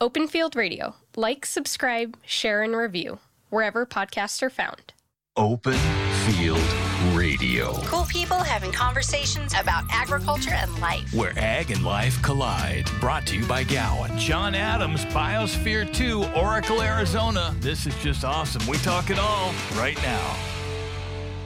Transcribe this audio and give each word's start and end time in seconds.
Open 0.00 0.28
Field 0.28 0.56
Radio. 0.56 0.94
Like, 1.16 1.46
subscribe, 1.46 2.16
share, 2.26 2.62
and 2.62 2.76
review 2.76 3.18
wherever 3.48 3.86
podcasts 3.86 4.42
are 4.42 4.50
found. 4.50 4.92
Open 5.36 5.78
Field 6.26 6.60
Radio, 7.14 7.72
Cool 7.84 8.04
people 8.06 8.38
having 8.38 8.72
conversations 8.72 9.52
about 9.58 9.84
agriculture 9.90 10.52
and 10.54 10.76
life. 10.80 11.12
where 11.14 11.32
ag 11.38 11.70
and 11.70 11.84
life 11.84 12.20
collide. 12.22 12.90
Brought 13.00 13.26
to 13.28 13.36
you 13.36 13.46
by 13.46 13.62
Gowan. 13.64 14.18
John 14.18 14.54
Adams, 14.54 15.04
Biosphere 15.06 15.90
2, 15.94 16.24
Oracle, 16.38 16.82
Arizona. 16.82 17.54
This 17.60 17.86
is 17.86 17.94
just 18.02 18.24
awesome. 18.24 18.66
We 18.66 18.78
talk 18.78 19.10
it 19.10 19.18
all 19.18 19.52
right 19.76 19.96
now. 20.02 20.36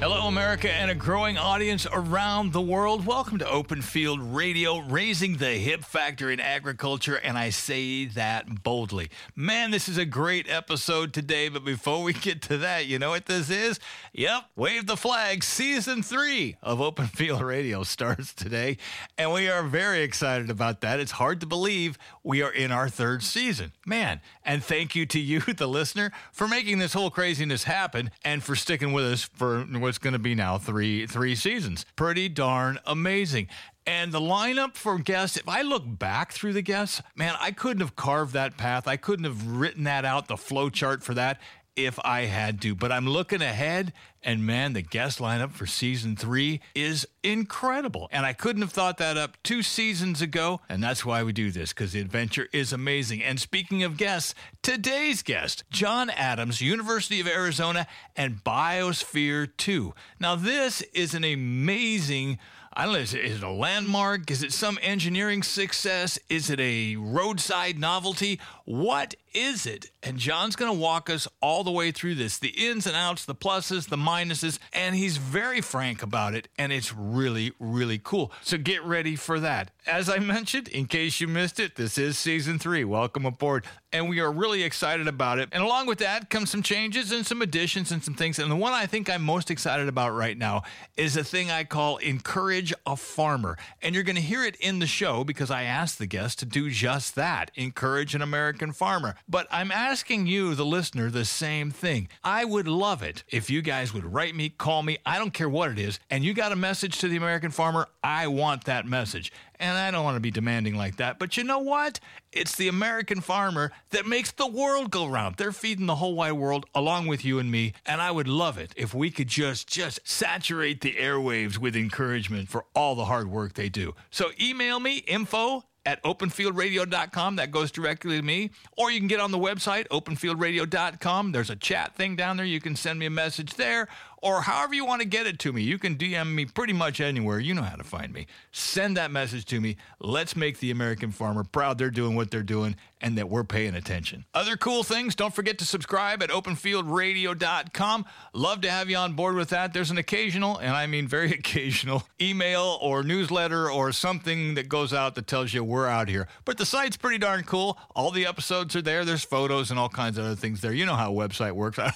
Hello, 0.00 0.28
America, 0.28 0.72
and 0.72 0.90
a 0.90 0.94
growing 0.94 1.36
audience 1.36 1.86
around 1.92 2.54
the 2.54 2.60
world. 2.62 3.04
Welcome 3.04 3.36
to 3.36 3.46
Open 3.46 3.82
Field 3.82 4.18
Radio, 4.34 4.78
raising 4.78 5.36
the 5.36 5.50
hip 5.50 5.84
factor 5.84 6.30
in 6.30 6.40
agriculture, 6.40 7.16
and 7.16 7.36
I 7.36 7.50
say 7.50 8.06
that 8.06 8.62
boldly. 8.62 9.10
Man, 9.36 9.70
this 9.70 9.90
is 9.90 9.98
a 9.98 10.06
great 10.06 10.48
episode 10.48 11.12
today, 11.12 11.50
but 11.50 11.66
before 11.66 12.02
we 12.02 12.14
get 12.14 12.40
to 12.44 12.56
that, 12.56 12.86
you 12.86 12.98
know 12.98 13.10
what 13.10 13.26
this 13.26 13.50
is? 13.50 13.78
Yep, 14.14 14.44
Wave 14.56 14.86
the 14.86 14.96
Flag, 14.96 15.44
Season 15.44 16.02
3 16.02 16.56
of 16.62 16.80
Open 16.80 17.06
Field 17.08 17.42
Radio 17.42 17.82
starts 17.82 18.32
today, 18.32 18.78
and 19.18 19.34
we 19.34 19.50
are 19.50 19.62
very 19.62 20.00
excited 20.00 20.48
about 20.48 20.80
that. 20.80 20.98
It's 20.98 21.12
hard 21.12 21.40
to 21.40 21.46
believe 21.46 21.98
we 22.22 22.40
are 22.40 22.50
in 22.50 22.72
our 22.72 22.88
third 22.88 23.22
season. 23.22 23.72
Man, 23.84 24.22
and 24.46 24.64
thank 24.64 24.94
you 24.94 25.04
to 25.04 25.20
you, 25.20 25.40
the 25.58 25.68
listener, 25.68 26.10
for 26.32 26.48
making 26.48 26.78
this 26.78 26.94
whole 26.94 27.10
craziness 27.10 27.64
happen 27.64 28.10
and 28.24 28.42
for 28.42 28.56
sticking 28.56 28.94
with 28.94 29.04
us 29.04 29.24
for 29.24 29.66
what's 29.90 29.98
going 29.98 30.12
to 30.12 30.20
be 30.20 30.36
now 30.36 30.56
three 30.56 31.04
three 31.04 31.34
seasons. 31.34 31.84
Pretty 31.96 32.28
darn 32.28 32.78
amazing. 32.86 33.48
And 33.88 34.12
the 34.12 34.20
lineup 34.20 34.76
for 34.76 35.00
guests, 35.00 35.36
if 35.36 35.48
I 35.48 35.62
look 35.62 35.82
back 35.84 36.30
through 36.30 36.52
the 36.52 36.62
guests, 36.62 37.02
man, 37.16 37.34
I 37.40 37.50
couldn't 37.50 37.80
have 37.80 37.96
carved 37.96 38.32
that 38.34 38.56
path. 38.56 38.86
I 38.86 38.96
couldn't 38.96 39.24
have 39.24 39.48
written 39.48 39.82
that 39.84 40.04
out, 40.04 40.28
the 40.28 40.36
flow 40.36 40.70
chart 40.70 41.02
for 41.02 41.12
that, 41.14 41.40
if 41.86 41.98
I 42.04 42.22
had 42.22 42.60
to. 42.62 42.74
But 42.74 42.92
I'm 42.92 43.06
looking 43.06 43.42
ahead, 43.42 43.92
and 44.22 44.46
man, 44.46 44.72
the 44.72 44.82
guest 44.82 45.18
lineup 45.18 45.52
for 45.52 45.66
season 45.66 46.16
three 46.16 46.60
is 46.74 47.06
incredible. 47.22 48.08
And 48.12 48.26
I 48.26 48.32
couldn't 48.32 48.62
have 48.62 48.72
thought 48.72 48.98
that 48.98 49.16
up 49.16 49.36
two 49.42 49.62
seasons 49.62 50.20
ago. 50.22 50.60
And 50.68 50.82
that's 50.82 51.04
why 51.04 51.22
we 51.22 51.32
do 51.32 51.50
this, 51.50 51.72
because 51.72 51.92
the 51.92 52.00
adventure 52.00 52.48
is 52.52 52.72
amazing. 52.72 53.22
And 53.22 53.40
speaking 53.40 53.82
of 53.82 53.96
guests, 53.96 54.34
today's 54.62 55.22
guest, 55.22 55.64
John 55.70 56.10
Adams, 56.10 56.60
University 56.60 57.20
of 57.20 57.26
Arizona, 57.26 57.86
and 58.16 58.44
Biosphere 58.44 59.48
2. 59.56 59.94
Now, 60.18 60.36
this 60.36 60.82
is 60.94 61.14
an 61.14 61.24
amazing. 61.24 62.38
I 62.80 62.84
don't 62.84 62.94
know, 62.94 63.00
is 63.00 63.12
it, 63.12 63.26
is 63.26 63.36
it 63.36 63.42
a 63.42 63.50
landmark? 63.50 64.30
Is 64.30 64.42
it 64.42 64.54
some 64.54 64.78
engineering 64.80 65.42
success? 65.42 66.18
Is 66.30 66.48
it 66.48 66.58
a 66.60 66.96
roadside 66.96 67.78
novelty? 67.78 68.40
What 68.64 69.16
is 69.34 69.66
it? 69.66 69.90
And 70.02 70.16
John's 70.16 70.56
going 70.56 70.72
to 70.72 70.78
walk 70.78 71.10
us 71.10 71.28
all 71.42 71.62
the 71.62 71.70
way 71.70 71.92
through 71.92 72.14
this 72.14 72.38
the 72.38 72.48
ins 72.48 72.86
and 72.86 72.96
outs, 72.96 73.26
the 73.26 73.34
pluses, 73.34 73.88
the 73.88 73.96
minuses, 73.96 74.58
and 74.72 74.94
he's 74.94 75.18
very 75.18 75.60
frank 75.60 76.02
about 76.02 76.34
it. 76.34 76.48
And 76.56 76.72
it's 76.72 76.94
really, 76.94 77.52
really 77.58 78.00
cool. 78.02 78.32
So 78.42 78.56
get 78.56 78.82
ready 78.82 79.14
for 79.14 79.38
that. 79.40 79.72
As 79.86 80.08
I 80.08 80.18
mentioned, 80.18 80.68
in 80.68 80.86
case 80.86 81.20
you 81.20 81.28
missed 81.28 81.60
it, 81.60 81.76
this 81.76 81.98
is 81.98 82.16
season 82.16 82.58
three. 82.58 82.84
Welcome 82.84 83.26
aboard. 83.26 83.64
And 83.92 84.08
we 84.08 84.20
are 84.20 84.30
really 84.30 84.62
excited 84.62 85.08
about 85.08 85.38
it. 85.38 85.48
And 85.52 85.62
along 85.62 85.86
with 85.86 85.98
that 85.98 86.30
comes 86.30 86.50
some 86.50 86.62
changes 86.62 87.12
and 87.12 87.26
some 87.26 87.42
additions 87.42 87.90
and 87.90 88.02
some 88.02 88.14
things. 88.14 88.38
And 88.38 88.50
the 88.50 88.56
one 88.56 88.72
I 88.72 88.86
think 88.86 89.10
I'm 89.10 89.22
most 89.22 89.50
excited 89.50 89.88
about 89.88 90.14
right 90.14 90.38
now 90.38 90.62
is 90.96 91.16
a 91.16 91.24
thing 91.24 91.50
I 91.50 91.64
call 91.64 91.96
encourage 91.98 92.69
a 92.86 92.96
farmer. 92.96 93.56
And 93.82 93.94
you're 93.94 94.04
going 94.04 94.16
to 94.16 94.22
hear 94.22 94.44
it 94.44 94.56
in 94.56 94.78
the 94.78 94.86
show 94.86 95.24
because 95.24 95.50
I 95.50 95.62
asked 95.62 95.98
the 95.98 96.06
guest 96.06 96.38
to 96.40 96.46
do 96.46 96.70
just 96.70 97.14
that 97.14 97.50
encourage 97.54 98.14
an 98.14 98.22
American 98.22 98.72
farmer. 98.72 99.14
But 99.28 99.46
I'm 99.50 99.70
asking 99.70 100.26
you, 100.26 100.54
the 100.54 100.64
listener, 100.64 101.10
the 101.10 101.24
same 101.24 101.70
thing. 101.70 102.08
I 102.24 102.44
would 102.44 102.68
love 102.68 103.02
it 103.02 103.24
if 103.28 103.50
you 103.50 103.62
guys 103.62 103.94
would 103.94 104.04
write 104.04 104.34
me, 104.34 104.48
call 104.48 104.82
me, 104.82 104.98
I 105.04 105.18
don't 105.18 105.34
care 105.34 105.48
what 105.48 105.70
it 105.70 105.78
is, 105.78 105.98
and 106.10 106.24
you 106.24 106.34
got 106.34 106.52
a 106.52 106.56
message 106.56 106.98
to 106.98 107.08
the 107.08 107.16
American 107.16 107.50
farmer. 107.50 107.88
I 108.02 108.26
want 108.26 108.64
that 108.64 108.86
message. 108.86 109.32
And 109.60 109.76
I 109.76 109.90
don't 109.90 110.04
want 110.04 110.16
to 110.16 110.20
be 110.20 110.30
demanding 110.30 110.74
like 110.74 110.96
that. 110.96 111.18
But 111.18 111.36
you 111.36 111.44
know 111.44 111.58
what? 111.58 112.00
It's 112.32 112.56
the 112.56 112.68
American 112.68 113.20
farmer 113.20 113.72
that 113.90 114.06
makes 114.06 114.32
the 114.32 114.46
world 114.46 114.90
go 114.90 115.06
round. 115.06 115.36
They're 115.36 115.52
feeding 115.52 115.86
the 115.86 115.96
whole 115.96 116.14
wide 116.14 116.32
world 116.32 116.64
along 116.74 117.06
with 117.08 117.24
you 117.24 117.38
and 117.38 117.50
me. 117.50 117.74
And 117.84 118.00
I 118.00 118.10
would 118.10 118.26
love 118.26 118.56
it 118.56 118.72
if 118.74 118.94
we 118.94 119.10
could 119.10 119.28
just 119.28 119.68
just 119.68 120.00
saturate 120.08 120.80
the 120.80 120.94
airwaves 120.94 121.58
with 121.58 121.76
encouragement 121.76 122.48
for 122.48 122.64
all 122.74 122.94
the 122.94 123.04
hard 123.04 123.30
work 123.30 123.52
they 123.52 123.68
do. 123.68 123.94
So 124.10 124.30
email 124.40 124.80
me 124.80 124.98
info 124.98 125.64
at 125.86 126.02
openfieldradio.com. 126.04 127.36
That 127.36 127.50
goes 127.50 127.70
directly 127.70 128.16
to 128.16 128.22
me. 128.22 128.50
Or 128.76 128.90
you 128.90 128.98
can 128.98 129.08
get 129.08 129.20
on 129.20 129.30
the 129.30 129.38
website, 129.38 129.88
openfieldradio.com. 129.88 131.32
There's 131.32 131.50
a 131.50 131.56
chat 131.56 131.94
thing 131.94 132.16
down 132.16 132.36
there. 132.36 132.46
You 132.46 132.60
can 132.60 132.76
send 132.76 132.98
me 132.98 133.06
a 133.06 133.10
message 133.10 133.54
there. 133.54 133.88
Or 134.22 134.42
however 134.42 134.74
you 134.74 134.84
want 134.84 135.00
to 135.00 135.08
get 135.08 135.26
it 135.26 135.38
to 135.40 135.52
me. 135.52 135.62
You 135.62 135.78
can 135.78 135.96
DM 135.96 136.34
me 136.34 136.44
pretty 136.44 136.72
much 136.72 137.00
anywhere. 137.00 137.38
You 137.38 137.54
know 137.54 137.62
how 137.62 137.76
to 137.76 137.84
find 137.84 138.12
me. 138.12 138.26
Send 138.52 138.96
that 138.96 139.10
message 139.10 139.46
to 139.46 139.60
me. 139.60 139.76
Let's 139.98 140.36
make 140.36 140.58
the 140.58 140.70
American 140.70 141.10
farmer 141.10 141.44
proud 141.44 141.78
they're 141.78 141.90
doing 141.90 142.16
what 142.16 142.30
they're 142.30 142.42
doing 142.42 142.76
and 143.00 143.16
that 143.16 143.28
we're 143.28 143.44
paying 143.44 143.74
attention. 143.74 144.24
Other 144.34 144.56
cool 144.56 144.82
things, 144.82 145.14
don't 145.14 145.34
forget 145.34 145.58
to 145.58 145.64
subscribe 145.64 146.22
at 146.22 146.30
openfieldradio.com. 146.30 148.04
Love 148.32 148.60
to 148.60 148.70
have 148.70 148.90
you 148.90 148.96
on 148.96 149.14
board 149.14 149.34
with 149.34 149.50
that. 149.50 149.72
There's 149.72 149.90
an 149.90 149.98
occasional, 149.98 150.58
and 150.58 150.72
I 150.72 150.86
mean 150.86 151.08
very 151.08 151.32
occasional, 151.40 152.04
email 152.20 152.78
or 152.80 153.02
newsletter 153.02 153.70
or 153.70 153.92
something 153.92 154.54
that 154.54 154.68
goes 154.68 154.92
out 154.92 155.14
that 155.14 155.26
tells 155.26 155.54
you 155.54 155.64
we're 155.64 155.86
out 155.86 156.08
here. 156.08 156.28
But 156.44 156.58
the 156.58 156.66
site's 156.66 156.96
pretty 156.96 157.18
darn 157.18 157.44
cool. 157.44 157.78
All 157.94 158.10
the 158.10 158.26
episodes 158.26 158.76
are 158.76 158.82
there. 158.82 159.04
There's 159.04 159.24
photos 159.24 159.70
and 159.70 159.78
all 159.78 159.88
kinds 159.88 160.18
of 160.18 160.24
other 160.24 160.36
things 160.36 160.60
there. 160.60 160.72
You 160.72 160.86
know 160.86 160.96
how 160.96 161.12
a 161.12 161.16
website 161.16 161.52
works. 161.52 161.78
I 161.78 161.92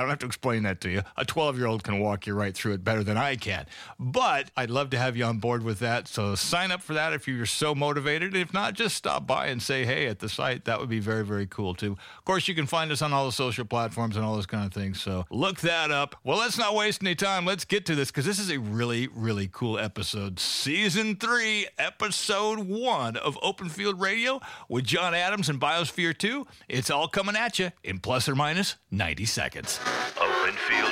don't 0.00 0.08
have 0.08 0.18
to 0.20 0.26
explain 0.26 0.62
that 0.64 0.80
to 0.82 0.90
you. 0.90 1.02
A 1.16 1.24
12 1.24 1.58
year 1.58 1.66
old 1.66 1.82
can 1.82 1.98
walk 2.00 2.26
you 2.26 2.34
right 2.34 2.54
through 2.54 2.74
it 2.74 2.84
better 2.84 3.02
than 3.02 3.16
I 3.16 3.36
can. 3.36 3.66
But 3.98 4.50
I'd 4.56 4.70
love 4.70 4.90
to 4.90 4.98
have 4.98 5.16
you 5.16 5.24
on 5.24 5.38
board 5.38 5.62
with 5.64 5.80
that. 5.80 6.08
So 6.08 6.34
sign 6.34 6.70
up 6.70 6.82
for 6.82 6.94
that 6.94 7.12
if 7.12 7.26
you're 7.26 7.46
so 7.46 7.74
motivated. 7.74 8.36
If 8.36 8.52
not, 8.52 8.74
just 8.74 8.96
stop 8.96 9.26
by 9.26 9.46
and 9.46 9.60
say 9.62 9.84
hey 9.84 10.06
at 10.06 10.20
the 10.20 10.28
site. 10.28 10.43
That 10.64 10.80
would 10.80 10.88
be 10.88 11.00
very, 11.00 11.24
very 11.24 11.46
cool 11.46 11.74
too. 11.74 11.92
Of 11.92 12.24
course, 12.24 12.48
you 12.48 12.54
can 12.54 12.66
find 12.66 12.90
us 12.92 13.02
on 13.02 13.12
all 13.12 13.26
the 13.26 13.32
social 13.32 13.64
platforms 13.64 14.16
and 14.16 14.24
all 14.24 14.34
those 14.34 14.46
kind 14.46 14.64
of 14.66 14.72
things. 14.72 15.00
So 15.00 15.24
look 15.30 15.60
that 15.60 15.90
up. 15.90 16.16
Well, 16.24 16.38
let's 16.38 16.58
not 16.58 16.74
waste 16.74 17.02
any 17.02 17.14
time. 17.14 17.44
Let's 17.44 17.64
get 17.64 17.86
to 17.86 17.94
this 17.94 18.10
because 18.10 18.24
this 18.26 18.38
is 18.38 18.50
a 18.50 18.58
really, 18.58 19.08
really 19.08 19.48
cool 19.50 19.78
episode. 19.78 20.38
Season 20.38 21.16
three, 21.16 21.66
episode 21.78 22.60
one 22.60 23.16
of 23.16 23.38
Open 23.42 23.68
Field 23.68 24.00
Radio 24.00 24.40
with 24.68 24.84
John 24.84 25.14
Adams 25.14 25.48
and 25.48 25.60
Biosphere 25.60 26.16
2. 26.16 26.46
It's 26.68 26.90
all 26.90 27.08
coming 27.08 27.36
at 27.36 27.58
you 27.58 27.72
in 27.82 27.98
plus 27.98 28.28
or 28.28 28.34
minus 28.34 28.76
90 28.90 29.24
seconds. 29.26 29.80
Open 30.20 30.54
Field. 30.54 30.83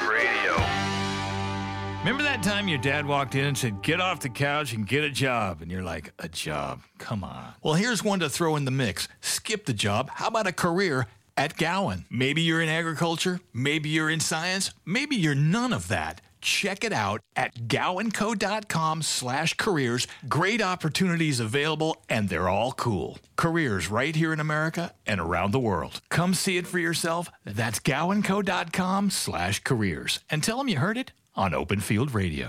Remember 2.03 2.25
that 2.25 2.43
time 2.43 2.67
your 2.67 2.81
dad 2.81 3.07
walked 3.07 3.37
in 3.37 3.45
and 3.45 3.57
said, 3.57 3.81
Get 3.81 4.01
off 4.01 4.19
the 4.19 4.29
couch 4.29 4.73
and 4.73 4.85
get 4.85 5.05
a 5.05 5.09
job? 5.09 5.63
And 5.63 5.71
you're 5.71 5.85
like, 5.85 6.13
A 6.19 6.29
job? 6.29 6.83
Come 6.99 7.23
on. 7.23 7.55
Well, 7.63 7.75
here's 7.75 8.03
one 8.03 8.19
to 8.19 8.29
throw 8.29 8.57
in 8.57 8.65
the 8.65 8.73
mix. 8.73 9.07
Skip 9.21 9.67
the 9.67 9.73
job. 9.73 10.11
How 10.15 10.27
about 10.27 10.49
a 10.49 10.53
career? 10.53 11.07
At 11.37 11.57
Gowan. 11.57 12.05
Maybe 12.11 12.43
you're 12.43 12.61
in 12.61 12.69
agriculture, 12.69 13.41
maybe 13.55 13.89
you're 13.89 14.11
in 14.11 14.19
science, 14.19 14.73
maybe 14.85 15.15
you're 15.15 15.37
none 15.37 15.73
of 15.73 15.87
that. 15.89 16.21
Check 16.41 16.83
it 16.83 16.93
out 16.93 17.21
at 17.37 17.69
gowanco.com 17.69 19.03
slash 19.03 19.55
careers. 19.55 20.09
Great 20.29 20.61
opportunities 20.61 21.39
available, 21.39 22.03
and 22.09 22.29
they're 22.29 22.49
all 22.49 22.73
cool. 22.73 23.19
Careers 23.37 23.89
right 23.89 24.15
here 24.15 24.33
in 24.33 24.41
America 24.41 24.93
and 25.07 25.21
around 25.21 25.53
the 25.53 25.61
world. 25.61 26.01
Come 26.09 26.35
see 26.35 26.57
it 26.57 26.67
for 26.67 26.81
yourself. 26.81 27.31
That's 27.45 27.79
gowanco.com 27.79 29.11
slash 29.11 29.63
careers. 29.63 30.19
And 30.29 30.43
tell 30.43 30.59
them 30.59 30.69
you 30.69 30.79
heard 30.79 30.99
it 30.99 31.13
on 31.35 31.55
Open 31.55 31.81
Field 31.81 32.15
Radio. 32.15 32.49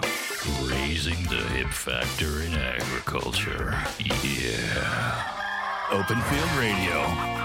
Raising 0.64 1.24
the 1.26 1.42
hip 1.54 1.70
factor 1.70 2.42
in 2.42 2.54
agriculture. 2.54 3.76
Yeah. 4.00 5.24
Open 5.92 6.20
Field 6.22 6.52
Radio. 6.58 7.44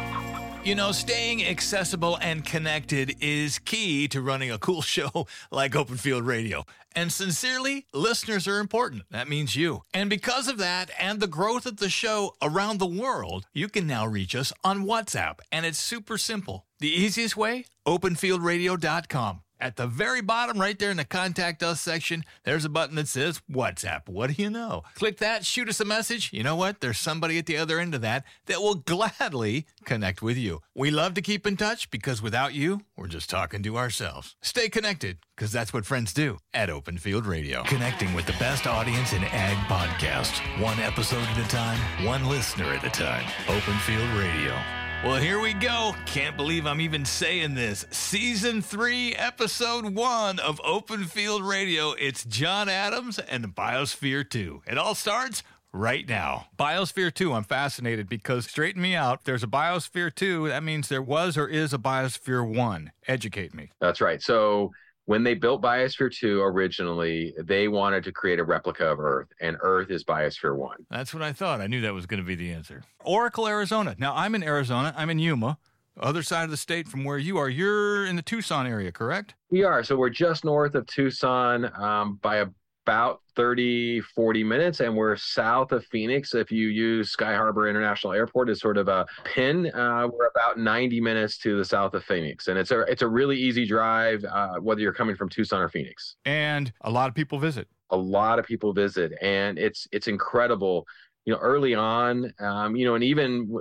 You 0.65 0.75
know, 0.75 0.93
staying 0.93 1.45
accessible 1.47 2.19
and 2.21 2.45
connected 2.45 3.17
is 3.21 3.59
key 3.61 4.09
to 4.09 4.21
running 4.21 4.51
a 4.51 4.59
cool 4.59 4.83
show 4.95 5.27
like 5.51 5.77
Open 5.77 5.97
Field 5.97 6.27
Radio. 6.27 6.65
And 6.95 7.13
sincerely, 7.13 7.87
listeners 7.95 8.49
are 8.49 8.59
important. 8.59 9.05
That 9.11 9.29
means 9.29 9.55
you. 9.55 9.83
And 9.95 10.11
because 10.11 10.49
of 10.49 10.59
that 10.59 10.91
and 10.99 11.21
the 11.21 11.27
growth 11.29 11.65
of 11.65 11.77
the 11.77 11.89
show 11.89 12.35
around 12.43 12.79
the 12.79 12.87
world, 12.87 13.47
you 13.53 13.69
can 13.69 13.87
now 13.87 14.07
reach 14.07 14.35
us 14.35 14.53
on 14.65 14.85
WhatsApp. 14.85 15.39
And 15.53 15.65
it's 15.65 15.79
super 15.79 16.19
simple. 16.19 16.67
The 16.81 16.91
easiest 16.91 17.37
way? 17.37 17.67
OpenFieldRadio.com. 17.87 19.43
At 19.61 19.77
the 19.77 19.87
very 19.87 20.21
bottom, 20.21 20.61
right 20.61 20.79
there 20.79 20.91
in 20.91 20.99
the 20.99 21.05
contact 21.05 21.63
us 21.63 21.81
section, 21.81 22.25
there's 22.45 22.65
a 22.65 22.69
button 22.69 22.95
that 22.97 23.09
says 23.09 23.43
WhatsApp. 23.51 24.09
What 24.09 24.31
do 24.35 24.41
you 24.41 24.51
know? 24.51 24.85
Click 24.95 25.19
that, 25.19 25.45
shoot 25.45 25.69
us 25.69 25.81
a 25.81 25.85
message. 25.85 26.33
You 26.33 26.45
know 26.45 26.55
what? 26.55 26.81
There's 26.81 26.99
somebody 26.99 27.39
at 27.39 27.47
the 27.47 27.57
other 27.57 27.81
end 27.81 27.95
of 27.95 28.01
that 28.03 28.25
that 28.47 28.61
will 28.61 28.77
gladly 28.77 29.67
connect 29.85 30.23
with 30.23 30.37
you. 30.37 30.61
We 30.75 30.91
love 30.91 31.15
to 31.15 31.23
keep 31.23 31.47
in 31.47 31.57
touch 31.57 31.91
because 31.91 32.23
without 32.23 32.55
you, 32.55 32.83
we're 32.97 33.09
just 33.09 33.29
talking 33.29 33.63
to 33.65 33.77
ourselves. 33.77 34.37
Stay 34.43 34.69
connected 34.69 35.19
because 35.37 35.51
that's 35.51 35.73
what 35.73 35.87
friends 35.87 36.13
do 36.13 36.39
at 36.55 36.71
Open 36.71 36.97
Field 36.97 37.27
Radio. 37.27 37.65
Connecting 37.65 38.15
with 38.15 38.27
the 38.27 38.33
best 38.35 38.67
audience 38.67 39.13
in 39.13 39.25
ag 39.25 39.57
podcasts, 39.67 40.41
one 40.63 40.79
episode 40.79 41.23
at 41.23 41.45
a 41.45 41.49
time, 41.49 41.79
one 42.07 42.29
listener 42.29 42.73
at 42.73 42.85
a 42.85 42.91
time. 42.91 43.25
Open 43.49 43.75
Field 43.79 44.09
Radio. 44.11 44.78
Well, 45.05 45.15
here 45.15 45.39
we 45.39 45.55
go. 45.55 45.95
Can't 46.07 46.37
believe 46.37 46.67
I'm 46.67 46.81
even 46.81 47.05
saying 47.05 47.55
this. 47.55 47.87
Season 47.93 48.61
3, 48.61 49.15
Episode 49.15 49.95
1 49.95 50.41
of 50.41 50.61
Open 50.65 51.05
Field 51.05 51.45
Radio. 51.45 51.93
It's 51.93 52.25
John 52.25 52.69
Adams 52.69 53.21
and 53.21 53.55
Biosphere 53.55 54.29
2. 54.29 54.63
It 54.67 54.77
all 54.77 54.97
starts 54.97 55.45
right 55.73 56.07
now. 56.09 56.49
Biosphere 56.59 57.15
2, 57.15 57.33
I'm 57.33 57.45
fascinated 57.45 58.09
because 58.09 58.47
straighten 58.47 58.83
me 58.83 58.97
out. 58.97 59.23
There's 59.23 59.45
a 59.45 59.49
Biosphere 59.49 60.13
2. 60.13 60.49
That 60.49 60.65
means 60.65 60.89
there 60.89 61.01
was 61.01 61.39
or 61.39 61.47
is 61.47 61.73
a 61.73 61.79
Biosphere 61.79 62.45
1. 62.45 62.91
Educate 63.07 63.55
me. 63.55 63.71
That's 63.81 64.01
right. 64.01 64.21
So 64.21 64.73
when 65.09 65.23
they 65.23 65.33
built 65.33 65.63
Biosphere 65.63 66.15
2 66.15 66.43
originally, 66.43 67.33
they 67.43 67.67
wanted 67.67 68.05
to 68.05 68.13
create 68.13 68.39
a 68.39 68.45
replica 68.45 68.85
of 68.85 69.01
Earth, 69.01 69.29
and 69.41 69.57
Earth 69.63 69.91
is 69.91 70.05
Biosphere 70.05 70.55
1. 70.55 70.85
That's 70.91 71.15
what 71.15 71.23
I 71.23 71.33
thought. 71.33 71.63
I 71.63 71.67
knew 71.67 71.81
that 71.81 71.95
was 71.95 72.05
going 72.05 72.21
to 72.21 72.27
be 72.27 72.35
the 72.35 72.53
answer. 72.53 72.83
Oracle, 73.07 73.49
Arizona. 73.49 73.97
Now, 73.99 74.15
I'm 74.15 74.35
in 74.35 74.43
Arizona. 74.43 74.93
I'm 74.95 75.09
in 75.09 75.19
Yuma, 75.19 75.57
other 75.99 76.23
side 76.23 76.45
of 76.45 76.51
the 76.51 76.59
state 76.59 76.89
from 76.89 77.05
where 77.05 77.17
you 77.17 77.39
are. 77.39 77.49
You're 77.49 78.05
in 78.05 78.17
the 78.17 78.23
Tucson 78.23 78.67
area, 78.67 78.93
correct? 78.93 79.35
We 79.49 79.65
are. 79.65 79.83
So 79.83 79.97
we're 79.97 80.11
just 80.11 80.45
north 80.45 80.75
of 80.75 80.87
Tucson 80.87 81.73
um, 81.81 82.19
by 82.21 82.45
about 82.89 83.21
30, 83.37 84.01
40 84.01 84.45
minutes, 84.45 84.81
and 84.81 84.97
we're 84.97 85.15
south 85.15 85.73
of 85.73 85.85
Phoenix. 85.89 86.33
If 86.35 86.51
you 86.51 86.69
use 86.69 87.11
Sky 87.11 87.35
Harbor 87.35 87.69
International 87.69 88.15
Airport 88.15 88.49
as 88.49 88.61
sort 88.61 88.79
of 88.79 88.89
a 88.89 89.05
pin, 89.25 89.67
uh, 89.75 90.09
we're 90.11 90.29
about 90.29 90.59
90 90.59 90.99
minutes 90.99 91.37
to 91.41 91.59
the 91.59 91.65
south 91.67 91.93
of 91.93 92.03
Phoenix, 92.05 92.49
and 92.49 92.59
it's 92.59 92.71
a 92.71 92.81
it's 92.83 93.03
a 93.03 93.07
really 93.07 93.37
easy 93.37 93.67
drive, 93.67 94.25
uh, 94.25 94.55
whether 94.61 94.81
you're 94.81 94.95
coming 94.95 95.17
from 95.17 95.29
Tucson 95.29 95.61
or 95.61 95.69
Phoenix. 95.69 96.17
And 96.25 96.73
a 96.81 96.91
lot 96.91 97.11
of 97.11 97.15
people 97.15 97.39
visit. 97.39 97.69
A 97.91 97.97
lot 97.97 98.39
of 98.39 98.47
people 98.47 98.73
visit, 98.73 99.13
and 99.21 99.59
it's 99.59 99.87
it's 99.93 100.09
incredible. 100.09 100.87
You 101.27 101.35
know, 101.35 101.41
early 101.41 101.75
on, 101.75 102.33
um, 102.41 102.75
you 102.75 102.87
know, 102.87 102.95
and 102.95 103.05
even 103.05 103.55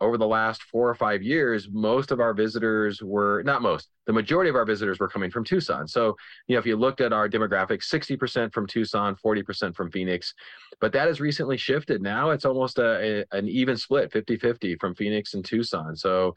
over 0.00 0.18
the 0.18 0.26
last 0.26 0.62
four 0.64 0.88
or 0.88 0.94
five 0.94 1.22
years, 1.22 1.68
most 1.70 2.10
of 2.10 2.20
our 2.20 2.34
visitors 2.34 3.02
were 3.02 3.42
not 3.44 3.62
most, 3.62 3.88
the 4.06 4.12
majority 4.12 4.50
of 4.50 4.56
our 4.56 4.64
visitors 4.64 4.98
were 4.98 5.08
coming 5.08 5.30
from 5.30 5.44
Tucson. 5.44 5.86
So, 5.86 6.16
you 6.46 6.54
know, 6.54 6.58
if 6.58 6.66
you 6.66 6.76
looked 6.76 7.00
at 7.00 7.12
our 7.12 7.28
demographics, 7.28 7.88
60% 7.88 8.52
from 8.52 8.66
Tucson, 8.66 9.16
40% 9.16 9.74
from 9.74 9.90
Phoenix, 9.90 10.34
but 10.80 10.92
that 10.92 11.06
has 11.06 11.20
recently 11.20 11.56
shifted. 11.56 12.02
Now 12.02 12.30
it's 12.30 12.44
almost 12.44 12.78
a, 12.78 13.24
a 13.32 13.38
an 13.38 13.48
even 13.48 13.76
split, 13.76 14.12
50 14.12 14.36
50 14.36 14.76
from 14.76 14.94
Phoenix 14.94 15.34
and 15.34 15.44
Tucson. 15.44 15.96
So, 15.96 16.34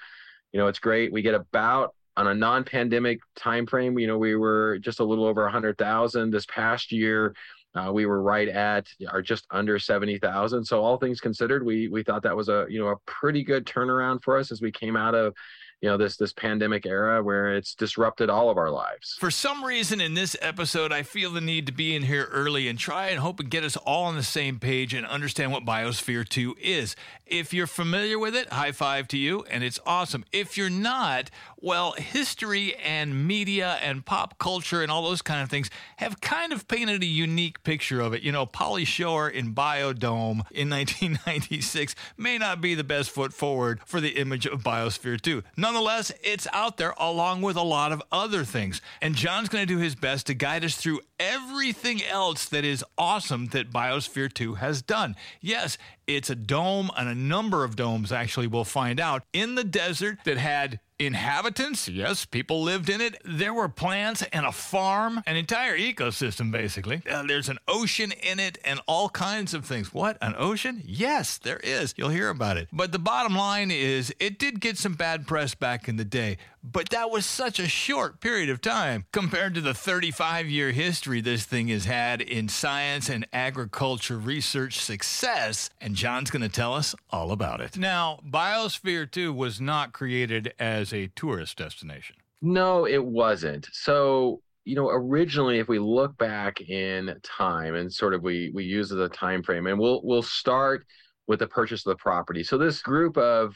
you 0.52 0.60
know, 0.60 0.68
it's 0.68 0.80
great. 0.80 1.12
We 1.12 1.22
get 1.22 1.36
about 1.36 1.94
on 2.16 2.28
a 2.28 2.34
non-pandemic 2.34 3.20
time 3.36 3.68
frame 3.68 3.98
you 4.00 4.08
know 4.08 4.18
we 4.18 4.36
were 4.36 4.80
just 4.80 5.00
a 5.00 5.04
little 5.04 5.26
over 5.26 5.44
100000 5.44 6.32
this 6.32 6.48
past 6.48 6.92
year 6.92 7.36
uh, 7.78 7.92
we 7.92 8.06
were 8.06 8.22
right 8.22 8.48
at 8.48 8.88
or 9.12 9.22
just 9.22 9.46
under 9.52 9.78
70,000. 9.78 10.66
So 10.66 10.84
all 10.84 10.98
things 10.98 11.20
considered, 11.20 11.66
we 11.66 11.88
we 11.88 12.04
thought 12.04 12.24
that 12.24 12.36
was 12.36 12.50
a 12.50 12.66
you 12.70 12.80
know 12.80 12.90
a 12.90 12.98
pretty 13.06 13.44
good 13.44 13.66
turnaround 13.66 14.24
for 14.24 14.38
us 14.38 14.52
as 14.52 14.62
we 14.62 14.72
came 14.72 14.96
out 14.96 15.16
of 15.16 15.36
you 15.82 15.90
know 15.90 15.98
this 15.98 16.18
this 16.18 16.34
pandemic 16.34 16.86
era 16.86 17.22
where 17.22 17.56
it's 17.56 17.76
disrupted 17.76 18.30
all 18.30 18.50
of 18.50 18.58
our 18.58 18.72
lives. 18.72 19.16
For 19.20 19.30
some 19.30 19.64
reason 19.64 20.02
in 20.02 20.16
this 20.16 20.36
episode 20.42 20.92
I 20.92 21.04
feel 21.04 21.32
the 21.32 21.42
need 21.42 21.68
to 21.68 21.72
be 21.72 21.96
in 21.96 22.04
here 22.04 22.28
early 22.32 22.68
and 22.68 22.80
try 22.80 23.08
and 23.08 23.20
hope 23.20 23.40
and 23.40 23.50
get 23.50 23.64
us 23.64 23.78
all 23.78 24.06
on 24.06 24.16
the 24.16 24.24
same 24.24 24.60
page 24.60 24.94
and 24.94 25.06
understand 25.06 25.52
what 25.52 25.66
Biosphere 25.66 26.28
2 26.28 26.56
is. 26.60 26.96
If 27.26 27.54
you're 27.54 27.68
familiar 27.68 28.18
with 28.18 28.36
it, 28.36 28.52
high 28.52 28.72
five 28.72 29.08
to 29.10 29.18
you 29.18 29.44
and 29.52 29.64
it's 29.64 29.80
awesome. 29.86 30.26
If 30.32 30.58
you're 30.58 30.70
not, 30.70 31.30
well, 31.60 31.92
history 31.94 32.76
and 32.76 33.28
media 33.28 33.78
and 33.82 34.06
pop 34.06 34.40
culture 34.40 34.82
and 34.82 34.92
all 34.92 35.04
those 35.04 35.22
kind 35.22 35.44
of 35.44 35.50
things 35.50 35.70
have 35.98 36.22
kind 36.22 36.54
of 36.54 36.68
painted 36.68 37.04
a 37.04 37.08
unique 37.08 37.64
picture 37.64 38.02
of 38.02 38.14
it. 38.14 38.24
You 38.24 38.32
know, 38.32 38.48
Pauly 38.48 38.88
Shore 38.88 39.30
in 39.30 39.54
Biodome 39.54 40.42
in 40.52 40.70
1996 40.70 41.94
may 42.18 42.40
not 42.40 42.62
be 42.62 42.74
the 42.74 42.84
best 42.84 43.12
foot 43.12 43.34
forward 43.34 43.82
for 43.86 44.02
the 44.02 44.18
image 44.18 44.48
of 44.48 44.64
Biosphere 44.64 45.22
2. 45.22 45.44
Nonetheless, 45.68 46.14
it's 46.24 46.48
out 46.54 46.78
there 46.78 46.94
along 46.98 47.42
with 47.42 47.58
a 47.58 47.62
lot 47.62 47.92
of 47.92 48.02
other 48.10 48.46
things. 48.46 48.80
And 49.02 49.14
John's 49.14 49.50
going 49.50 49.68
to 49.68 49.74
do 49.74 49.80
his 49.80 49.96
best 49.96 50.28
to 50.28 50.34
guide 50.34 50.64
us 50.64 50.78
through 50.78 51.02
everything 51.20 52.02
else 52.02 52.46
that 52.46 52.64
is 52.64 52.86
awesome 52.98 53.48
that 53.48 53.70
Biosphere 53.70 54.32
2 54.32 54.56
has 54.56 54.82
done. 54.82 55.18
Yes, 55.42 55.78
it's 56.08 56.30
a 56.30 56.36
dome 56.36 56.90
and 56.96 57.10
a 57.10 57.14
number 57.14 57.66
of 57.66 57.76
domes, 57.76 58.14
actually, 58.14 58.48
we'll 58.48 58.64
find 58.64 58.98
out, 58.98 59.24
in 59.34 59.56
the 59.56 59.66
desert 59.66 60.20
that 60.24 60.38
had 60.38 60.80
inhabitants. 61.00 61.88
Yes, 61.88 62.26
people 62.26 62.64
lived 62.64 62.90
in 62.90 63.02
it. 63.02 63.18
There 63.24 63.54
were 63.54 63.70
plants 63.70 64.24
and 64.34 64.46
a 64.46 64.52
farm, 64.52 65.22
an 65.26 65.36
entire 65.36 65.78
ecosystem, 65.78 66.52
basically. 66.52 67.02
Uh, 67.10 67.24
there's 67.24 67.50
an 67.50 67.60
ocean 67.68 68.12
in 68.12 68.40
it 68.40 68.58
and 68.66 68.80
all 68.88 69.10
kinds 69.10 69.54
of 69.54 69.66
things. 69.66 69.94
What? 69.94 70.18
An 70.22 70.36
ocean? 70.38 70.82
Yes, 70.86 71.38
there 71.38 71.60
is. 71.64 71.94
You'll 71.98 72.10
hear 72.10 72.30
about 72.30 72.58
it. 72.58 72.68
But 72.72 72.92
the 72.92 73.00
bottom 73.00 73.36
line 73.36 73.72
is, 73.72 74.14
it 74.20 74.40
did 74.40 74.60
get 74.60 74.78
some 74.78 74.94
bad 74.94 75.28
press 75.28 75.56
back 75.56 75.88
in 75.88 75.98
the 75.98 76.06
day. 76.06 76.38
But 76.72 76.90
that 76.90 77.10
was 77.10 77.26
such 77.26 77.60
a 77.60 77.68
short 77.68 78.20
period 78.20 78.50
of 78.50 78.60
time 78.60 79.06
compared 79.14 79.54
to 79.56 79.62
the 79.62 79.74
35 79.74 80.48
year 80.48 80.72
history 80.72 81.22
this 81.22 81.46
thing 81.46 81.70
has 81.70 81.86
had 81.86 82.22
in 82.22 82.50
science 82.50 83.10
and 83.10 83.26
agriculture 83.32 84.18
research 84.18 84.80
success. 84.80 85.70
And 85.80 85.96
John's 85.96 86.30
going 86.30 86.42
to 86.42 86.50
tell 86.50 86.74
us 86.74 86.94
all 87.10 87.32
about 87.32 87.62
it. 87.62 87.78
Now, 87.78 88.20
Biosphere 88.28 89.10
2 89.10 89.32
was 89.32 89.62
not 89.62 89.94
created 89.94 90.54
as 90.60 90.92
a 90.94 91.08
tourist 91.08 91.58
destination. 91.58 92.18
No, 92.42 92.86
it 92.86 93.04
wasn't. 93.04 93.68
So, 93.72 94.42
you 94.66 94.76
know, 94.76 94.90
originally, 94.90 95.60
if 95.60 95.70
we 95.70 95.80
look 95.80 96.18
back 96.18 96.60
in 96.62 97.16
time 97.24 97.76
and 97.76 97.92
sort 97.92 98.14
of 98.14 98.22
we 98.22 98.52
we 98.54 98.66
use 98.66 98.90
the 98.90 99.10
time 99.10 99.42
frame, 99.42 99.68
and 99.68 99.80
we'll 99.80 100.02
we'll 100.04 100.22
start 100.22 100.86
with 101.28 101.40
the 101.40 101.48
purchase 101.48 101.86
of 101.86 101.92
the 101.92 102.02
property. 102.02 102.44
So 102.44 102.58
this 102.58 102.82
group 102.82 103.18
of 103.18 103.56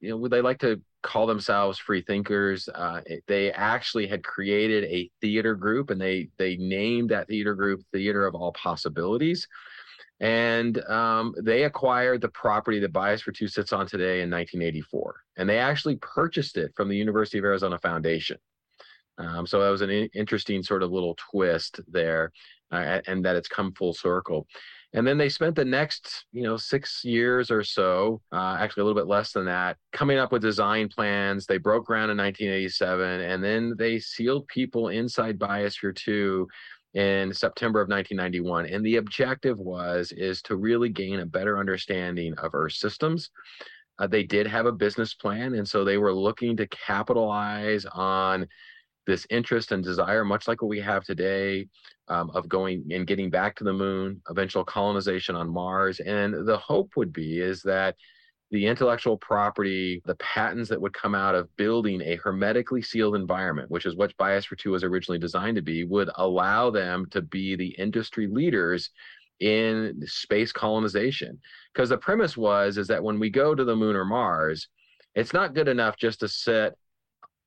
you 0.00 0.10
know 0.10 0.18
would 0.18 0.30
they 0.30 0.42
like 0.42 0.58
to 0.60 0.80
call 1.02 1.26
themselves 1.26 1.78
free 1.78 2.02
thinkers 2.02 2.68
uh, 2.68 3.00
they 3.26 3.50
actually 3.52 4.06
had 4.06 4.22
created 4.22 4.84
a 4.84 5.10
theater 5.20 5.54
group 5.54 5.90
and 5.90 6.00
they 6.00 6.28
they 6.36 6.56
named 6.56 7.10
that 7.10 7.26
theater 7.28 7.54
group 7.54 7.80
theater 7.92 8.26
of 8.26 8.34
all 8.34 8.52
possibilities. 8.52 9.46
And 10.22 10.78
um, 10.84 11.34
they 11.40 11.64
acquired 11.64 12.20
the 12.20 12.28
property 12.28 12.78
that 12.80 12.92
Biosphere 12.92 13.34
2 13.34 13.48
sits 13.48 13.72
on 13.72 13.86
today 13.86 14.20
in 14.20 14.30
1984 14.30 15.14
and 15.38 15.48
they 15.48 15.58
actually 15.58 15.96
purchased 15.96 16.58
it 16.58 16.72
from 16.76 16.90
the 16.90 16.96
university 16.96 17.38
of 17.38 17.44
arizona 17.44 17.78
foundation. 17.78 18.36
Um, 19.16 19.46
so 19.46 19.60
that 19.60 19.70
was 19.70 19.80
an 19.80 19.90
interesting 19.90 20.62
sort 20.62 20.82
of 20.82 20.92
little 20.92 21.16
twist 21.30 21.80
there 21.88 22.32
uh, 22.70 23.00
and 23.06 23.24
that 23.24 23.36
it's 23.36 23.48
come 23.48 23.72
full 23.72 23.94
circle 23.94 24.46
and 24.92 25.06
then 25.06 25.18
they 25.18 25.28
spent 25.28 25.54
the 25.54 25.64
next, 25.64 26.24
you 26.32 26.42
know, 26.42 26.56
six 26.56 27.04
years 27.04 27.50
or 27.50 27.62
so, 27.62 28.20
uh, 28.32 28.56
actually 28.58 28.80
a 28.82 28.84
little 28.84 29.00
bit 29.00 29.08
less 29.08 29.32
than 29.32 29.44
that, 29.44 29.76
coming 29.92 30.18
up 30.18 30.32
with 30.32 30.42
design 30.42 30.88
plans. 30.88 31.46
They 31.46 31.58
broke 31.58 31.86
ground 31.86 32.10
in 32.10 32.16
1987, 32.16 33.20
and 33.20 33.42
then 33.42 33.74
they 33.78 34.00
sealed 34.00 34.48
people 34.48 34.88
inside 34.88 35.38
Biosphere 35.38 35.94
2 35.94 36.48
in 36.94 37.32
September 37.32 37.80
of 37.80 37.88
1991. 37.88 38.66
And 38.66 38.84
the 38.84 38.96
objective 38.96 39.58
was 39.58 40.10
is 40.12 40.42
to 40.42 40.56
really 40.56 40.88
gain 40.88 41.20
a 41.20 41.26
better 41.26 41.58
understanding 41.58 42.34
of 42.38 42.54
Earth 42.54 42.72
systems. 42.72 43.30
Uh, 44.00 44.08
they 44.08 44.24
did 44.24 44.46
have 44.46 44.66
a 44.66 44.72
business 44.72 45.14
plan, 45.14 45.54
and 45.54 45.68
so 45.68 45.84
they 45.84 45.98
were 45.98 46.12
looking 46.12 46.56
to 46.56 46.66
capitalize 46.66 47.84
on 47.92 48.46
this 49.06 49.26
interest 49.30 49.72
and 49.72 49.82
desire, 49.82 50.24
much 50.24 50.46
like 50.46 50.62
what 50.62 50.68
we 50.68 50.80
have 50.80 51.04
today, 51.04 51.66
um, 52.08 52.30
of 52.30 52.48
going 52.48 52.84
and 52.90 53.06
getting 53.06 53.30
back 53.30 53.56
to 53.56 53.64
the 53.64 53.72
moon, 53.72 54.20
eventual 54.28 54.64
colonization 54.64 55.34
on 55.34 55.48
Mars. 55.48 56.00
And 56.00 56.46
the 56.46 56.58
hope 56.58 56.90
would 56.96 57.12
be 57.12 57.40
is 57.40 57.62
that 57.62 57.96
the 58.50 58.66
intellectual 58.66 59.16
property, 59.16 60.02
the 60.06 60.16
patents 60.16 60.68
that 60.68 60.80
would 60.80 60.92
come 60.92 61.14
out 61.14 61.36
of 61.36 61.54
building 61.56 62.00
a 62.02 62.16
hermetically 62.16 62.82
sealed 62.82 63.14
environment, 63.14 63.70
which 63.70 63.86
is 63.86 63.94
what 63.94 64.16
Biosphere 64.16 64.58
2 64.58 64.72
was 64.72 64.82
originally 64.82 65.20
designed 65.20 65.56
to 65.56 65.62
be, 65.62 65.84
would 65.84 66.10
allow 66.16 66.68
them 66.70 67.06
to 67.10 67.22
be 67.22 67.54
the 67.54 67.68
industry 67.78 68.26
leaders 68.26 68.90
in 69.38 70.00
space 70.04 70.52
colonization. 70.52 71.38
Because 71.72 71.90
the 71.90 71.98
premise 71.98 72.36
was 72.36 72.76
is 72.76 72.88
that 72.88 73.02
when 73.02 73.20
we 73.20 73.30
go 73.30 73.54
to 73.54 73.64
the 73.64 73.76
moon 73.76 73.94
or 73.94 74.04
Mars, 74.04 74.68
it's 75.14 75.32
not 75.32 75.54
good 75.54 75.68
enough 75.68 75.96
just 75.96 76.20
to 76.20 76.28
set, 76.28 76.74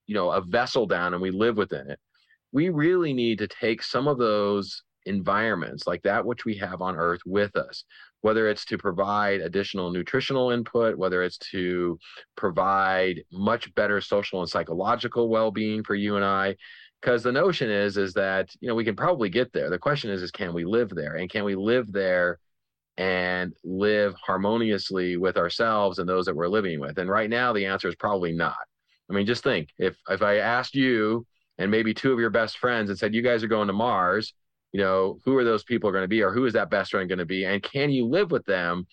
you 0.07 0.15
know, 0.15 0.31
a 0.31 0.41
vessel 0.41 0.85
down 0.85 1.13
and 1.13 1.21
we 1.21 1.31
live 1.31 1.57
within 1.57 1.89
it 1.89 1.99
we 2.53 2.69
really 2.69 3.13
need 3.13 3.39
to 3.39 3.47
take 3.47 3.83
some 3.83 4.07
of 4.07 4.17
those 4.17 4.83
environments 5.05 5.85
like 5.85 6.01
that 6.03 6.25
which 6.25 6.45
we 6.45 6.55
have 6.55 6.81
on 6.81 6.95
earth 6.95 7.19
with 7.25 7.57
us 7.57 7.83
whether 8.21 8.47
it's 8.47 8.63
to 8.63 8.77
provide 8.77 9.41
additional 9.41 9.91
nutritional 9.91 10.51
input 10.51 10.97
whether 10.97 11.23
it's 11.23 11.37
to 11.37 11.99
provide 12.37 13.21
much 13.33 13.73
better 13.75 13.99
social 13.99 14.39
and 14.39 14.49
psychological 14.49 15.27
well-being 15.27 15.83
for 15.83 15.95
you 15.95 16.15
and 16.15 16.23
i. 16.23 16.55
Because 17.01 17.21
the 17.21 17.33
notion 17.33 17.69
is 17.69 17.97
is 17.97 18.13
that 18.13 18.49
you 18.61 18.69
know 18.69 18.75
we 18.75 18.85
can 18.85 18.95
probably 18.95 19.27
get 19.27 19.51
there. 19.51 19.69
The 19.69 19.77
question 19.77 20.09
is 20.09 20.21
is 20.23 20.31
can 20.31 20.53
we 20.53 20.63
live 20.63 20.89
there? 20.89 21.15
And 21.15 21.29
can 21.29 21.43
we 21.43 21.53
live 21.53 21.91
there 21.91 22.39
and 22.95 23.51
live 23.65 24.15
harmoniously 24.25 25.17
with 25.17 25.35
ourselves 25.35 25.99
and 25.99 26.07
those 26.07 26.23
that 26.27 26.35
we're 26.35 26.47
living 26.47 26.79
with? 26.79 26.99
And 26.99 27.09
right 27.09 27.29
now 27.29 27.51
the 27.51 27.65
answer 27.65 27.89
is 27.89 27.95
probably 27.95 28.31
not 28.31 28.55
i 29.09 29.13
mean 29.13 29.25
just 29.25 29.43
think 29.43 29.69
if 29.77 29.95
if 30.09 30.21
i 30.21 30.37
asked 30.37 30.75
you 30.75 31.25
and 31.57 31.69
maybe 31.69 31.93
two 31.93 32.11
of 32.11 32.19
your 32.19 32.29
best 32.29 32.57
friends 32.57 32.89
and 32.89 32.97
said, 32.97 33.13
You 33.13 33.21
guys 33.21 33.43
are 33.43 33.47
going 33.47 33.67
to 33.67 33.73
Mars, 33.73 34.33
you 34.71 34.81
know, 34.81 35.19
who 35.23 35.37
are 35.37 35.43
those 35.43 35.63
people 35.63 35.91
going 35.91 36.03
to 36.03 36.07
be 36.07 36.21
or 36.21 36.31
who 36.31 36.45
is 36.45 36.53
that 36.53 36.69
best 36.69 36.91
friend 36.91 37.07
going 37.07 37.19
to 37.19 37.25
be? 37.25 37.45
And 37.45 37.61
can 37.61 37.91
you 37.91 38.05
live 38.07 38.31
with 38.31 38.45
them 38.45 38.87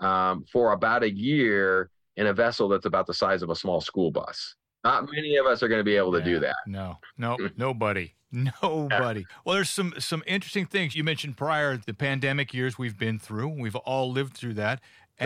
um, 0.00 0.44
for 0.52 0.72
about 0.72 1.02
a 1.02 1.10
year 1.10 1.90
in 2.16 2.26
a 2.26 2.32
vessel 2.32 2.68
that's 2.68 2.86
about 2.86 3.06
the 3.06 3.14
size 3.14 3.42
of 3.42 3.50
a 3.50 3.54
small 3.56 3.80
school 3.80 4.10
bus. 4.10 4.54
Not 4.84 5.10
many 5.10 5.36
of 5.36 5.46
us 5.46 5.62
are 5.62 5.68
going 5.68 5.80
to 5.80 5.84
be 5.84 5.96
able 5.96 6.12
to 6.12 6.18
Yeah, 6.18 6.24
do 6.24 6.40
that. 6.40 6.56
No, 6.66 6.98
no, 7.16 7.38
nobody. 7.56 8.14
Nobody. 8.32 9.26
Well, 9.44 9.56
there's 9.56 9.70
some 9.70 9.94
some 9.98 10.22
interesting 10.26 10.64
things 10.66 10.96
you 10.96 11.04
mentioned 11.04 11.36
prior 11.36 11.76
the 11.76 11.94
pandemic 11.94 12.54
years 12.54 12.78
we've 12.78 12.98
been 12.98 13.18
through. 13.18 13.48
We've 13.48 13.76
all 13.76 14.10
lived 14.10 14.34
through 14.34 14.54
that. 14.54 14.80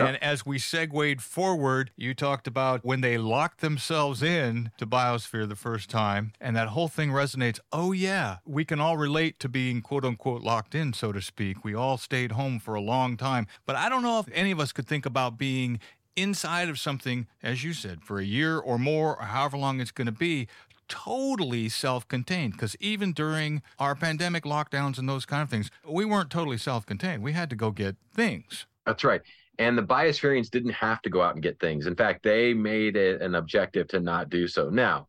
And 0.05 0.23
as 0.23 0.45
we 0.45 0.59
segued 0.59 1.21
forward, 1.21 1.91
you 1.95 2.13
talked 2.13 2.47
about 2.47 2.85
when 2.85 3.01
they 3.01 3.17
locked 3.17 3.61
themselves 3.61 4.21
in 4.21 4.71
to 4.77 4.85
biosphere 4.85 5.47
the 5.47 5.55
first 5.55 5.89
time, 5.89 6.33
and 6.39 6.55
that 6.55 6.69
whole 6.69 6.87
thing 6.87 7.09
resonates. 7.11 7.59
Oh, 7.71 7.91
yeah, 7.91 8.37
we 8.45 8.65
can 8.65 8.79
all 8.79 8.97
relate 8.97 9.39
to 9.39 9.49
being 9.49 9.81
quote 9.81 10.05
unquote 10.05 10.41
locked 10.41 10.75
in, 10.75 10.93
so 10.93 11.11
to 11.11 11.21
speak. 11.21 11.63
We 11.63 11.73
all 11.73 11.97
stayed 11.97 12.33
home 12.33 12.59
for 12.59 12.75
a 12.75 12.81
long 12.81 13.17
time. 13.17 13.47
But 13.65 13.75
I 13.75 13.89
don't 13.89 14.03
know 14.03 14.19
if 14.19 14.27
any 14.33 14.51
of 14.51 14.59
us 14.59 14.71
could 14.71 14.87
think 14.87 15.05
about 15.05 15.37
being 15.37 15.79
inside 16.15 16.67
of 16.67 16.79
something, 16.79 17.27
as 17.41 17.63
you 17.63 17.73
said, 17.73 18.03
for 18.03 18.19
a 18.19 18.25
year 18.25 18.57
or 18.57 18.77
more, 18.77 19.19
or 19.19 19.25
however 19.25 19.57
long 19.57 19.79
it's 19.79 19.91
going 19.91 20.07
to 20.07 20.11
be, 20.11 20.47
totally 20.87 21.69
self 21.69 22.07
contained. 22.07 22.53
Because 22.53 22.75
even 22.79 23.13
during 23.13 23.61
our 23.79 23.95
pandemic 23.95 24.43
lockdowns 24.43 24.97
and 24.97 25.07
those 25.07 25.25
kind 25.25 25.41
of 25.41 25.49
things, 25.49 25.69
we 25.87 26.05
weren't 26.05 26.29
totally 26.29 26.57
self 26.57 26.85
contained. 26.85 27.23
We 27.23 27.33
had 27.33 27.49
to 27.49 27.55
go 27.55 27.71
get 27.71 27.95
things. 28.13 28.65
That's 28.85 29.03
right. 29.03 29.21
And 29.59 29.77
the 29.77 29.83
biospherians 29.83 30.49
didn't 30.49 30.71
have 30.71 31.01
to 31.01 31.09
go 31.09 31.21
out 31.21 31.33
and 31.33 31.43
get 31.43 31.59
things. 31.59 31.87
In 31.87 31.95
fact, 31.95 32.23
they 32.23 32.53
made 32.53 32.95
it 32.95 33.21
an 33.21 33.35
objective 33.35 33.87
to 33.89 33.99
not 33.99 34.29
do 34.29 34.47
so. 34.47 34.69
Now, 34.69 35.07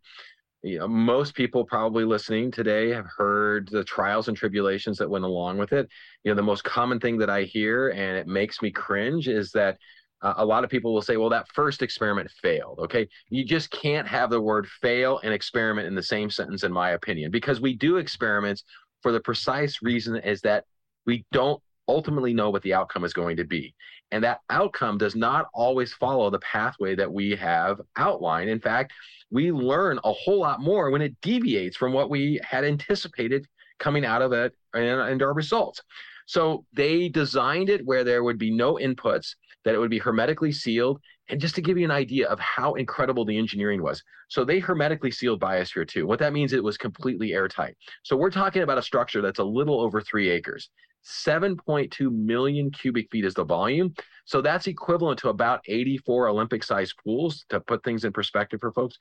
you 0.63 0.79
know, 0.79 0.89
most 0.89 1.35
people 1.35 1.65
probably 1.65 2.05
listening 2.05 2.51
today 2.51 2.91
have 2.91 3.07
heard 3.17 3.69
the 3.71 3.85
trials 3.85 4.29
and 4.29 4.37
tribulations 4.37 4.99
that 4.99 5.09
went 5.09 5.25
along 5.25 5.59
with 5.59 5.73
it. 5.73 5.89
You 6.25 6.33
know, 6.33 6.37
the 6.37 6.43
most 6.43 6.65
common 6.65 6.99
thing 6.99 7.19
that 7.19 7.31
I 7.31 7.43
hear, 7.43 7.91
and 7.91 8.17
it 8.17 8.27
makes 8.27 8.61
me 8.61 8.71
cringe, 8.71 9.29
is 9.29 9.53
that 9.53 9.79
uh, 10.21 10.35
a 10.39 10.45
lot 10.45 10.65
of 10.65 10.71
people 10.71 10.93
will 10.93 11.03
say, 11.03 11.17
well, 11.17 11.29
that 11.29 11.47
first 11.55 11.81
experiment 11.81 12.31
failed. 12.43 12.81
Okay. 12.81 13.09
You 13.29 13.45
just 13.45 13.71
can't 13.71 14.09
have 14.09 14.31
the 14.31 14.41
word 14.41 14.67
fail 14.67 15.21
and 15.23 15.33
experiment 15.33 15.87
in 15.87 15.95
the 15.95 16.03
same 16.03 16.29
sentence, 16.29 16.65
in 16.65 16.73
my 16.73 16.91
opinion, 16.91 17.31
because 17.31 17.61
we 17.61 17.77
do 17.77 17.99
experiments 17.99 18.65
for 19.03 19.13
the 19.13 19.21
precise 19.21 19.79
reason 19.81 20.17
is 20.17 20.41
that 20.41 20.65
we 21.07 21.25
don't 21.31 21.63
ultimately 21.87 22.35
know 22.35 22.51
what 22.51 22.63
the 22.63 22.75
outcome 22.75 23.05
is 23.05 23.13
going 23.13 23.37
to 23.37 23.45
be. 23.45 23.75
And 24.11 24.25
that 24.25 24.41
outcome 24.49 24.97
does 24.99 25.15
not 25.15 25.49
always 25.53 25.93
follow 25.93 26.31
the 26.31 26.39
pathway 26.39 26.95
that 26.95 27.13
we 27.13 27.37
have 27.37 27.81
outlined. 27.97 28.49
In 28.49 28.61
fact, 28.61 28.93
we 29.31 29.53
learn 29.53 30.01
a 30.05 30.13
whole 30.13 30.41
lot 30.41 30.61
more 30.61 30.91
when 30.91 31.03
it 31.03 31.21
deviates 31.21 31.77
from 31.77 31.93
what 31.93 32.09
we 32.09 32.41
had 32.43 32.65
anticipated 32.65 33.47
coming 33.79 34.05
out 34.05 34.23
of 34.23 34.33
it 34.33 34.55
and, 34.75 35.01
and 35.01 35.23
our 35.23 35.35
results. 35.35 35.83
So 36.27 36.65
they 36.73 37.09
designed 37.09 37.69
it 37.69 37.85
where 37.85 38.05
there 38.05 38.23
would 38.23 38.39
be 38.39 38.51
no 38.51 38.75
inputs, 38.75 39.35
that 39.65 39.75
it 39.75 39.79
would 39.79 39.91
be 39.91 39.99
hermetically 39.99 40.53
sealed. 40.53 41.01
And 41.29 41.41
just 41.41 41.55
to 41.57 41.61
give 41.61 41.77
you 41.77 41.85
an 41.85 41.91
idea 41.91 42.27
of 42.29 42.41
how 42.41 42.75
incredible 42.75 43.25
the 43.25 43.37
engineering 43.37 43.83
was. 43.83 44.03
So 44.29 44.45
they 44.45 44.59
hermetically 44.61 45.11
sealed 45.11 45.41
Biosphere 45.41 45.87
2. 45.87 46.07
What 46.07 46.19
that 46.21 46.33
means, 46.33 46.53
it 46.53 46.65
was 46.65 46.79
completely 46.79 47.33
airtight. 47.35 47.77
So 48.03 48.17
we're 48.17 48.31
talking 48.31 48.63
about 48.63 48.79
a 48.79 48.83
structure 48.83 49.21
that's 49.21 49.39
a 49.39 49.45
little 49.45 49.81
over 49.81 50.01
three 50.01 50.31
acres. 50.31 50.71
7.2 51.05 52.13
million 52.13 52.71
cubic 52.71 53.11
feet 53.11 53.25
is 53.25 53.35
the 53.35 53.45
volume. 53.45 53.95
So 54.25 54.43
that's 54.43 54.67
equivalent 54.67 55.19
to 55.21 55.31
about 55.31 55.61
84 55.67 56.29
Olympic 56.29 56.63
sized 56.63 56.95
pools 57.03 57.47
to 57.49 57.61
put 57.61 57.83
things 57.83 58.05
in 58.05 58.13
perspective 58.13 58.61
for 58.61 58.73
folks. 58.73 58.97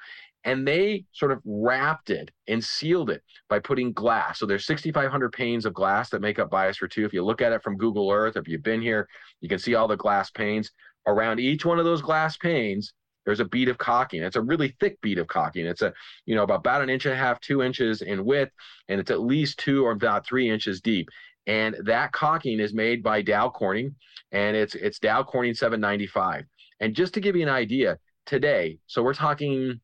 And 0.46 0.66
they 0.66 1.06
sort 1.12 1.34
of 1.34 1.42
wrapped 1.44 2.10
it 2.10 2.32
and 2.48 2.64
sealed 2.64 3.10
it 3.10 3.24
by 3.50 3.60
putting 3.60 3.92
glass. 3.92 4.40
So 4.40 4.46
there's 4.46 4.66
6,500 4.66 5.34
panes 5.34 5.66
of 5.66 5.74
glass 5.74 6.10
that 6.12 6.22
make 6.22 6.40
up 6.40 6.50
Biosphere 6.50 6.90
2. 6.90 7.06
If 7.06 7.14
you 7.14 7.26
look 7.26 7.42
at 7.42 7.52
it 7.52 7.64
from 7.64 7.78
Google 7.78 8.10
Earth, 8.10 8.38
if 8.38 8.48
you've 8.48 8.64
been 8.64 8.82
here, 8.82 9.10
you 9.42 9.50
can 9.50 9.60
see 9.60 9.76
all 9.76 9.88
the 9.88 9.98
glass 9.98 10.32
panes. 10.32 10.72
Around 11.08 11.40
each 11.40 11.66
one 11.66 11.80
of 11.80 11.86
those 11.86 12.02
glass 12.02 12.38
panes, 12.38 12.94
there's 13.26 13.40
a 13.40 13.46
bead 13.46 13.70
of 13.70 13.78
caulking. 13.78 14.24
It's 14.24 14.36
a 14.36 14.42
really 14.42 14.76
thick 14.80 15.00
bead 15.02 15.18
of 15.18 15.28
caulking. 15.28 15.66
It's 15.66 15.82
a, 15.82 15.94
you 16.26 16.36
know, 16.36 16.44
about, 16.44 16.82
an 16.82 16.90
inch 16.90 17.06
and 17.06 17.14
a 17.14 17.18
half, 17.18 17.40
two 17.40 17.62
inches 17.62 18.02
in 18.02 18.24
width, 18.26 18.52
and 18.88 19.00
it's 19.00 19.12
at 19.12 19.22
least 19.22 19.60
two 19.60 19.86
or 19.86 19.92
about 19.92 20.26
three 20.26 20.50
inches 20.50 20.82
deep. 20.82 21.10
And 21.46 21.76
that 21.84 22.12
caulking 22.12 22.60
is 22.60 22.74
made 22.74 23.02
by 23.02 23.22
Dow 23.22 23.50
Corning, 23.50 23.96
and 24.32 24.56
it's 24.56 24.76
it's 24.76 25.00
Dow 25.00 25.24
Corning 25.24 25.54
795. 25.54 26.44
And 26.82 26.94
just 26.94 27.14
to 27.14 27.22
give 27.22 27.36
you 27.36 27.44
an 27.44 27.50
idea, 27.50 27.98
today, 28.28 28.78
so 28.86 29.02
we're 29.02 29.14
talking, 29.14 29.80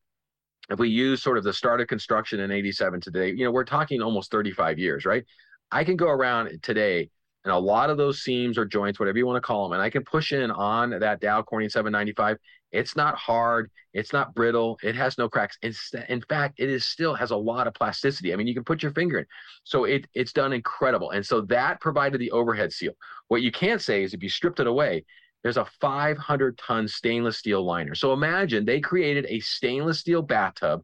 if 0.70 0.78
we 0.78 0.88
use 0.88 1.22
sort 1.22 1.38
of 1.38 1.44
the 1.44 1.52
start 1.52 1.80
of 1.80 1.88
construction 1.88 2.38
in 2.40 2.52
87 2.52 3.00
today, 3.00 3.30
you 3.30 3.44
know, 3.44 3.50
we're 3.50 3.64
talking 3.64 4.00
almost 4.00 4.30
35 4.30 4.78
years, 4.78 5.04
right? 5.04 5.24
I 5.72 5.82
can 5.82 5.96
go 5.96 6.08
around 6.08 6.62
today 6.62 7.10
and 7.44 7.52
a 7.52 7.58
lot 7.58 7.90
of 7.90 7.96
those 7.96 8.22
seams 8.22 8.56
or 8.56 8.64
joints, 8.64 8.98
whatever 8.98 9.18
you 9.18 9.26
want 9.26 9.36
to 9.36 9.46
call 9.46 9.64
them, 9.64 9.72
and 9.72 9.82
I 9.82 9.90
can 9.90 10.02
push 10.02 10.32
in 10.32 10.50
on 10.50 10.90
that 10.90 11.20
Dow 11.20 11.42
Corning 11.42 11.68
795. 11.68 12.38
It's 12.72 12.96
not 12.96 13.16
hard. 13.16 13.70
It's 13.92 14.12
not 14.12 14.34
brittle. 14.34 14.78
It 14.82 14.96
has 14.96 15.16
no 15.16 15.28
cracks. 15.28 15.56
It's, 15.62 15.92
in 16.08 16.22
fact, 16.22 16.58
it 16.58 16.68
is 16.68 16.84
still 16.84 17.14
has 17.14 17.30
a 17.30 17.36
lot 17.36 17.68
of 17.68 17.74
plasticity. 17.74 18.32
I 18.32 18.36
mean, 18.36 18.48
you 18.48 18.54
can 18.54 18.64
put 18.64 18.82
your 18.82 18.92
finger 18.92 19.20
in. 19.20 19.26
So 19.62 19.84
it 19.84 20.06
it's 20.14 20.32
done 20.32 20.52
incredible. 20.52 21.10
And 21.10 21.24
so 21.24 21.42
that 21.42 21.80
provided 21.80 22.20
the 22.20 22.32
overhead 22.32 22.72
seal. 22.72 22.94
What 23.28 23.42
you 23.42 23.52
can't 23.52 23.80
say 23.80 24.02
is 24.02 24.12
if 24.12 24.22
you 24.22 24.28
stripped 24.28 24.58
it 24.58 24.66
away, 24.66 25.04
there's 25.44 25.58
a 25.58 25.66
500 25.80 26.58
ton 26.58 26.88
stainless 26.88 27.36
steel 27.36 27.64
liner. 27.64 27.94
So 27.94 28.12
imagine 28.12 28.64
they 28.64 28.80
created 28.80 29.26
a 29.28 29.38
stainless 29.40 30.00
steel 30.00 30.22
bathtub 30.22 30.82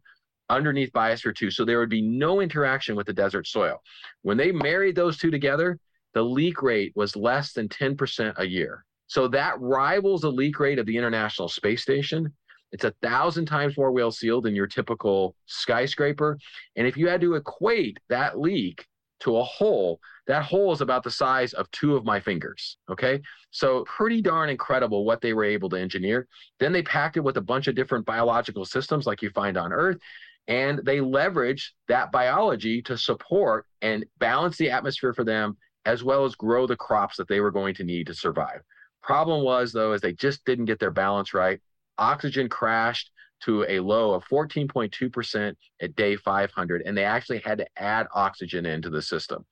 underneath 0.50 0.92
Biosphere 0.92 1.34
2. 1.34 1.50
So 1.50 1.64
there 1.64 1.78
would 1.78 1.88
be 1.88 2.02
no 2.02 2.40
interaction 2.40 2.94
with 2.94 3.06
the 3.06 3.12
desert 3.12 3.46
soil. 3.46 3.82
When 4.22 4.36
they 4.36 4.52
married 4.52 4.96
those 4.96 5.16
two 5.16 5.30
together, 5.30 5.78
the 6.14 6.22
leak 6.22 6.62
rate 6.62 6.92
was 6.94 7.16
less 7.16 7.52
than 7.52 7.68
10% 7.68 8.34
a 8.36 8.46
year. 8.46 8.84
So 9.06 9.28
that 9.28 9.60
rivals 9.60 10.22
the 10.22 10.30
leak 10.30 10.60
rate 10.60 10.78
of 10.78 10.86
the 10.86 10.96
International 10.96 11.48
Space 11.48 11.82
Station. 11.82 12.32
It's 12.72 12.84
a 12.84 12.94
thousand 13.02 13.46
times 13.46 13.76
more 13.76 13.90
well 13.90 14.12
sealed 14.12 14.44
than 14.44 14.54
your 14.54 14.68
typical 14.68 15.34
skyscraper. 15.46 16.38
And 16.76 16.86
if 16.86 16.96
you 16.96 17.08
had 17.08 17.20
to 17.22 17.34
equate 17.34 17.98
that 18.08 18.38
leak 18.38 18.86
to 19.20 19.36
a 19.36 19.42
hole, 19.42 20.00
that 20.26 20.44
hole 20.44 20.72
is 20.72 20.80
about 20.80 21.02
the 21.02 21.10
size 21.10 21.52
of 21.54 21.70
two 21.72 21.96
of 21.96 22.04
my 22.04 22.20
fingers. 22.20 22.76
Okay. 22.88 23.20
So 23.50 23.84
pretty 23.84 24.22
darn 24.22 24.48
incredible 24.48 25.04
what 25.04 25.20
they 25.20 25.32
were 25.32 25.44
able 25.44 25.68
to 25.70 25.76
engineer. 25.76 26.28
Then 26.60 26.72
they 26.72 26.82
packed 26.82 27.16
it 27.16 27.24
with 27.24 27.36
a 27.36 27.42
bunch 27.42 27.66
of 27.66 27.74
different 27.74 28.06
biological 28.06 28.64
systems 28.64 29.06
like 29.06 29.22
you 29.22 29.30
find 29.30 29.56
on 29.56 29.72
Earth. 29.72 29.98
And 30.46 30.80
they 30.84 30.98
leveraged 30.98 31.70
that 31.88 32.12
biology 32.12 32.80
to 32.82 32.96
support 32.96 33.66
and 33.82 34.04
balance 34.18 34.56
the 34.56 34.70
atmosphere 34.70 35.14
for 35.14 35.24
them, 35.24 35.56
as 35.84 36.04
well 36.04 36.24
as 36.24 36.34
grow 36.34 36.66
the 36.66 36.76
crops 36.76 37.16
that 37.16 37.28
they 37.28 37.40
were 37.40 37.50
going 37.50 37.74
to 37.74 37.84
need 37.84 38.06
to 38.06 38.14
survive. 38.14 38.60
Problem 39.02 39.42
was, 39.42 39.72
though, 39.72 39.92
is 39.92 40.00
they 40.00 40.12
just 40.12 40.44
didn't 40.44 40.66
get 40.66 40.78
their 40.78 40.90
balance 40.90 41.32
right. 41.32 41.60
Oxygen 41.98 42.48
crashed 42.48 43.10
to 43.42 43.64
a 43.68 43.80
low 43.80 44.12
of 44.12 44.24
14.2% 44.26 45.54
at 45.80 45.96
day 45.96 46.16
500, 46.16 46.82
and 46.82 46.96
they 46.96 47.04
actually 47.04 47.40
had 47.40 47.58
to 47.58 47.66
add 47.78 48.06
oxygen 48.14 48.66
into 48.66 48.90
the 48.90 49.00
system. 49.00 49.44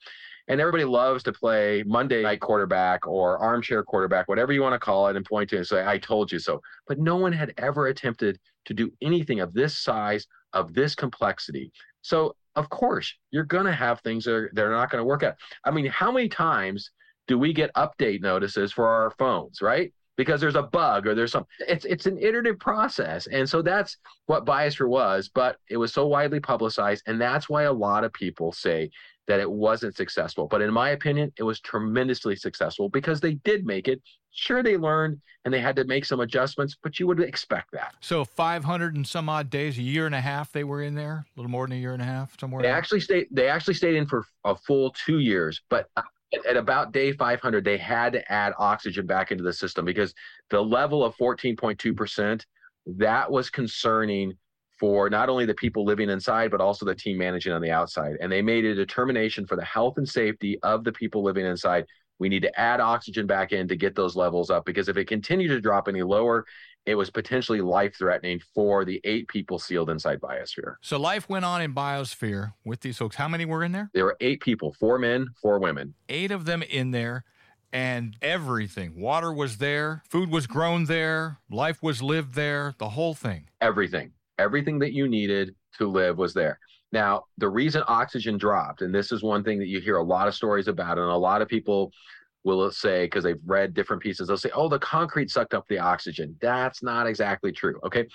And 0.48 0.60
everybody 0.60 0.84
loves 0.84 1.22
to 1.24 1.32
play 1.32 1.82
Monday 1.86 2.22
night 2.22 2.40
quarterback 2.40 3.06
or 3.06 3.38
armchair 3.38 3.82
quarterback, 3.82 4.28
whatever 4.28 4.52
you 4.52 4.62
want 4.62 4.74
to 4.74 4.78
call 4.78 5.08
it, 5.08 5.16
and 5.16 5.24
point 5.24 5.50
to 5.50 5.56
it 5.56 5.58
and 5.58 5.66
say, 5.66 5.86
I 5.86 5.98
told 5.98 6.32
you 6.32 6.38
so. 6.38 6.60
But 6.86 6.98
no 6.98 7.16
one 7.16 7.32
had 7.32 7.52
ever 7.58 7.88
attempted 7.88 8.38
to 8.64 8.74
do 8.74 8.90
anything 9.02 9.40
of 9.40 9.52
this 9.52 9.78
size, 9.78 10.26
of 10.54 10.72
this 10.72 10.94
complexity. 10.94 11.70
So, 12.00 12.34
of 12.58 12.68
course, 12.70 13.14
you're 13.30 13.44
going 13.44 13.66
to 13.66 13.72
have 13.72 14.00
things 14.00 14.24
that 14.24 14.34
are, 14.34 14.50
that 14.52 14.64
are 14.64 14.72
not 14.72 14.90
going 14.90 15.00
to 15.00 15.04
work 15.04 15.22
out. 15.22 15.36
I 15.64 15.70
mean, 15.70 15.86
how 15.86 16.10
many 16.10 16.28
times 16.28 16.90
do 17.28 17.38
we 17.38 17.52
get 17.52 17.72
update 17.74 18.20
notices 18.20 18.72
for 18.72 18.88
our 18.88 19.10
phones, 19.12 19.62
right? 19.62 19.92
Because 20.16 20.40
there's 20.40 20.56
a 20.56 20.62
bug 20.62 21.06
or 21.06 21.14
there's 21.14 21.30
some 21.30 21.46
it's 21.60 21.84
it's 21.84 22.06
an 22.06 22.18
iterative 22.18 22.58
process. 22.58 23.28
And 23.28 23.48
so 23.48 23.62
that's 23.62 23.98
what 24.26 24.44
Biosphere 24.44 24.88
was, 24.88 25.30
but 25.32 25.58
it 25.70 25.76
was 25.76 25.92
so 25.92 26.08
widely 26.08 26.40
publicized. 26.40 27.04
And 27.06 27.20
that's 27.20 27.48
why 27.48 27.64
a 27.64 27.72
lot 27.72 28.02
of 28.02 28.12
people 28.12 28.50
say 28.50 28.90
that 29.28 29.40
it 29.40 29.50
wasn't 29.50 29.94
successful. 29.94 30.48
But 30.48 30.62
in 30.62 30.72
my 30.72 30.90
opinion, 30.90 31.30
it 31.36 31.42
was 31.42 31.60
tremendously 31.60 32.34
successful 32.34 32.88
because 32.88 33.20
they 33.20 33.34
did 33.34 33.64
make 33.64 33.86
it. 33.86 34.02
Sure, 34.32 34.62
they 34.62 34.76
learned 34.76 35.20
and 35.44 35.52
they 35.52 35.60
had 35.60 35.76
to 35.76 35.84
make 35.84 36.04
some 36.04 36.20
adjustments, 36.20 36.76
but 36.82 36.98
you 36.98 37.06
would 37.06 37.20
expect 37.20 37.70
that. 37.72 37.94
So 38.00 38.24
500 38.24 38.96
and 38.96 39.06
some 39.06 39.28
odd 39.28 39.50
days, 39.50 39.78
a 39.78 39.82
year 39.82 40.06
and 40.06 40.14
a 40.14 40.20
half, 40.20 40.50
they 40.50 40.64
were 40.64 40.82
in 40.82 40.94
there, 40.94 41.26
a 41.26 41.40
little 41.40 41.50
more 41.50 41.66
than 41.66 41.76
a 41.76 41.80
year 41.80 41.92
and 41.92 42.02
a 42.02 42.06
half, 42.06 42.38
somewhere. 42.40 42.62
They 42.62 42.68
actually 42.68 43.00
stayed. 43.00 43.28
They 43.30 43.48
actually 43.48 43.74
stayed 43.74 43.94
in 43.94 44.06
for 44.06 44.24
a 44.44 44.56
full 44.56 44.90
two 44.92 45.18
years, 45.18 45.60
but 45.68 45.88
at, 45.96 46.46
at 46.46 46.56
about 46.56 46.92
day 46.92 47.12
500, 47.12 47.64
they 47.64 47.76
had 47.76 48.14
to 48.14 48.32
add 48.32 48.54
oxygen 48.58 49.06
back 49.06 49.30
into 49.30 49.44
the 49.44 49.52
system 49.52 49.84
because 49.84 50.14
the 50.50 50.60
level 50.60 51.04
of 51.04 51.16
14.2 51.16 51.96
percent 51.96 52.46
that 52.86 53.30
was 53.30 53.50
concerning 53.50 54.32
for 54.78 55.10
not 55.10 55.28
only 55.28 55.44
the 55.46 55.54
people 55.54 55.84
living 55.84 56.10
inside, 56.10 56.50
but 56.50 56.60
also 56.60 56.84
the 56.86 56.94
team 56.94 57.18
managing 57.18 57.52
on 57.52 57.60
the 57.60 57.70
outside. 57.70 58.16
And 58.20 58.30
they 58.30 58.42
made 58.42 58.64
a 58.64 58.74
determination 58.74 59.46
for 59.46 59.56
the 59.56 59.64
health 59.64 59.94
and 59.98 60.08
safety 60.08 60.58
of 60.62 60.84
the 60.84 60.92
people 60.92 61.22
living 61.22 61.46
inside. 61.46 61.84
We 62.20 62.28
need 62.28 62.42
to 62.42 62.60
add 62.60 62.80
oxygen 62.80 63.26
back 63.26 63.52
in 63.52 63.68
to 63.68 63.76
get 63.76 63.94
those 63.94 64.16
levels 64.16 64.50
up 64.50 64.64
because 64.64 64.88
if 64.88 64.96
it 64.96 65.06
continued 65.06 65.48
to 65.48 65.60
drop 65.60 65.88
any 65.88 66.02
lower, 66.02 66.44
it 66.86 66.94
was 66.94 67.10
potentially 67.10 67.60
life 67.60 67.96
threatening 67.98 68.40
for 68.54 68.84
the 68.84 69.00
eight 69.04 69.28
people 69.28 69.58
sealed 69.58 69.90
inside 69.90 70.20
Biosphere. 70.20 70.76
So 70.80 70.98
life 70.98 71.28
went 71.28 71.44
on 71.44 71.60
in 71.60 71.74
Biosphere 71.74 72.54
with 72.64 72.80
these 72.80 72.96
folks. 72.98 73.16
How 73.16 73.28
many 73.28 73.44
were 73.44 73.62
in 73.62 73.72
there? 73.72 73.90
There 73.94 74.04
were 74.04 74.16
eight 74.20 74.40
people, 74.40 74.74
four 74.80 74.98
men, 74.98 75.26
four 75.40 75.58
women. 75.58 75.94
Eight 76.08 76.30
of 76.30 76.44
them 76.44 76.62
in 76.62 76.90
there. 76.92 77.24
and 77.70 78.16
everything. 78.22 78.98
Water 78.98 79.30
was 79.30 79.58
there, 79.58 80.02
food 80.08 80.30
was 80.30 80.46
grown 80.46 80.86
there, 80.86 81.38
life 81.50 81.82
was 81.82 82.00
lived 82.00 82.34
there, 82.34 82.74
the 82.78 82.88
whole 82.88 83.12
thing. 83.12 83.50
Everything, 83.60 84.12
everything 84.38 84.78
that 84.80 84.92
you 84.92 85.08
needed 85.08 85.54
to 85.78 85.88
live 85.88 86.18
was 86.18 86.34
there. 86.34 86.58
Now, 86.90 87.24
the 87.36 87.48
reason 87.48 87.82
oxygen 87.86 88.38
dropped, 88.38 88.82
and 88.82 88.94
this 88.94 89.12
is 89.12 89.22
one 89.22 89.44
thing 89.44 89.58
that 89.58 89.68
you 89.68 89.80
hear 89.80 89.96
a 89.96 90.02
lot 90.02 90.28
of 90.28 90.34
stories 90.34 90.68
about, 90.68 90.98
and 90.98 91.10
a 91.10 91.16
lot 91.16 91.42
of 91.42 91.48
people 91.48 91.92
will 92.44 92.70
say, 92.70 93.04
because 93.04 93.24
they've 93.24 93.40
read 93.44 93.74
different 93.74 94.02
pieces, 94.02 94.28
they'll 94.28 94.38
say, 94.38 94.50
oh, 94.54 94.68
the 94.68 94.78
concrete 94.78 95.30
sucked 95.30 95.54
up 95.54 95.66
the 95.68 95.78
oxygen. 95.78 96.34
That's 96.40 96.82
not 96.82 97.06
exactly 97.06 97.52
true. 97.52 97.78
Okay. 97.84 98.06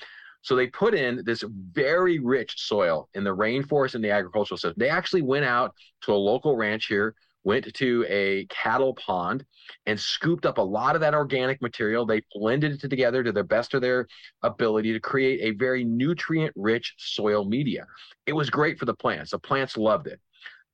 So 0.42 0.56
they 0.56 0.68
put 0.68 0.94
in 0.94 1.22
this 1.24 1.44
very 1.72 2.20
rich 2.20 2.56
soil 2.58 3.10
in 3.14 3.24
the 3.24 3.36
rainforest 3.36 3.96
and 3.96 4.04
the 4.04 4.12
agricultural 4.12 4.58
system. 4.58 4.74
They 4.78 4.90
actually 4.90 5.22
went 5.22 5.46
out 5.46 5.74
to 6.02 6.14
a 6.14 6.16
local 6.16 6.58
ranch 6.58 6.88
here, 6.88 7.16
went 7.44 7.74
to 7.74 8.06
a 8.08 8.46
cattle 8.46 8.94
pond 8.96 9.46
and 9.86 10.00
scooped 10.00 10.46
up 10.46 10.58
a 10.58 10.62
lot 10.62 10.96
of 10.96 11.02
that 11.02 11.14
organic 11.14 11.62
material. 11.62 12.06
They 12.06 12.22
blended 12.34 12.84
it 12.84 12.90
together 12.90 13.24
to 13.24 13.32
the 13.32 13.44
best 13.44 13.74
of 13.74 13.82
their 13.82 14.08
ability 14.44 14.94
to 14.94 15.00
create 15.00 15.42
a 15.42 15.58
very 15.58 15.84
nutrient 15.84 16.54
rich 16.56 16.94
soil 16.98 17.46
media. 17.46 17.86
It 18.26 18.34
was 18.34 18.50
great 18.50 18.80
for 18.80 18.86
the 18.86 18.94
plants. 18.94 19.32
The 19.32 19.40
plants 19.40 19.78
loved 19.78 20.08
it. 20.08 20.20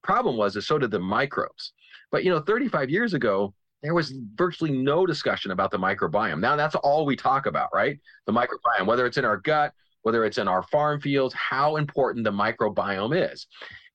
Problem 0.03 0.38
was, 0.38 0.55
is 0.55 0.67
so 0.67 0.77
did 0.77 0.91
the 0.91 0.99
microbes. 0.99 1.73
But 2.11 2.23
you 2.23 2.31
know, 2.31 2.39
35 2.39 2.89
years 2.89 3.13
ago, 3.13 3.53
there 3.81 3.93
was 3.93 4.13
virtually 4.35 4.71
no 4.71 5.05
discussion 5.05 5.51
about 5.51 5.71
the 5.71 5.77
microbiome. 5.77 6.39
Now 6.39 6.55
that's 6.55 6.75
all 6.75 7.05
we 7.05 7.15
talk 7.15 7.45
about, 7.45 7.69
right? 7.73 7.97
The 8.25 8.33
microbiome, 8.33 8.85
whether 8.85 9.05
it's 9.05 9.17
in 9.17 9.25
our 9.25 9.38
gut, 9.38 9.73
whether 10.01 10.25
it's 10.25 10.38
in 10.38 10.47
our 10.47 10.63
farm 10.63 11.01
fields, 11.01 11.33
how 11.33 11.77
important 11.77 12.23
the 12.23 12.31
microbiome 12.31 13.31
is. 13.31 13.47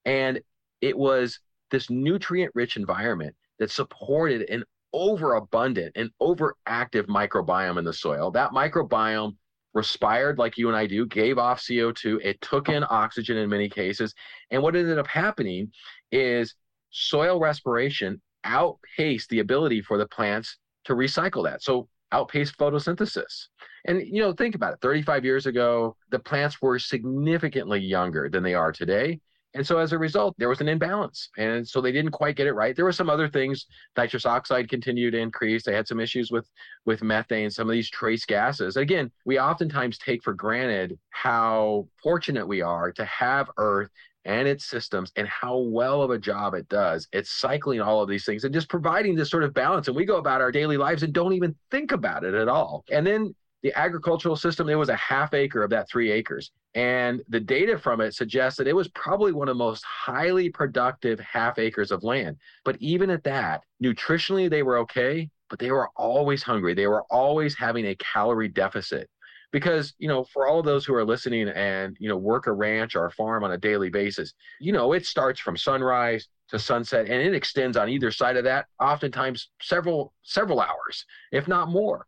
And 0.05 0.41
it 0.81 0.97
was 0.97 1.41
this 1.75 1.91
nutrient 1.91 2.53
rich 2.55 2.77
environment 2.77 3.35
that 3.59 3.71
supported 3.71 4.49
an 4.49 4.65
overabundant 4.93 5.93
and 5.97 6.11
overactive 6.23 7.07
microbiome 7.09 7.79
in 7.79 7.85
the 7.85 7.93
soil. 7.93 8.31
That 8.31 8.53
microbiome 8.53 9.35
respired 9.75 10.39
like 10.39 10.57
you 10.57 10.69
and 10.69 10.77
I 10.77 10.87
do, 10.87 11.05
gave 11.05 11.37
off 11.37 11.61
CO2, 11.61 12.21
it 12.23 12.41
took 12.41 12.69
in 12.69 12.85
oxygen 12.89 13.37
in 13.37 13.51
many 13.51 13.69
cases. 13.69 14.15
And 14.53 14.63
what 14.63 14.77
ended 14.77 14.99
up 14.99 15.09
happening 15.09 15.73
is 16.13 16.55
soil 16.91 17.41
respiration 17.41 18.23
outpaced 18.45 19.31
the 19.31 19.41
ability 19.41 19.83
for 19.83 19.99
the 19.99 20.07
plants 20.07 20.59
to 20.85 20.95
recycle 20.95 21.43
that. 21.45 21.63
So 21.63 21.89
outpaced 22.13 22.57
photosynthesis. 22.57 23.49
And 23.87 24.01
you 24.07 24.21
know, 24.23 24.33
think 24.33 24.55
about 24.55 24.75
it. 24.75 24.79
35 24.81 25.25
years 25.25 25.47
ago, 25.47 25.97
the 26.11 26.21
plants 26.21 26.63
were 26.63 26.79
significantly 26.79 27.81
younger 27.81 28.29
than 28.29 28.45
they 28.45 28.55
are 28.55 28.71
today. 28.71 29.19
And 29.55 29.67
so 29.67 29.79
as 29.79 29.93
a 29.93 29.99
result, 29.99 30.35
there 30.37 30.49
was 30.49 30.61
an 30.61 30.69
imbalance. 30.69 31.31
And 31.39 31.67
so 31.67 31.81
they 31.81 31.93
didn't 31.93 32.11
quite 32.11 32.37
get 32.37 32.49
it 32.49 32.55
right. 32.55 32.75
There 32.75 32.85
were 32.85 32.93
some 32.93 33.09
other 33.09 33.29
things. 33.29 33.67
Nitrous 33.97 34.27
oxide 34.27 34.69
continued 34.69 35.13
to 35.13 35.19
increase. 35.19 35.63
They 35.63 35.75
had 35.75 35.87
some 35.87 36.01
issues 36.01 36.31
with, 36.31 36.51
with 36.85 37.03
methane, 37.03 37.51
some 37.51 37.69
of 37.69 37.73
these 37.73 37.91
trace 37.91 38.25
gases. 38.25 38.77
Again, 38.77 39.11
we 39.25 39.39
oftentimes 39.39 39.99
take 39.99 40.25
for 40.25 40.35
granted 40.35 40.99
how 41.11 41.89
fortunate 42.03 42.47
we 42.47 42.63
are 42.63 42.91
to 42.93 43.05
have 43.05 43.49
Earth 43.57 43.91
and 44.25 44.49
its 44.49 44.65
systems 44.65 45.13
and 45.17 45.29
how 45.29 45.59
well 45.59 46.03
of 46.03 46.11
a 46.11 46.19
job 46.19 46.55
it 46.55 46.69
does. 46.69 47.07
It's 47.13 47.31
cycling 47.31 47.81
all 47.81 48.03
of 48.03 48.09
these 48.09 48.25
things 48.25 48.45
and 48.45 48.55
just 48.55 48.69
providing 48.69 49.15
this 49.15 49.31
sort 49.31 49.45
of 49.45 49.55
balance. 49.55 49.87
And 49.87 49.97
we 49.97 50.05
go 50.05 50.17
about 50.17 50.41
our 50.41 50.51
daily 50.51 50.77
lives 50.77 51.03
and 51.03 51.13
don't 51.13 51.35
even 51.35 51.55
think 51.71 51.93
about 51.93 52.25
it 52.25 52.35
at 52.35 52.49
all. 52.49 52.85
And 52.91 53.07
then 53.07 53.35
the 53.65 53.77
agricultural 53.79 54.37
system, 54.37 54.69
it 54.69 54.75
was 54.75 54.91
a 54.91 54.97
half 54.97 55.33
acre 55.33 55.65
of 55.65 55.71
that 55.71 55.89
three 55.89 56.13
acres. 56.13 56.53
And 56.75 57.23
the 57.31 57.41
data 57.41 57.79
from 57.79 58.03
it 58.03 58.15
suggests 58.15 58.59
that 58.59 58.69
it 58.69 58.77
was 58.77 58.89
probably 58.89 59.33
one 59.33 59.49
of 59.49 59.57
the 59.57 59.65
most 59.65 59.83
highly 59.85 60.51
productive 60.51 61.19
half 61.19 61.59
acres 61.59 61.91
of 61.91 62.05
land. 62.05 62.37
But 62.67 62.77
even 62.79 63.09
at 63.09 63.25
that, 63.25 63.63
nutritionally, 63.83 64.51
they 64.51 64.63
were 64.63 64.77
okay, 64.81 65.31
but 65.49 65.59
they 65.59 65.71
were 65.71 65.89
always 65.97 66.43
hungry. 66.43 66.75
They 66.75 66.87
were 66.87 67.05
always 67.05 67.55
having 67.55 67.87
a 67.87 67.97
calorie 67.97 68.49
deficit 68.49 69.09
because 69.51 69.95
you 69.99 70.09
know 70.09 70.25
for 70.25 70.47
all 70.47 70.59
of 70.59 70.67
those 70.67 70.85
who 70.85 70.93
are 70.95 71.05
listening 71.05 71.49
and 71.49 71.97
you 72.01 72.09
know 72.09 72.17
work 72.17 72.49
a 72.49 72.53
ranch 72.53 72.97
or 72.97 73.07
a 73.07 73.11
farm 73.13 73.45
on 73.45 73.53
a 73.53 73.57
daily 73.57 73.89
basis 73.89 74.35
you 74.59 74.73
know 74.73 74.95
it 74.95 75.07
starts 75.07 75.39
from 75.39 75.57
sunrise 75.57 76.27
to 76.49 76.59
sunset 76.59 77.07
and 77.07 77.23
it 77.23 77.35
extends 77.35 77.77
on 77.77 77.89
either 77.89 78.11
side 78.11 78.37
of 78.37 78.43
that 78.43 78.67
oftentimes 78.81 79.51
several 79.63 80.13
several 80.25 80.61
hours 80.61 81.07
if 81.31 81.47
not 81.47 81.69
more 81.69 82.05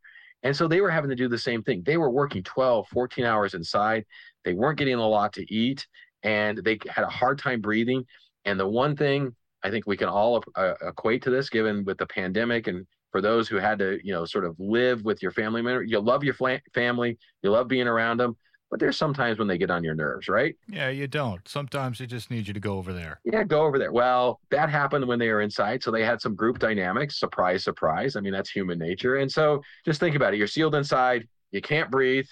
and 0.46 0.56
so 0.56 0.66
they 0.66 0.80
were 0.80 0.90
having 0.90 1.10
to 1.10 1.16
do 1.16 1.28
the 1.28 1.38
same 1.38 1.62
thing 1.62 1.82
they 1.84 1.96
were 1.96 2.10
working 2.10 2.42
12 2.42 2.88
14 2.88 3.24
hours 3.24 3.54
inside 3.54 4.04
they 4.44 4.54
weren't 4.54 4.78
getting 4.78 4.94
a 4.94 5.08
lot 5.08 5.32
to 5.32 5.52
eat 5.52 5.86
and 6.22 6.58
they 6.64 6.78
had 6.88 7.04
a 7.04 7.08
hard 7.10 7.38
time 7.38 7.60
breathing 7.60 8.04
and 8.44 8.58
the 8.58 8.66
one 8.66 8.96
thing 8.96 9.34
i 9.62 9.70
think 9.70 9.86
we 9.86 9.96
can 9.96 10.08
all 10.08 10.42
uh, 10.54 10.74
equate 10.82 11.22
to 11.22 11.30
this 11.30 11.50
given 11.50 11.84
with 11.84 11.98
the 11.98 12.06
pandemic 12.06 12.66
and 12.66 12.86
for 13.16 13.22
those 13.22 13.48
who 13.48 13.56
had 13.56 13.78
to, 13.78 13.98
you 14.04 14.12
know, 14.12 14.26
sort 14.26 14.44
of 14.44 14.54
live 14.58 15.02
with 15.02 15.22
your 15.22 15.30
family 15.30 15.62
member. 15.62 15.82
You 15.82 16.00
love 16.00 16.22
your 16.22 16.34
family, 16.34 17.16
you 17.42 17.50
love 17.50 17.66
being 17.66 17.88
around 17.88 18.18
them, 18.18 18.36
but 18.70 18.80
there's 18.80 18.96
sometimes 18.96 19.38
when 19.38 19.48
they 19.48 19.58
get 19.58 19.70
on 19.70 19.84
your 19.84 19.94
nerves, 19.94 20.28
right? 20.28 20.56
Yeah, 20.68 20.88
you 20.88 21.06
don't. 21.06 21.46
Sometimes 21.46 21.98
they 21.98 22.06
just 22.06 22.30
need 22.30 22.48
you 22.48 22.54
to 22.54 22.60
go 22.60 22.78
over 22.78 22.92
there. 22.92 23.20
Yeah, 23.24 23.44
go 23.44 23.62
over 23.62 23.78
there. 23.78 23.92
Well, 23.92 24.40
that 24.50 24.68
happened 24.68 25.06
when 25.06 25.18
they 25.18 25.28
were 25.28 25.40
inside. 25.40 25.82
So 25.82 25.90
they 25.90 26.04
had 26.04 26.20
some 26.20 26.34
group 26.34 26.58
dynamics. 26.58 27.20
Surprise, 27.20 27.62
surprise. 27.62 28.16
I 28.16 28.20
mean, 28.20 28.32
that's 28.32 28.50
human 28.50 28.78
nature. 28.78 29.16
And 29.16 29.30
so 29.30 29.62
just 29.84 30.00
think 30.00 30.16
about 30.16 30.34
it. 30.34 30.38
You're 30.38 30.46
sealed 30.46 30.74
inside, 30.74 31.28
you 31.52 31.60
can't 31.60 31.90
breathe. 31.90 32.26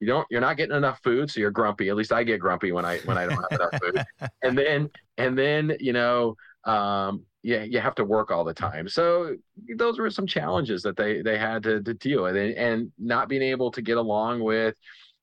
You 0.00 0.06
don't 0.06 0.26
you're 0.30 0.42
not 0.42 0.58
getting 0.58 0.76
enough 0.76 1.00
food, 1.02 1.30
so 1.30 1.40
you're 1.40 1.50
grumpy. 1.50 1.88
At 1.88 1.96
least 1.96 2.12
I 2.12 2.22
get 2.22 2.38
grumpy 2.38 2.70
when 2.70 2.84
I 2.84 2.98
when 3.00 3.16
I 3.16 3.26
don't 3.26 3.44
have 3.50 3.60
enough 3.60 3.80
food. 3.80 4.04
And 4.42 4.56
then 4.56 4.90
and 5.16 5.38
then, 5.38 5.74
you 5.80 5.94
know, 5.94 6.36
um, 6.64 7.24
you, 7.42 7.60
you 7.60 7.80
have 7.80 7.94
to 7.94 8.04
work 8.04 8.30
all 8.30 8.44
the 8.44 8.52
time. 8.52 8.88
So 8.88 9.36
those 9.76 9.98
were 9.98 10.10
some 10.10 10.26
challenges 10.26 10.82
that 10.82 10.96
they 10.96 11.22
they 11.22 11.38
had 11.38 11.62
to, 11.62 11.82
to 11.82 11.94
deal 11.94 12.24
with, 12.24 12.36
and, 12.36 12.54
and 12.54 12.92
not 12.98 13.28
being 13.28 13.42
able 13.42 13.70
to 13.70 13.80
get 13.80 13.96
along 13.96 14.42
with 14.42 14.74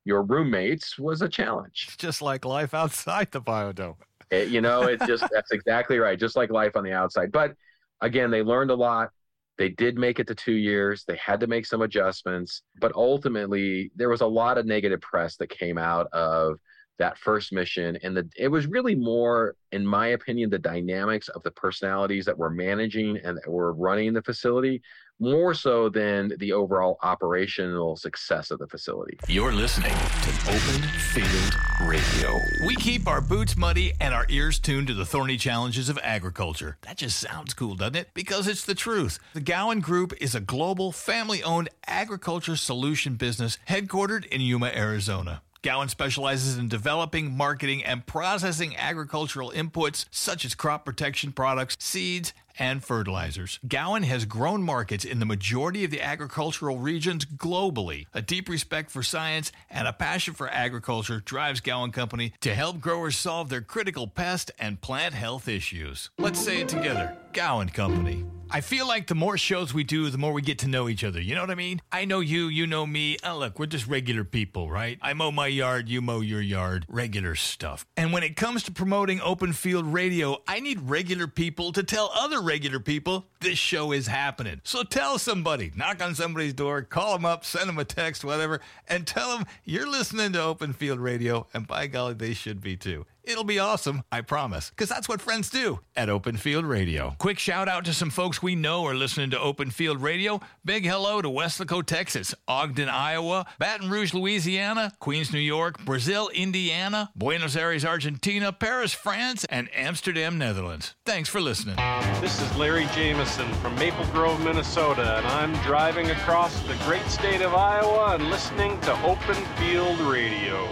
your 0.06 0.24
roommates 0.24 0.98
was 0.98 1.22
a 1.22 1.30
challenge. 1.30 1.86
It's 1.88 1.98
just 1.98 2.22
like 2.22 2.46
life 2.46 2.74
outside 2.74 3.32
the 3.32 3.42
biodome. 3.42 3.96
It, 4.32 4.50
you 4.50 4.62
know, 4.62 4.84
it's 4.84 5.06
just 5.08 5.26
that's 5.32 5.52
exactly 5.52 6.00
right. 6.00 6.20
Just 6.20 6.36
like 6.36 6.52
life 6.52 6.76
on 6.76 6.84
the 6.84 6.94
outside. 6.94 7.32
But 7.32 7.56
again, 8.02 8.32
they 8.32 8.42
learned 8.42 8.72
a 8.72 8.76
lot. 8.76 9.10
They 9.58 9.70
did 9.70 9.98
make 9.98 10.20
it 10.20 10.28
to 10.28 10.36
two 10.36 10.54
years. 10.54 11.04
They 11.08 11.16
had 11.18 11.40
to 11.42 11.48
make 11.48 11.66
some 11.66 11.84
adjustments, 11.84 12.64
but 12.80 12.92
ultimately 12.96 13.92
there 13.96 14.10
was 14.10 14.22
a 14.22 14.28
lot 14.28 14.58
of 14.58 14.66
negative 14.66 15.00
press 15.02 15.38
that 15.38 15.50
came 15.50 15.78
out 15.78 16.08
of 16.12 16.58
that 17.00 17.18
first 17.18 17.52
mission 17.52 17.98
and 18.04 18.16
the 18.16 18.30
it 18.38 18.48
was 18.48 18.68
really 18.68 18.94
more 18.94 19.56
in 19.72 19.86
my 19.86 20.08
opinion 20.10 20.50
the 20.50 20.60
dynamics 20.60 21.28
of 21.30 21.42
the 21.42 21.52
personalities 21.52 22.24
that 22.24 22.38
were 22.38 22.52
managing 22.52 23.18
and 23.18 23.38
that 23.38 23.50
were 23.50 23.74
running 23.74 24.14
the 24.14 24.22
facility 24.22 24.82
more 25.20 25.54
so 25.54 25.90
than 25.90 26.34
the 26.40 26.52
overall 26.52 26.98
operational 27.02 27.96
success 27.96 28.52
of 28.52 28.60
the 28.60 28.68
facility. 28.68 29.18
You're 29.28 29.54
listening 29.54 29.92
to 29.92 30.32
Open 30.48 30.82
Field 31.14 31.56
Radio. 31.82 32.40
We 32.66 32.76
keep 32.76 33.08
our 33.08 33.22
boots 33.22 33.56
muddy 33.56 33.94
and 34.02 34.14
our 34.14 34.26
ears 34.30 34.60
tuned 34.60 34.88
to 34.88 34.94
the 34.94 35.06
thorny 35.06 35.38
challenges 35.38 35.90
of 35.90 36.00
agriculture. 36.02 36.78
That 36.82 36.98
just 36.98 37.20
sounds 37.20 37.54
cool, 37.54 37.76
doesn't 37.76 37.96
it? 37.96 38.10
Because 38.14 38.48
it's 38.48 38.66
the 38.66 38.76
truth. 38.76 39.20
The 39.34 39.42
Gowan 39.42 39.80
Group 39.80 40.14
is 40.20 40.36
a 40.36 40.40
global, 40.40 40.92
family 40.92 41.44
owned 41.44 41.70
agriculture 41.88 42.56
solution 42.56 43.16
business 43.16 43.58
headquartered 43.70 44.26
in 44.26 44.42
Yuma, 44.42 44.72
Arizona. 44.76 45.42
Gowan 45.64 45.88
specializes 45.88 46.58
in 46.58 46.68
developing, 46.68 47.38
marketing, 47.38 47.86
and 47.86 48.06
processing 48.06 48.76
agricultural 48.76 49.50
inputs 49.52 50.06
such 50.12 50.44
as 50.44 50.56
crop 50.56 50.84
protection 50.84 51.32
products, 51.32 51.78
seeds, 51.80 52.34
and 52.58 52.84
fertilizers. 52.84 53.60
Gowan 53.68 54.04
has 54.04 54.26
grown 54.26 54.64
markets 54.64 55.06
in 55.06 55.20
the 55.20 55.26
majority 55.26 55.84
of 55.84 55.92
the 55.92 56.02
agricultural 56.02 56.78
regions 56.78 57.26
globally. 57.26 58.08
A 58.14 58.22
deep 58.22 58.50
respect 58.50 58.92
for 58.92 59.04
science 59.04 59.52
and 59.70 59.88
a 59.88 59.94
passion 59.94 60.34
for 60.34 60.50
agriculture 60.50 61.22
drives 61.24 61.62
Gowan 61.62 61.92
Company 61.92 62.34
to 62.42 62.54
help 62.54 62.80
growers 62.80 63.16
solve 63.16 63.50
their 63.50 63.62
critical 63.62 64.08
pest 64.08 64.52
and 64.60 64.82
plant 64.82 65.14
health 65.14 65.48
issues. 65.48 66.10
Let's 66.18 66.40
say 66.40 66.62
it 66.62 66.70
together 66.70 67.18
Gowan 67.34 67.70
Company. 67.70 68.26
I 68.56 68.62
feel 68.62 68.88
like 68.88 69.08
the 69.08 69.16
more 69.16 69.36
shows 69.36 69.74
we 69.74 69.84
do, 69.84 70.08
the 70.12 70.20
more 70.20 70.32
we 70.32 70.44
get 70.44 70.60
to 70.60 70.68
know 70.68 70.88
each 70.88 71.04
other. 71.04 71.20
You 71.20 71.34
know 71.34 71.42
what 71.42 71.50
I 71.50 71.56
mean? 71.56 71.82
I 71.92 72.06
know 72.06 72.20
you, 72.20 72.50
you 72.50 72.68
know 72.68 72.86
me. 72.86 73.18
Oh, 73.24 73.40
look, 73.40 73.58
we're 73.58 73.66
just 73.66 73.88
regular 73.88 74.24
people, 74.24 74.70
right? 74.70 75.00
I 75.02 75.16
mow 75.16 75.32
my 75.32 75.48
yard, 75.48 75.90
you 75.90 76.04
mow 76.04 76.22
your 76.22 76.40
yard. 76.40 76.86
Regular 76.88 77.34
stuff. 77.34 77.84
And 77.98 78.14
when 78.14 78.22
it 78.22 78.36
comes 78.36 78.62
to 78.66 78.72
promoting 78.72 79.20
open 79.22 79.54
field 79.54 79.92
radio, 79.92 80.38
I 80.48 80.60
need 80.60 80.82
regular 80.82 81.26
people 81.26 81.72
to 81.72 81.82
tell 81.82 82.12
other 82.14 82.44
regular 82.44 82.80
people 82.80 83.26
this 83.40 83.58
show 83.58 83.92
is 83.92 84.06
happening. 84.06 84.62
So 84.64 84.84
tell 84.84 85.18
somebody, 85.18 85.72
knock 85.76 86.04
on 86.04 86.14
somebody's 86.14 86.54
door, 86.54 86.84
call 86.84 87.14
them 87.14 87.26
up, 87.26 87.46
send 87.46 87.68
them 87.68 87.80
a 87.80 87.86
text, 87.86 88.24
whatever, 88.24 88.62
and 88.88 89.08
tell 89.08 89.36
them 89.36 89.48
you're 89.64 89.90
listening 89.90 90.32
to 90.34 90.44
open 90.44 90.74
field 90.74 91.00
radio, 91.00 91.48
and 91.56 91.66
by 91.66 91.88
golly, 91.88 92.14
they 92.14 92.36
should 92.36 92.62
be 92.62 92.78
too. 92.78 93.08
It'll 93.26 93.46
be 93.46 93.58
awesome, 93.58 94.04
I 94.12 94.20
promise, 94.20 94.70
because 94.70 94.90
that's 94.90 95.08
what 95.08 95.22
friends 95.22 95.50
do 95.50 95.80
at 95.96 96.10
Open 96.10 96.36
Field 96.36 96.66
Radio. 96.66 97.16
Quick 97.20 97.40
shout 97.40 97.70
out 97.70 97.86
to 97.86 97.94
some 97.94 98.10
folks 98.10 98.44
we 98.44 98.54
know 98.54 98.86
are 98.86 98.94
listening 98.94 99.30
to 99.30 99.40
Open 99.40 99.72
Field 99.72 100.02
Radio. 100.02 100.42
Big 100.66 100.86
hello 100.86 101.22
to 101.22 101.30
Weslaco, 101.30 101.86
Texas, 101.86 102.36
Ogden, 102.50 102.90
Iowa, 102.90 103.46
Baton 103.60 103.90
Rouge, 103.90 104.14
Louisiana, 104.14 104.92
Queens, 105.00 105.32
New 105.32 105.40
York, 105.40 105.86
Brazil, 105.86 106.28
Indiana, 106.34 107.12
Buenos 107.16 107.56
Aires, 107.56 107.86
Argentina, 107.86 108.52
Paris, 108.52 108.92
France, 108.92 109.46
and 109.46 109.70
Amsterdam, 109.74 110.38
Netherlands. 110.38 110.96
Thanks 111.06 111.30
for 111.30 111.40
listening. 111.40 111.78
This 112.20 112.42
is 112.42 112.58
Larry 112.58 112.88
Jameson 112.94 113.52
from 113.56 113.74
Maple 113.76 114.06
Grove, 114.08 114.44
Minnesota, 114.44 115.18
and 115.20 115.28
I'm 115.28 115.54
driving 115.64 116.10
across 116.12 116.62
the 116.64 116.76
great 116.84 117.06
state 117.06 117.42
of 117.42 117.54
Iowa 117.56 118.16
and 118.16 118.30
listening 118.30 118.82
to 118.82 119.02
Open 119.04 119.36
Field 119.56 120.00
Radio. 120.02 120.68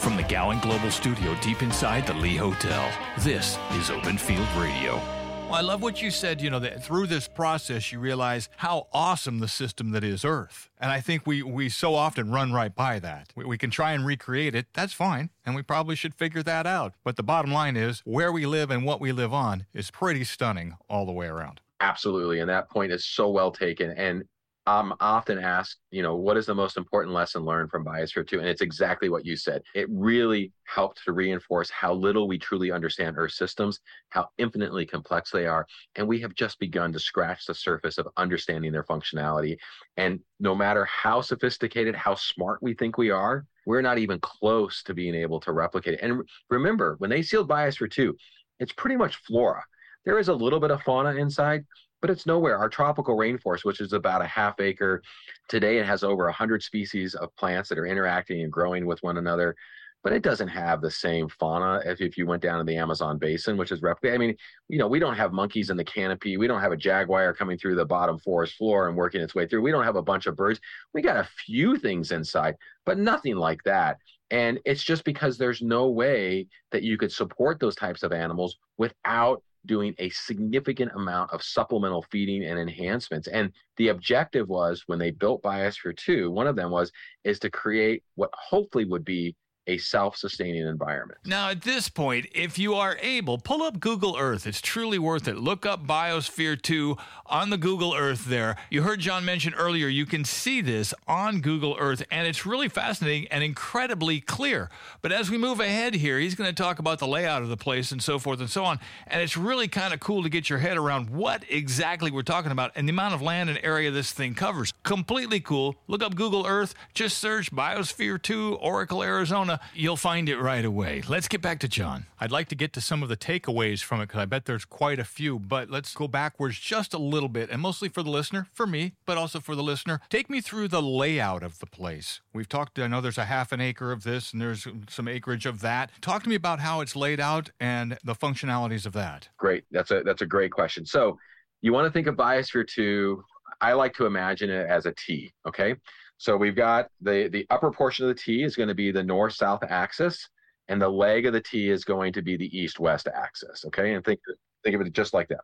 From 0.00 0.16
the 0.16 0.22
Gowan 0.22 0.60
Global 0.60 0.90
Studio 0.90 1.36
deep 1.42 1.60
inside 1.60 2.06
the 2.06 2.14
Lee 2.14 2.34
Hotel, 2.34 2.90
this 3.18 3.58
is 3.74 3.90
Open 3.90 4.16
Field 4.16 4.48
Radio. 4.56 4.94
Well, 4.94 5.52
I 5.56 5.60
love 5.60 5.82
what 5.82 6.00
you 6.00 6.10
said, 6.10 6.40
you 6.40 6.48
know, 6.48 6.58
that 6.58 6.82
through 6.82 7.06
this 7.06 7.28
process 7.28 7.92
you 7.92 7.98
realize 8.00 8.48
how 8.56 8.88
awesome 8.94 9.40
the 9.40 9.46
system 9.46 9.90
that 9.90 10.02
is 10.02 10.24
Earth. 10.24 10.70
And 10.80 10.90
I 10.90 11.02
think 11.02 11.26
we, 11.26 11.42
we 11.42 11.68
so 11.68 11.94
often 11.94 12.30
run 12.30 12.50
right 12.50 12.74
by 12.74 12.98
that. 12.98 13.34
We, 13.36 13.44
we 13.44 13.58
can 13.58 13.68
try 13.68 13.92
and 13.92 14.06
recreate 14.06 14.54
it, 14.54 14.68
that's 14.72 14.94
fine, 14.94 15.28
and 15.44 15.54
we 15.54 15.60
probably 15.60 15.96
should 15.96 16.14
figure 16.14 16.42
that 16.44 16.66
out. 16.66 16.94
But 17.04 17.16
the 17.16 17.22
bottom 17.22 17.52
line 17.52 17.76
is 17.76 18.00
where 18.06 18.32
we 18.32 18.46
live 18.46 18.70
and 18.70 18.86
what 18.86 19.02
we 19.02 19.12
live 19.12 19.34
on 19.34 19.66
is 19.74 19.90
pretty 19.90 20.24
stunning 20.24 20.78
all 20.88 21.04
the 21.04 21.12
way 21.12 21.26
around. 21.26 21.60
Absolutely. 21.80 22.40
And 22.40 22.48
that 22.48 22.70
point 22.70 22.90
is 22.90 23.04
so 23.04 23.28
well 23.28 23.52
taken. 23.52 23.90
And 23.90 24.24
I'm 24.66 24.92
often 25.00 25.38
asked, 25.38 25.78
you 25.90 26.02
know, 26.02 26.16
what 26.16 26.36
is 26.36 26.46
the 26.46 26.54
most 26.54 26.76
important 26.76 27.14
lesson 27.14 27.44
learned 27.44 27.70
from 27.70 27.84
Biosphere 27.84 28.26
2? 28.26 28.40
And 28.40 28.48
it's 28.48 28.60
exactly 28.60 29.08
what 29.08 29.24
you 29.24 29.34
said. 29.34 29.62
It 29.74 29.88
really 29.90 30.52
helped 30.64 31.02
to 31.04 31.12
reinforce 31.12 31.70
how 31.70 31.94
little 31.94 32.28
we 32.28 32.38
truly 32.38 32.70
understand 32.70 33.16
Earth 33.18 33.32
systems, 33.32 33.80
how 34.10 34.28
infinitely 34.38 34.86
complex 34.86 35.30
they 35.30 35.46
are. 35.46 35.66
And 35.96 36.06
we 36.06 36.20
have 36.20 36.34
just 36.34 36.58
begun 36.58 36.92
to 36.92 37.00
scratch 37.00 37.46
the 37.46 37.54
surface 37.54 37.96
of 37.98 38.08
understanding 38.16 38.70
their 38.70 38.84
functionality. 38.84 39.56
And 39.96 40.20
no 40.38 40.54
matter 40.54 40.84
how 40.84 41.22
sophisticated, 41.22 41.94
how 41.94 42.14
smart 42.14 42.62
we 42.62 42.74
think 42.74 42.98
we 42.98 43.10
are, 43.10 43.46
we're 43.66 43.82
not 43.82 43.98
even 43.98 44.20
close 44.20 44.82
to 44.84 44.94
being 44.94 45.14
able 45.14 45.40
to 45.40 45.52
replicate 45.52 45.94
it. 45.94 46.00
And 46.02 46.22
remember, 46.50 46.96
when 46.98 47.10
they 47.10 47.22
sealed 47.22 47.48
Biosphere 47.48 47.90
2, 47.90 48.14
it's 48.58 48.72
pretty 48.72 48.96
much 48.96 49.16
flora. 49.26 49.64
There 50.04 50.18
is 50.18 50.28
a 50.28 50.34
little 50.34 50.60
bit 50.60 50.70
of 50.70 50.82
fauna 50.82 51.14
inside, 51.14 51.64
but 52.00 52.10
it's 52.10 52.26
nowhere. 52.26 52.58
Our 52.58 52.68
tropical 52.68 53.16
rainforest, 53.16 53.64
which 53.64 53.80
is 53.80 53.92
about 53.92 54.22
a 54.22 54.26
half 54.26 54.60
acre, 54.60 55.02
today 55.48 55.78
it 55.78 55.86
has 55.86 56.02
over 56.02 56.24
100 56.24 56.62
species 56.62 57.14
of 57.14 57.34
plants 57.36 57.68
that 57.68 57.78
are 57.78 57.86
interacting 57.86 58.42
and 58.42 58.52
growing 58.52 58.86
with 58.86 59.02
one 59.02 59.18
another. 59.18 59.54
But 60.02 60.14
it 60.14 60.22
doesn't 60.22 60.48
have 60.48 60.80
the 60.80 60.90
same 60.90 61.28
fauna 61.28 61.82
as 61.84 62.00
if 62.00 62.16
you 62.16 62.26
went 62.26 62.40
down 62.40 62.58
to 62.58 62.64
the 62.64 62.78
Amazon 62.78 63.18
basin, 63.18 63.58
which 63.58 63.70
is 63.70 63.82
replicated. 63.82 64.14
I 64.14 64.18
mean, 64.18 64.34
you 64.68 64.78
know, 64.78 64.88
we 64.88 64.98
don't 64.98 65.16
have 65.16 65.34
monkeys 65.34 65.68
in 65.68 65.76
the 65.76 65.84
canopy. 65.84 66.38
We 66.38 66.46
don't 66.46 66.62
have 66.62 66.72
a 66.72 66.76
jaguar 66.76 67.34
coming 67.34 67.58
through 67.58 67.74
the 67.74 67.84
bottom 67.84 68.18
forest 68.18 68.54
floor 68.54 68.88
and 68.88 68.96
working 68.96 69.20
its 69.20 69.34
way 69.34 69.46
through. 69.46 69.60
We 69.60 69.70
don't 69.70 69.84
have 69.84 69.96
a 69.96 70.02
bunch 70.02 70.26
of 70.26 70.36
birds. 70.36 70.58
We 70.94 71.02
got 71.02 71.18
a 71.18 71.28
few 71.44 71.76
things 71.76 72.12
inside, 72.12 72.56
but 72.86 72.98
nothing 72.98 73.36
like 73.36 73.62
that. 73.64 73.98
And 74.30 74.58
it's 74.64 74.82
just 74.82 75.04
because 75.04 75.36
there's 75.36 75.60
no 75.60 75.90
way 75.90 76.46
that 76.72 76.82
you 76.82 76.96
could 76.96 77.12
support 77.12 77.60
those 77.60 77.76
types 77.76 78.02
of 78.02 78.12
animals 78.12 78.56
without 78.78 79.42
doing 79.66 79.94
a 79.98 80.10
significant 80.10 80.92
amount 80.94 81.32
of 81.32 81.42
supplemental 81.42 82.02
feeding 82.10 82.44
and 82.44 82.58
enhancements. 82.58 83.28
And 83.28 83.52
the 83.76 83.88
objective 83.88 84.48
was 84.48 84.84
when 84.86 84.98
they 84.98 85.10
built 85.10 85.42
Biosphere 85.42 85.96
2, 85.96 86.30
one 86.30 86.46
of 86.46 86.56
them 86.56 86.70
was 86.70 86.90
is 87.24 87.38
to 87.40 87.50
create 87.50 88.02
what 88.14 88.30
hopefully 88.32 88.84
would 88.84 89.04
be 89.04 89.34
a 89.66 89.78
self-sustaining 89.78 90.66
environment. 90.66 91.18
Now, 91.24 91.50
at 91.50 91.62
this 91.62 91.88
point, 91.88 92.26
if 92.34 92.58
you 92.58 92.74
are 92.74 92.96
able, 93.00 93.38
pull 93.38 93.62
up 93.62 93.78
Google 93.78 94.16
Earth. 94.18 94.46
It's 94.46 94.60
truly 94.60 94.98
worth 94.98 95.28
it. 95.28 95.36
Look 95.36 95.66
up 95.66 95.86
Biosphere 95.86 96.60
2 96.60 96.96
on 97.26 97.50
the 97.50 97.58
Google 97.58 97.94
Earth 97.94 98.24
there. 98.24 98.56
You 98.70 98.82
heard 98.82 99.00
John 99.00 99.24
mention 99.24 99.54
earlier, 99.54 99.86
you 99.88 100.06
can 100.06 100.24
see 100.24 100.60
this 100.60 100.92
on 101.06 101.40
Google 101.40 101.76
Earth, 101.78 102.02
and 102.10 102.26
it's 102.26 102.46
really 102.46 102.68
fascinating 102.68 103.28
and 103.28 103.44
incredibly 103.44 104.20
clear. 104.20 104.70
But 105.02 105.12
as 105.12 105.30
we 105.30 105.38
move 105.38 105.60
ahead 105.60 105.94
here, 105.94 106.18
he's 106.18 106.34
going 106.34 106.52
to 106.52 106.62
talk 106.62 106.78
about 106.78 106.98
the 106.98 107.06
layout 107.06 107.42
of 107.42 107.48
the 107.48 107.56
place 107.56 107.92
and 107.92 108.02
so 108.02 108.18
forth 108.18 108.40
and 108.40 108.50
so 108.50 108.64
on. 108.64 108.80
And 109.06 109.22
it's 109.22 109.36
really 109.36 109.68
kind 109.68 109.92
of 109.92 110.00
cool 110.00 110.22
to 110.22 110.28
get 110.28 110.48
your 110.48 110.58
head 110.58 110.76
around 110.76 111.10
what 111.10 111.44
exactly 111.48 112.10
we're 112.10 112.22
talking 112.22 112.52
about 112.52 112.72
and 112.74 112.88
the 112.88 112.92
amount 112.92 113.14
of 113.14 113.22
land 113.22 113.50
and 113.50 113.58
area 113.62 113.90
this 113.90 114.12
thing 114.12 114.34
covers. 114.34 114.72
Completely 114.82 115.40
cool. 115.40 115.76
Look 115.86 116.02
up 116.02 116.14
Google 116.14 116.46
Earth, 116.46 116.74
just 116.94 117.18
search 117.18 117.52
Biosphere 117.52 118.20
2, 118.20 118.56
Oracle, 118.56 119.02
Arizona 119.02 119.49
you'll 119.74 119.96
find 119.96 120.28
it 120.28 120.38
right 120.38 120.64
away. 120.64 121.02
Let's 121.08 121.28
get 121.28 121.40
back 121.40 121.58
to 121.60 121.68
John. 121.68 122.06
I'd 122.18 122.30
like 122.30 122.48
to 122.48 122.54
get 122.54 122.72
to 122.74 122.80
some 122.80 123.02
of 123.02 123.08
the 123.08 123.16
takeaways 123.16 123.82
from 123.82 124.00
it 124.00 124.06
because 124.06 124.20
I 124.20 124.24
bet 124.24 124.44
there's 124.44 124.64
quite 124.64 124.98
a 124.98 125.04
few, 125.04 125.38
but 125.38 125.70
let's 125.70 125.94
go 125.94 126.08
backwards 126.08 126.58
just 126.58 126.94
a 126.94 126.98
little 126.98 127.28
bit 127.28 127.50
and 127.50 127.60
mostly 127.60 127.88
for 127.88 128.02
the 128.02 128.10
listener, 128.10 128.46
for 128.52 128.66
me, 128.66 128.94
but 129.06 129.16
also 129.18 129.40
for 129.40 129.54
the 129.54 129.62
listener. 129.62 130.00
Take 130.08 130.28
me 130.28 130.40
through 130.40 130.68
the 130.68 130.82
layout 130.82 131.42
of 131.42 131.58
the 131.58 131.66
place. 131.66 132.20
We've 132.32 132.48
talked, 132.48 132.78
I 132.78 132.86
know 132.86 133.00
there's 133.00 133.18
a 133.18 133.24
half 133.24 133.52
an 133.52 133.60
acre 133.60 133.92
of 133.92 134.02
this 134.02 134.32
and 134.32 134.40
there's 134.40 134.66
some 134.88 135.08
acreage 135.08 135.46
of 135.46 135.60
that. 135.60 135.90
Talk 136.00 136.22
to 136.24 136.28
me 136.28 136.34
about 136.34 136.60
how 136.60 136.80
it's 136.80 136.96
laid 136.96 137.20
out 137.20 137.50
and 137.58 137.98
the 138.04 138.14
functionalities 138.14 138.86
of 138.86 138.92
that. 138.92 139.28
Great. 139.38 139.64
That's 139.70 139.90
a 139.90 140.02
that's 140.04 140.22
a 140.22 140.26
great 140.26 140.52
question. 140.52 140.84
So 140.86 141.18
you 141.60 141.72
want 141.72 141.86
to 141.86 141.90
think 141.90 142.06
of 142.06 142.16
Biosphere 142.16 142.66
2 142.66 143.22
I 143.60 143.72
like 143.74 143.94
to 143.94 144.06
imagine 144.06 144.50
it 144.50 144.68
as 144.68 144.86
a 144.86 144.92
T. 144.92 145.32
Okay. 145.46 145.74
So 146.20 146.36
we've 146.36 146.54
got 146.54 146.88
the, 147.00 147.30
the 147.32 147.46
upper 147.48 147.70
portion 147.70 148.04
of 148.04 148.14
the 148.14 148.22
T 148.22 148.42
is 148.42 148.54
going 148.54 148.68
to 148.68 148.74
be 148.74 148.92
the 148.92 149.02
north-south 149.02 149.62
axis, 149.62 150.28
and 150.68 150.80
the 150.80 150.86
leg 150.86 151.24
of 151.24 151.32
the 151.32 151.40
T 151.40 151.70
is 151.70 151.82
going 151.82 152.12
to 152.12 152.20
be 152.20 152.36
the 152.36 152.58
east-west 152.58 153.08
axis. 153.08 153.64
Okay, 153.64 153.94
and 153.94 154.04
think 154.04 154.20
think 154.62 154.74
of 154.74 154.82
it 154.82 154.92
just 154.92 155.14
like 155.14 155.28
that. 155.28 155.40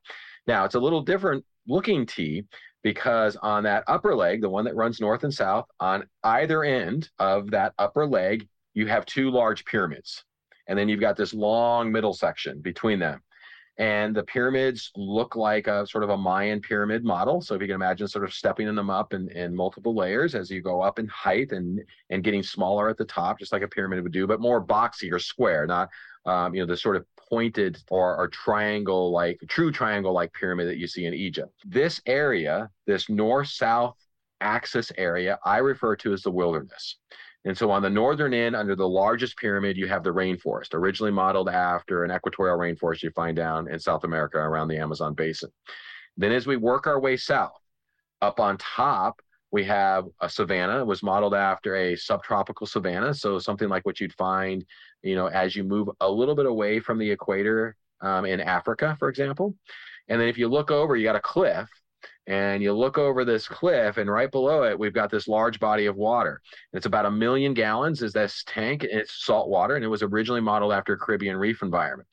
Now 0.46 0.66
it's 0.66 0.74
a 0.74 0.78
little 0.78 1.00
different 1.00 1.42
looking 1.66 2.04
T 2.04 2.44
because 2.82 3.36
on 3.36 3.62
that 3.62 3.84
upper 3.86 4.14
leg, 4.14 4.42
the 4.42 4.50
one 4.50 4.66
that 4.66 4.76
runs 4.76 5.00
north 5.00 5.24
and 5.24 5.32
south, 5.32 5.64
on 5.80 6.04
either 6.24 6.62
end 6.62 7.08
of 7.18 7.50
that 7.52 7.72
upper 7.78 8.06
leg, 8.06 8.46
you 8.74 8.86
have 8.86 9.06
two 9.06 9.30
large 9.30 9.64
pyramids. 9.64 10.24
And 10.68 10.78
then 10.78 10.90
you've 10.90 11.00
got 11.00 11.16
this 11.16 11.32
long 11.32 11.90
middle 11.90 12.12
section 12.12 12.60
between 12.60 12.98
them 12.98 13.22
and 13.78 14.16
the 14.16 14.22
pyramids 14.22 14.90
look 14.96 15.36
like 15.36 15.66
a 15.66 15.86
sort 15.86 16.02
of 16.02 16.10
a 16.10 16.16
Mayan 16.16 16.60
pyramid 16.60 17.04
model. 17.04 17.42
So 17.42 17.54
if 17.54 17.60
you 17.60 17.66
can 17.66 17.74
imagine 17.74 18.08
sort 18.08 18.24
of 18.24 18.32
stepping 18.32 18.68
in 18.68 18.74
them 18.74 18.88
up 18.88 19.12
in, 19.12 19.30
in 19.30 19.54
multiple 19.54 19.94
layers 19.94 20.34
as 20.34 20.50
you 20.50 20.62
go 20.62 20.80
up 20.80 20.98
in 20.98 21.06
height 21.08 21.52
and 21.52 21.80
and 22.10 22.24
getting 22.24 22.42
smaller 22.42 22.88
at 22.88 22.96
the 22.96 23.04
top, 23.04 23.38
just 23.38 23.52
like 23.52 23.62
a 23.62 23.68
pyramid 23.68 24.02
would 24.02 24.12
do, 24.12 24.26
but 24.26 24.40
more 24.40 24.64
boxy 24.64 25.12
or 25.12 25.18
square, 25.18 25.66
not 25.66 25.90
um, 26.24 26.54
you 26.54 26.60
know 26.60 26.66
the 26.66 26.76
sort 26.76 26.96
of 26.96 27.04
pointed 27.28 27.78
or, 27.90 28.16
or 28.16 28.28
triangle 28.28 29.10
like 29.10 29.40
true 29.48 29.72
triangle 29.72 30.12
like 30.12 30.32
pyramid 30.32 30.68
that 30.68 30.78
you 30.78 30.86
see 30.86 31.04
in 31.04 31.14
Egypt. 31.14 31.52
This 31.64 32.00
area, 32.06 32.70
this 32.86 33.08
north 33.08 33.48
south 33.48 33.96
axis 34.40 34.92
area, 34.96 35.38
I 35.44 35.58
refer 35.58 35.96
to 35.96 36.12
as 36.12 36.22
the 36.22 36.30
wilderness. 36.30 36.96
And 37.46 37.56
so 37.56 37.70
on 37.70 37.80
the 37.80 37.88
northern 37.88 38.34
end, 38.34 38.56
under 38.56 38.74
the 38.74 38.88
largest 38.88 39.36
pyramid, 39.36 39.76
you 39.76 39.86
have 39.86 40.02
the 40.02 40.12
rainforest, 40.12 40.74
originally 40.74 41.12
modeled 41.12 41.48
after 41.48 42.02
an 42.02 42.10
equatorial 42.10 42.58
rainforest 42.58 43.04
you 43.04 43.10
find 43.12 43.36
down 43.36 43.70
in 43.70 43.78
South 43.78 44.02
America 44.02 44.36
around 44.36 44.66
the 44.66 44.78
Amazon 44.78 45.14
basin. 45.14 45.50
Then 46.16 46.32
as 46.32 46.48
we 46.48 46.56
work 46.56 46.88
our 46.88 46.98
way 46.98 47.16
south, 47.16 47.60
up 48.20 48.40
on 48.40 48.58
top, 48.58 49.20
we 49.52 49.62
have 49.62 50.06
a 50.20 50.28
savanna. 50.28 50.80
It 50.80 50.86
was 50.86 51.04
modeled 51.04 51.34
after 51.34 51.76
a 51.76 51.94
subtropical 51.94 52.66
savanna. 52.66 53.14
So 53.14 53.38
something 53.38 53.68
like 53.68 53.86
what 53.86 54.00
you'd 54.00 54.14
find, 54.14 54.64
you 55.02 55.14
know, 55.14 55.28
as 55.28 55.54
you 55.54 55.62
move 55.62 55.88
a 56.00 56.10
little 56.10 56.34
bit 56.34 56.46
away 56.46 56.80
from 56.80 56.98
the 56.98 57.08
equator 57.08 57.76
um, 58.00 58.24
in 58.24 58.40
Africa, 58.40 58.96
for 58.98 59.08
example. 59.08 59.54
And 60.08 60.20
then 60.20 60.26
if 60.26 60.36
you 60.36 60.48
look 60.48 60.72
over, 60.72 60.96
you 60.96 61.04
got 61.04 61.14
a 61.14 61.20
cliff 61.20 61.68
and 62.26 62.62
you 62.62 62.72
look 62.72 62.98
over 62.98 63.24
this 63.24 63.46
cliff 63.46 63.98
and 63.98 64.10
right 64.10 64.30
below 64.32 64.64
it 64.64 64.78
we've 64.78 64.92
got 64.92 65.10
this 65.10 65.28
large 65.28 65.60
body 65.60 65.86
of 65.86 65.96
water. 65.96 66.40
It's 66.72 66.86
about 66.86 67.06
a 67.06 67.10
million 67.10 67.54
gallons 67.54 68.02
is 68.02 68.12
this 68.12 68.42
tank 68.46 68.84
it's 68.84 69.24
salt 69.24 69.48
water 69.48 69.76
and 69.76 69.84
it 69.84 69.88
was 69.88 70.02
originally 70.02 70.40
modeled 70.40 70.72
after 70.72 70.94
a 70.94 70.98
caribbean 70.98 71.36
reef 71.36 71.62
environment. 71.62 72.08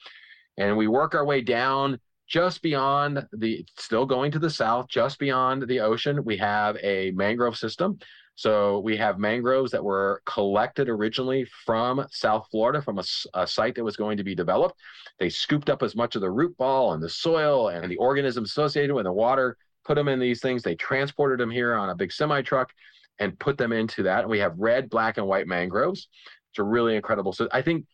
And 0.58 0.78
we 0.78 0.88
work 0.88 1.16
our 1.16 1.26
way 1.26 1.42
down 1.42 2.00
just 2.28 2.62
beyond 2.62 3.26
the 3.34 3.66
still 3.78 4.06
going 4.06 4.32
to 4.32 4.40
the 4.40 4.50
south 4.50 4.88
just 4.88 5.20
beyond 5.20 5.68
the 5.68 5.80
ocean. 5.80 6.24
We 6.24 6.38
have 6.38 6.78
a 6.82 7.12
mangrove 7.12 7.58
system. 7.58 8.00
So 8.36 8.80
we 8.80 8.98
have 8.98 9.20
mangroves 9.20 9.72
that 9.72 9.84
were 9.84 10.22
collected 10.26 10.90
originally 10.90 11.46
from 11.66 12.06
South 12.10 12.48
Florida 12.50 12.82
from 12.82 12.98
a, 12.98 13.04
a, 13.36 13.46
site 13.46 13.76
that 13.76 13.84
was 13.84 13.96
going 13.96 14.18
to 14.18 14.24
be 14.24 14.34
developed. 14.34 14.80
They 15.20 15.30
scooped 15.30 15.70
up 15.70 15.84
as 15.84 15.96
much 15.96 16.16
of 16.16 16.22
the 16.22 16.32
root 16.32 16.58
ball 16.58 16.94
and 16.94 17.04
the 17.04 17.10
soil 17.10 17.70
and 17.70 17.92
the 17.92 17.98
organisms 17.98 18.50
associated 18.50 18.96
with 18.96 19.06
the 19.06 19.12
water 19.12 19.56
put 19.86 19.96
them 19.96 20.08
in 20.08 20.20
these 20.20 20.42
things. 20.42 20.64
They 20.64 20.76
transported 20.76 21.40
them 21.40 21.52
here 21.52 21.76
on 21.76 21.90
a 21.90 21.96
big 21.96 22.12
semi 22.12 22.42
truck 22.42 22.72
and 23.20 23.38
put 23.40 23.58
them 23.58 23.72
into 23.72 24.04
that. 24.04 24.22
And 24.22 24.30
we 24.30 24.40
have 24.40 24.58
red, 24.58 24.90
black, 24.90 25.18
and 25.18 25.28
white 25.28 25.48
mangroves. 25.48 26.08
It's 26.52 26.60
a 26.60 26.64
really 26.64 26.96
incredible. 26.96 27.34
So 27.34 27.48
I 27.52 27.62
think, 27.62 27.86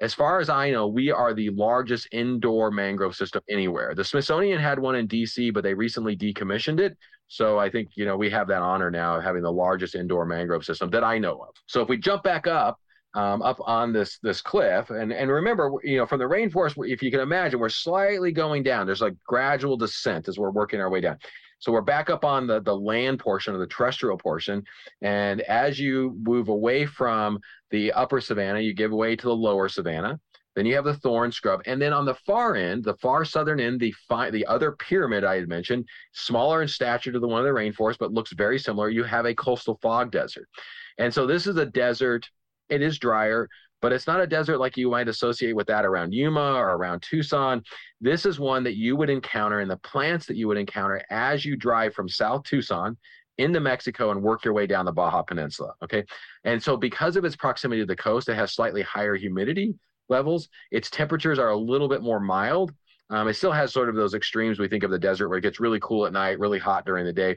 as 0.00 0.14
far 0.14 0.40
as 0.40 0.48
I 0.48 0.70
know, 0.70 0.88
we 0.88 1.10
are 1.10 1.34
the 1.34 1.50
largest 1.50 2.08
indoor 2.12 2.70
mangrove 2.70 3.14
system 3.14 3.42
anywhere. 3.50 3.94
The 3.94 4.04
Smithsonian 4.04 4.58
had 4.58 4.78
one 4.78 4.96
in 4.96 5.06
DC, 5.06 5.52
but 5.52 5.62
they 5.62 5.74
recently 5.74 6.16
decommissioned 6.16 6.80
it. 6.80 6.96
So 7.28 7.58
I 7.58 7.70
think, 7.70 7.90
you 7.96 8.06
know, 8.06 8.16
we 8.16 8.30
have 8.30 8.48
that 8.48 8.62
honor 8.62 8.90
now 8.90 9.16
of 9.16 9.22
having 9.22 9.42
the 9.42 9.52
largest 9.52 9.94
indoor 9.94 10.24
mangrove 10.24 10.64
system 10.64 10.90
that 10.90 11.04
I 11.04 11.18
know 11.18 11.34
of. 11.34 11.54
So 11.66 11.82
if 11.82 11.88
we 11.88 11.98
jump 11.98 12.22
back 12.22 12.46
up 12.46 12.80
um, 13.14 13.42
up 13.42 13.58
on 13.64 13.92
this 13.92 14.18
this 14.22 14.40
cliff. 14.40 14.90
And 14.90 15.12
and 15.12 15.30
remember, 15.30 15.72
you 15.82 15.96
know, 15.96 16.06
from 16.06 16.18
the 16.18 16.24
rainforest, 16.24 16.74
if 16.88 17.02
you 17.02 17.10
can 17.10 17.20
imagine, 17.20 17.58
we're 17.58 17.68
slightly 17.68 18.32
going 18.32 18.62
down. 18.62 18.86
There's 18.86 19.02
a 19.02 19.16
gradual 19.26 19.76
descent 19.76 20.28
as 20.28 20.38
we're 20.38 20.50
working 20.50 20.80
our 20.80 20.90
way 20.90 21.00
down. 21.00 21.18
So 21.58 21.72
we're 21.72 21.82
back 21.82 22.08
up 22.08 22.24
on 22.24 22.46
the 22.46 22.60
the 22.60 22.74
land 22.74 23.18
portion 23.18 23.52
of 23.54 23.60
the 23.60 23.66
terrestrial 23.66 24.16
portion, 24.16 24.64
and 25.02 25.42
as 25.42 25.78
you 25.78 26.16
move 26.22 26.48
away 26.48 26.86
from 26.86 27.38
the 27.70 27.92
upper 27.92 28.20
savanna, 28.20 28.60
you 28.60 28.72
give 28.72 28.92
way 28.92 29.14
to 29.14 29.26
the 29.26 29.34
lower 29.36 29.68
savanna. 29.68 30.18
Then 30.56 30.66
you 30.66 30.74
have 30.74 30.84
the 30.84 30.94
thorn 30.94 31.30
scrub, 31.30 31.60
and 31.66 31.80
then 31.80 31.92
on 31.92 32.06
the 32.06 32.14
far 32.14 32.56
end, 32.56 32.82
the 32.82 32.96
far 32.96 33.24
southern 33.24 33.60
end, 33.60 33.78
the 33.78 33.94
fi- 34.08 34.30
the 34.30 34.46
other 34.46 34.72
pyramid 34.72 35.22
I 35.22 35.36
had 35.36 35.48
mentioned, 35.48 35.86
smaller 36.12 36.62
in 36.62 36.68
stature 36.68 37.12
to 37.12 37.20
the 37.20 37.28
one 37.28 37.40
of 37.40 37.46
the 37.46 37.52
rainforest, 37.52 37.98
but 37.98 38.12
looks 38.12 38.32
very 38.32 38.58
similar. 38.58 38.88
You 38.88 39.04
have 39.04 39.26
a 39.26 39.34
coastal 39.34 39.78
fog 39.82 40.10
desert, 40.10 40.48
and 40.98 41.12
so 41.12 41.26
this 41.26 41.46
is 41.46 41.56
a 41.56 41.66
desert 41.66 42.28
it 42.70 42.82
is 42.82 42.98
drier, 42.98 43.48
but 43.82 43.92
it's 43.92 44.06
not 44.06 44.20
a 44.20 44.26
desert 44.26 44.58
like 44.58 44.76
you 44.76 44.90
might 44.90 45.08
associate 45.08 45.54
with 45.54 45.66
that 45.68 45.84
around 45.84 46.12
Yuma 46.12 46.54
or 46.54 46.76
around 46.76 47.02
Tucson. 47.02 47.62
This 48.00 48.26
is 48.26 48.38
one 48.38 48.62
that 48.64 48.76
you 48.76 48.96
would 48.96 49.10
encounter 49.10 49.60
in 49.60 49.68
the 49.68 49.78
plants 49.78 50.26
that 50.26 50.36
you 50.36 50.48
would 50.48 50.58
encounter 50.58 51.02
as 51.10 51.44
you 51.44 51.56
drive 51.56 51.94
from 51.94 52.08
South 52.08 52.44
Tucson 52.44 52.96
into 53.38 53.60
Mexico 53.60 54.10
and 54.10 54.22
work 54.22 54.44
your 54.44 54.52
way 54.52 54.66
down 54.66 54.84
the 54.84 54.92
Baja 54.92 55.22
Peninsula. 55.22 55.72
Okay. 55.82 56.04
And 56.44 56.62
so, 56.62 56.76
because 56.76 57.16
of 57.16 57.24
its 57.24 57.36
proximity 57.36 57.80
to 57.80 57.86
the 57.86 57.96
coast, 57.96 58.28
it 58.28 58.34
has 58.34 58.52
slightly 58.54 58.82
higher 58.82 59.14
humidity 59.14 59.74
levels. 60.08 60.48
Its 60.70 60.90
temperatures 60.90 61.38
are 61.38 61.50
a 61.50 61.56
little 61.56 61.88
bit 61.88 62.02
more 62.02 62.20
mild. 62.20 62.72
Um, 63.08 63.26
it 63.26 63.34
still 63.34 63.52
has 63.52 63.72
sort 63.72 63.88
of 63.88 63.96
those 63.96 64.14
extremes 64.14 64.58
we 64.58 64.68
think 64.68 64.84
of 64.84 64.90
the 64.90 64.98
desert 64.98 65.28
where 65.28 65.38
it 65.38 65.42
gets 65.42 65.58
really 65.58 65.80
cool 65.80 66.06
at 66.06 66.12
night, 66.12 66.38
really 66.38 66.58
hot 66.58 66.86
during 66.86 67.04
the 67.04 67.12
day. 67.12 67.36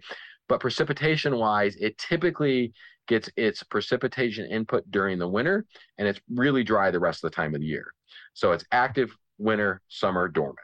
But 0.53 0.59
precipitation 0.59 1.37
wise, 1.37 1.75
it 1.77 1.97
typically 1.97 2.73
gets 3.07 3.27
its 3.37 3.63
precipitation 3.63 4.45
input 4.45 4.83
during 4.91 5.17
the 5.17 5.27
winter, 5.27 5.65
and 5.97 6.07
it's 6.07 6.21
really 6.29 6.63
dry 6.63 6.91
the 6.91 6.99
rest 6.99 7.23
of 7.23 7.31
the 7.31 7.35
time 7.35 7.55
of 7.55 7.61
the 7.61 7.65
year. 7.65 7.87
So 8.35 8.51
it's 8.51 8.63
active 8.71 9.17
winter, 9.39 9.81
summer, 9.87 10.27
dormant. 10.27 10.59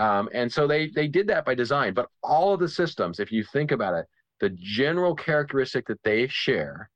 Um, 0.00 0.28
and 0.34 0.52
so 0.52 0.66
they 0.66 0.88
they 0.88 1.06
did 1.06 1.28
that 1.28 1.44
by 1.44 1.54
design. 1.54 1.94
But 1.94 2.08
all 2.24 2.52
of 2.52 2.58
the 2.58 2.68
systems, 2.68 3.20
if 3.20 3.30
you 3.30 3.44
think 3.44 3.70
about 3.70 3.94
it, 3.94 4.06
the 4.40 4.50
general 4.50 5.14
characteristic 5.14 5.86
that 5.86 6.02
they 6.02 6.26
share 6.26 6.90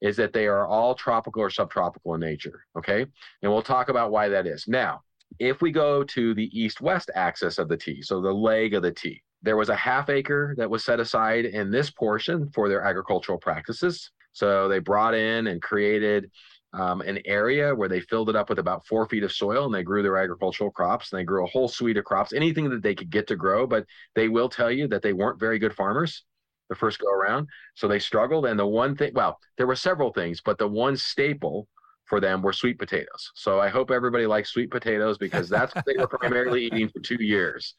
is 0.00 0.16
that 0.16 0.32
they 0.32 0.46
are 0.46 0.68
all 0.68 0.94
tropical 0.94 1.42
or 1.42 1.50
subtropical 1.50 2.14
in 2.14 2.20
nature. 2.20 2.66
Okay, 2.78 3.04
and 3.42 3.50
we'll 3.50 3.62
talk 3.62 3.88
about 3.88 4.12
why 4.12 4.28
that 4.28 4.46
is. 4.46 4.68
Now, 4.68 5.00
if 5.40 5.60
we 5.60 5.72
go 5.72 6.04
to 6.04 6.34
the 6.34 6.56
east-west 6.56 7.10
axis 7.16 7.58
of 7.58 7.68
the 7.68 7.76
T, 7.76 8.00
so 8.00 8.20
the 8.20 8.32
leg 8.32 8.74
of 8.74 8.84
the 8.84 8.92
T, 8.92 9.24
there 9.42 9.56
was 9.56 9.68
a 9.68 9.76
half 9.76 10.08
acre 10.10 10.54
that 10.58 10.70
was 10.70 10.84
set 10.84 11.00
aside 11.00 11.44
in 11.44 11.70
this 11.70 11.90
portion 11.90 12.50
for 12.50 12.68
their 12.68 12.82
agricultural 12.82 13.38
practices. 13.38 14.10
So 14.32 14.68
they 14.68 14.78
brought 14.78 15.14
in 15.14 15.46
and 15.48 15.60
created 15.60 16.30
um, 16.72 17.00
an 17.00 17.18
area 17.24 17.74
where 17.74 17.88
they 17.88 18.00
filled 18.00 18.28
it 18.28 18.36
up 18.36 18.48
with 18.48 18.58
about 18.58 18.86
four 18.86 19.06
feet 19.06 19.24
of 19.24 19.32
soil 19.32 19.64
and 19.64 19.74
they 19.74 19.82
grew 19.82 20.02
their 20.02 20.18
agricultural 20.18 20.70
crops 20.70 21.10
and 21.10 21.18
they 21.18 21.24
grew 21.24 21.44
a 21.44 21.48
whole 21.48 21.68
suite 21.68 21.96
of 21.96 22.04
crops, 22.04 22.32
anything 22.32 22.70
that 22.70 22.82
they 22.82 22.94
could 22.94 23.10
get 23.10 23.26
to 23.26 23.36
grow. 23.36 23.66
But 23.66 23.86
they 24.14 24.28
will 24.28 24.48
tell 24.48 24.70
you 24.70 24.86
that 24.88 25.02
they 25.02 25.12
weren't 25.12 25.40
very 25.40 25.58
good 25.58 25.74
farmers 25.74 26.24
the 26.68 26.76
first 26.76 27.00
go 27.00 27.10
around. 27.12 27.48
So 27.74 27.88
they 27.88 27.98
struggled. 27.98 28.46
And 28.46 28.58
the 28.58 28.66
one 28.66 28.96
thing, 28.96 29.12
well, 29.14 29.38
there 29.58 29.66
were 29.66 29.76
several 29.76 30.12
things, 30.12 30.40
but 30.40 30.56
the 30.56 30.68
one 30.68 30.96
staple 30.96 31.66
for 32.04 32.20
them 32.20 32.42
were 32.42 32.52
sweet 32.52 32.78
potatoes. 32.78 33.30
So 33.34 33.60
I 33.60 33.68
hope 33.68 33.90
everybody 33.90 34.26
likes 34.26 34.50
sweet 34.50 34.70
potatoes 34.70 35.18
because 35.18 35.48
that's 35.48 35.74
what 35.74 35.84
they 35.84 35.96
were 35.98 36.06
primarily 36.08 36.64
eating 36.64 36.88
for 36.88 37.00
two 37.00 37.22
years. 37.22 37.74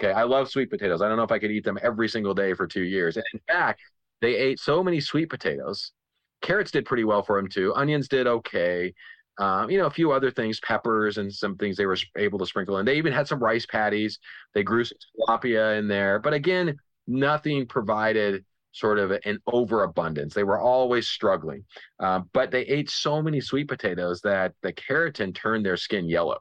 Okay, 0.00 0.12
I 0.12 0.22
love 0.22 0.48
sweet 0.48 0.70
potatoes. 0.70 1.02
I 1.02 1.08
don't 1.08 1.16
know 1.16 1.22
if 1.22 1.32
I 1.32 1.38
could 1.38 1.50
eat 1.50 1.64
them 1.64 1.78
every 1.82 2.08
single 2.08 2.34
day 2.34 2.54
for 2.54 2.66
two 2.66 2.82
years. 2.82 3.16
And 3.16 3.24
in 3.34 3.40
fact, 3.46 3.80
they 4.20 4.36
ate 4.36 4.58
so 4.58 4.82
many 4.82 5.00
sweet 5.00 5.28
potatoes. 5.28 5.92
Carrots 6.40 6.70
did 6.70 6.86
pretty 6.86 7.04
well 7.04 7.22
for 7.22 7.36
them 7.36 7.48
too. 7.48 7.74
Onions 7.74 8.08
did 8.08 8.26
okay. 8.26 8.94
Um, 9.38 9.70
you 9.70 9.78
know, 9.78 9.86
a 9.86 9.90
few 9.90 10.12
other 10.12 10.30
things, 10.30 10.60
peppers 10.60 11.18
and 11.18 11.32
some 11.32 11.56
things 11.56 11.76
they 11.76 11.86
were 11.86 11.96
able 12.16 12.38
to 12.38 12.46
sprinkle 12.46 12.78
in. 12.78 12.86
They 12.86 12.96
even 12.96 13.12
had 13.12 13.28
some 13.28 13.42
rice 13.42 13.66
paddies. 13.66 14.18
They 14.54 14.62
grew 14.62 14.84
some 14.84 14.98
tilapia 15.28 15.78
in 15.78 15.88
there. 15.88 16.18
But 16.18 16.34
again, 16.34 16.76
nothing 17.06 17.66
provided 17.66 18.44
sort 18.72 18.98
of 18.98 19.12
an 19.24 19.38
overabundance. 19.46 20.34
They 20.34 20.44
were 20.44 20.58
always 20.58 21.06
struggling. 21.06 21.64
Uh, 22.00 22.20
but 22.32 22.50
they 22.50 22.62
ate 22.62 22.90
so 22.90 23.22
many 23.22 23.40
sweet 23.40 23.68
potatoes 23.68 24.20
that 24.22 24.54
the 24.62 24.72
carotene 24.72 25.34
turned 25.34 25.64
their 25.64 25.76
skin 25.76 26.08
yellow. 26.08 26.38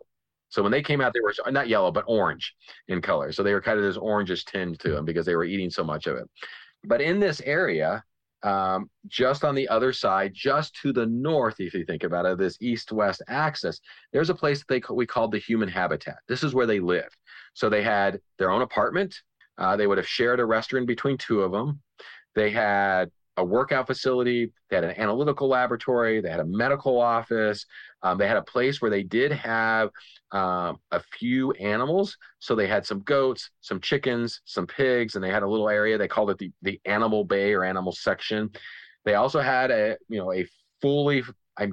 So 0.52 0.62
when 0.62 0.72
they 0.72 0.84
came 0.84 1.02
out, 1.02 1.14
they 1.14 1.22
were 1.22 1.34
not 1.52 1.70
yellow, 1.70 1.92
but 1.92 2.04
orange 2.08 2.54
in 2.90 3.02
color. 3.02 3.32
So 3.32 3.42
they 3.42 3.54
were 3.54 3.62
kind 3.62 3.80
of 3.80 3.86
this 3.86 3.98
orangish 3.98 4.46
tinge 4.46 4.78
to 4.80 4.92
them 4.92 5.06
because 5.06 5.26
they 5.26 5.36
were 5.36 5.46
eating 5.46 5.70
so 5.70 5.84
much 5.84 6.08
of 6.08 6.18
it. 6.18 6.30
But 6.84 7.02
in 7.02 7.20
this 7.20 7.42
area, 7.42 8.04
um, 8.44 8.90
just 9.08 9.44
on 9.44 9.56
the 9.56 9.68
other 9.70 9.94
side, 9.94 10.32
just 10.34 10.76
to 10.82 10.92
the 10.92 11.06
north, 11.06 11.60
if 11.60 11.74
you 11.74 11.86
think 11.86 12.04
about 12.04 12.26
it, 12.26 12.38
this 12.38 12.58
east-west 12.62 13.22
axis, 13.28 13.80
there's 14.12 14.30
a 14.30 14.36
place 14.36 14.60
that 14.60 14.68
they 14.68 14.94
we 14.94 15.06
called 15.06 15.32
the 15.32 15.40
human 15.40 15.70
habitat. 15.70 16.18
This 16.28 16.44
is 16.44 16.54
where 16.54 16.66
they 16.66 16.80
lived. 16.80 17.16
So 17.54 17.70
they 17.70 17.84
had 17.84 18.20
their 18.38 18.52
own 18.52 18.62
apartment. 18.62 19.16
Uh, 19.58 19.78
they 19.78 19.88
would 19.88 19.98
have 20.00 20.08
shared 20.08 20.40
a 20.40 20.46
restaurant 20.46 20.88
between 20.88 21.18
two 21.18 21.42
of 21.42 21.52
them. 21.52 21.82
They 22.36 22.50
had 22.50 23.12
a 23.42 23.46
workout 23.46 23.88
facility. 23.88 24.52
They 24.70 24.78
had 24.78 24.84
an 24.84 24.98
analytical 24.98 25.48
laboratory. 25.48 26.22
They 26.22 26.30
had 26.30 26.40
a 26.40 26.46
medical 26.46 27.00
office. 27.00 27.66
Um, 28.04 28.18
they 28.18 28.28
had 28.28 28.38
a 28.38 28.44
place 28.44 28.82
where 28.82 28.92
they 28.92 29.04
did 29.04 29.32
have 29.32 29.90
um, 30.32 30.80
a 30.92 31.02
few 31.20 31.52
animals. 31.54 32.18
So 32.40 32.56
they 32.56 32.68
had 32.68 32.86
some 32.86 33.00
goats, 33.02 33.50
some 33.62 33.82
chickens, 33.82 34.42
some 34.46 34.68
pigs, 34.68 35.16
and 35.16 35.24
they 35.24 35.30
had 35.30 35.44
a 35.44 35.48
little 35.48 35.70
area. 35.70 35.98
They 35.98 36.08
called 36.08 36.30
it 36.30 36.38
the, 36.38 36.52
the 36.62 36.80
animal 36.86 37.26
bay 37.26 37.54
or 37.54 37.64
animal 37.64 37.92
section. 37.92 38.50
They 39.04 39.16
also 39.16 39.40
had 39.40 39.72
a 39.72 39.98
you 40.08 40.20
know 40.20 40.32
a 40.32 40.48
fully 40.82 41.24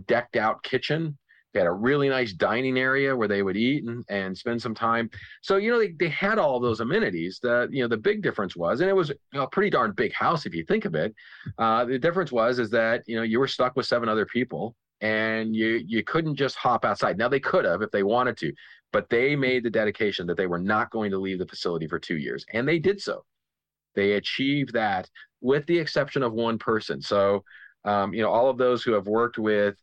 decked 0.07 0.37
out 0.37 0.63
kitchen 0.63 1.17
they 1.53 1.61
had 1.61 1.67
a 1.67 1.73
really 1.73 2.09
nice 2.09 2.33
dining 2.33 2.79
area 2.79 3.17
where 3.17 3.29
they 3.29 3.43
would 3.43 3.57
eat 3.57 3.85
and, 3.85 4.05
and 4.11 4.37
spend 4.37 4.61
some 4.61 4.75
time. 4.75 5.09
So, 5.43 5.57
you 5.57 5.71
know, 5.71 5.79
they, 5.79 5.93
they 5.99 6.09
had 6.09 6.39
all 6.39 6.61
those 6.61 6.81
amenities. 6.81 7.39
The, 7.43 7.69
you 7.71 7.83
know, 7.83 7.89
the 7.89 7.97
big 7.97 8.23
difference 8.23 8.55
was, 8.55 8.81
and 8.81 8.91
it 8.91 8.93
was 8.93 9.13
a 9.35 9.47
pretty 9.47 9.71
darn 9.71 9.93
big 9.93 10.13
house 10.13 10.45
if 10.45 10.55
you 10.55 10.65
think 10.65 10.85
of 10.85 10.95
it. 10.95 11.15
Uh, 11.57 11.87
the 11.87 11.99
difference 11.99 12.31
was, 12.31 12.59
is 12.59 12.71
that, 12.71 13.03
you 13.07 13.17
know, 13.17 13.23
you 13.23 13.39
were 13.39 13.49
stuck 13.49 13.77
with 13.77 13.87
seven 13.87 14.09
other 14.09 14.27
people 14.27 14.77
and 15.01 15.57
you, 15.57 15.83
you 15.87 16.05
couldn't 16.05 16.37
just 16.37 16.57
hop 16.57 16.85
outside. 16.85 17.17
Now 17.17 17.29
they 17.29 17.41
could 17.41 17.65
have 17.65 17.83
if 17.83 17.91
they 17.93 18.03
wanted 18.03 18.37
to, 18.39 18.53
but 18.93 19.09
they 19.09 19.35
made 19.35 19.63
the 19.65 19.71
dedication 19.71 20.27
that 20.27 20.37
they 20.37 20.47
were 20.47 20.59
not 20.59 20.91
going 20.91 21.11
to 21.13 21.19
leave 21.19 21.39
the 21.39 21.47
facility 21.47 21.87
for 21.87 21.99
two 21.99 22.19
years. 22.19 22.45
And 22.53 22.69
they 22.69 22.79
did 22.79 23.01
so. 23.01 23.25
They 23.95 24.13
achieved 24.13 24.75
that 24.75 25.09
with 25.41 25.65
the 25.67 25.79
exception 25.79 26.23
of 26.23 26.33
one 26.33 26.59
person. 26.59 27.01
So, 27.01 27.43
um, 27.85 28.13
you 28.13 28.23
know, 28.23 28.31
all 28.31 28.51
of 28.51 28.59
those 28.59 28.83
who 28.83 28.93
have 28.93 29.07
worked 29.07 29.39
with 29.39 29.77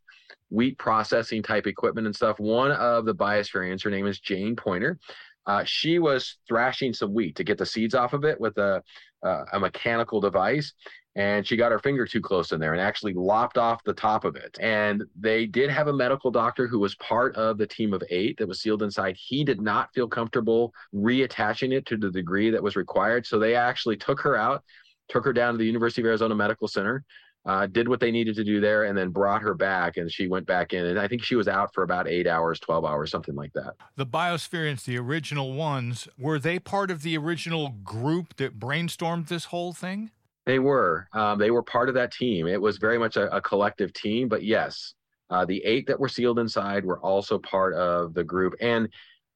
wheat 0.50 0.78
processing 0.78 1.44
type 1.44 1.68
equipment 1.68 2.08
and 2.08 2.16
stuff. 2.16 2.40
One 2.40 2.72
of 2.72 3.06
the 3.06 3.16
biospherians, 3.16 3.84
her 3.84 3.90
name 3.90 4.08
is 4.08 4.20
Jane 4.20 4.56
Poynter. 4.56 5.00
Uh, 5.48 5.64
she 5.64 6.00
was 6.00 6.38
thrashing 6.48 6.94
some 6.94 7.14
wheat 7.14 7.36
to 7.36 7.44
get 7.44 7.58
the 7.58 7.66
seeds 7.66 7.94
off 7.94 8.14
of 8.14 8.24
it 8.24 8.40
with 8.40 8.58
a, 8.58 8.82
uh, 9.24 9.44
a 9.54 9.60
mechanical 9.60 10.20
device. 10.20 10.74
And 11.18 11.48
she 11.48 11.56
got 11.56 11.72
her 11.72 11.80
finger 11.80 12.06
too 12.06 12.20
close 12.20 12.52
in 12.52 12.60
there 12.60 12.74
and 12.74 12.82
actually 12.82 13.14
lopped 13.14 13.58
off 13.58 13.82
the 13.86 13.94
top 13.94 14.26
of 14.26 14.36
it. 14.36 14.58
And 14.60 15.04
they 15.18 15.46
did 15.46 15.70
have 15.70 15.88
a 15.88 15.94
medical 15.94 16.30
doctor 16.30 16.68
who 16.68 16.80
was 16.80 16.96
part 16.96 17.36
of 17.38 17.58
the 17.58 17.68
team 17.68 17.94
of 17.94 18.04
eight 18.10 18.38
that 18.38 18.48
was 18.48 18.60
sealed 18.60 18.84
inside. 18.84 19.16
He 19.18 19.46
did 19.46 19.62
not 19.62 19.94
feel 19.94 20.10
comfortable 20.10 20.74
reattaching 20.94 21.72
it 21.72 21.86
to 21.86 21.98
the 21.98 22.12
degree 22.12 22.50
that 22.50 22.62
was 22.62 22.76
required. 22.76 23.26
So 23.26 23.40
they 23.40 23.56
actually 23.56 23.96
took 23.96 24.20
her 24.22 24.36
out, 24.36 24.64
took 25.08 25.24
her 25.24 25.32
down 25.32 25.54
to 25.54 25.58
the 25.58 25.66
University 25.66 26.02
of 26.02 26.08
Arizona 26.08 26.36
Medical 26.36 26.68
Center 26.68 27.06
uh, 27.46 27.68
did 27.68 27.88
what 27.88 28.00
they 28.00 28.12
needed 28.12 28.36
to 28.36 28.44
do 28.44 28.60
there, 28.60 28.86
and 28.86 28.98
then 28.98 29.10
brought 29.10 29.42
her 29.42 29.54
back, 29.54 29.98
and 29.98 30.12
she 30.12 30.28
went 30.28 30.48
back 30.48 30.74
in. 30.74 30.86
And 30.86 31.00
I 31.00 31.08
think 31.08 31.24
she 31.24 31.36
was 31.36 31.48
out 31.48 31.74
for 31.74 31.84
about 31.84 32.08
eight 32.08 32.28
hours, 32.28 32.60
12 32.60 32.86
hours, 32.86 33.12
something 33.12 33.36
like 33.36 33.54
that. 33.54 33.76
The 33.96 34.06
Biospherians, 34.06 34.84
the 34.84 34.98
original 34.98 35.54
ones, 35.54 36.08
were 36.18 36.40
they 36.40 36.58
part 36.58 36.90
of 36.90 37.04
the 37.04 37.18
original 37.18 37.70
group 37.84 38.38
that 38.38 38.60
brainstormed 38.60 39.28
this 39.28 39.46
whole 39.46 39.74
thing? 39.74 40.12
They 40.46 40.60
were. 40.60 41.08
Um, 41.14 41.38
they 41.40 41.52
were 41.52 41.64
part 41.64 41.90
of 41.90 41.96
that 41.96 42.12
team. 42.12 42.48
It 42.48 42.62
was 42.62 42.78
very 42.78 42.98
much 42.98 43.16
a, 43.16 43.36
a 43.36 43.42
collective 43.42 43.94
team, 43.94 44.28
but 44.28 44.44
yes, 44.44 44.94
uh, 45.30 45.46
the 45.46 45.64
eight 45.66 45.88
that 45.88 46.00
were 46.00 46.10
sealed 46.10 46.40
inside 46.40 46.86
were 46.86 47.00
also 47.00 47.38
part 47.40 47.74
of 47.74 48.14
the 48.14 48.24
group. 48.24 48.54
And, 48.62 48.88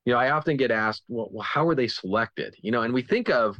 you 0.05 0.13
know, 0.13 0.19
I 0.19 0.31
often 0.31 0.57
get 0.57 0.71
asked, 0.71 1.03
well, 1.07 1.29
well 1.31 1.43
how 1.43 1.65
were 1.65 1.75
they 1.75 1.87
selected? 1.87 2.55
You 2.61 2.71
know, 2.71 2.83
and 2.83 2.93
we 2.93 3.01
think 3.01 3.29
of 3.29 3.59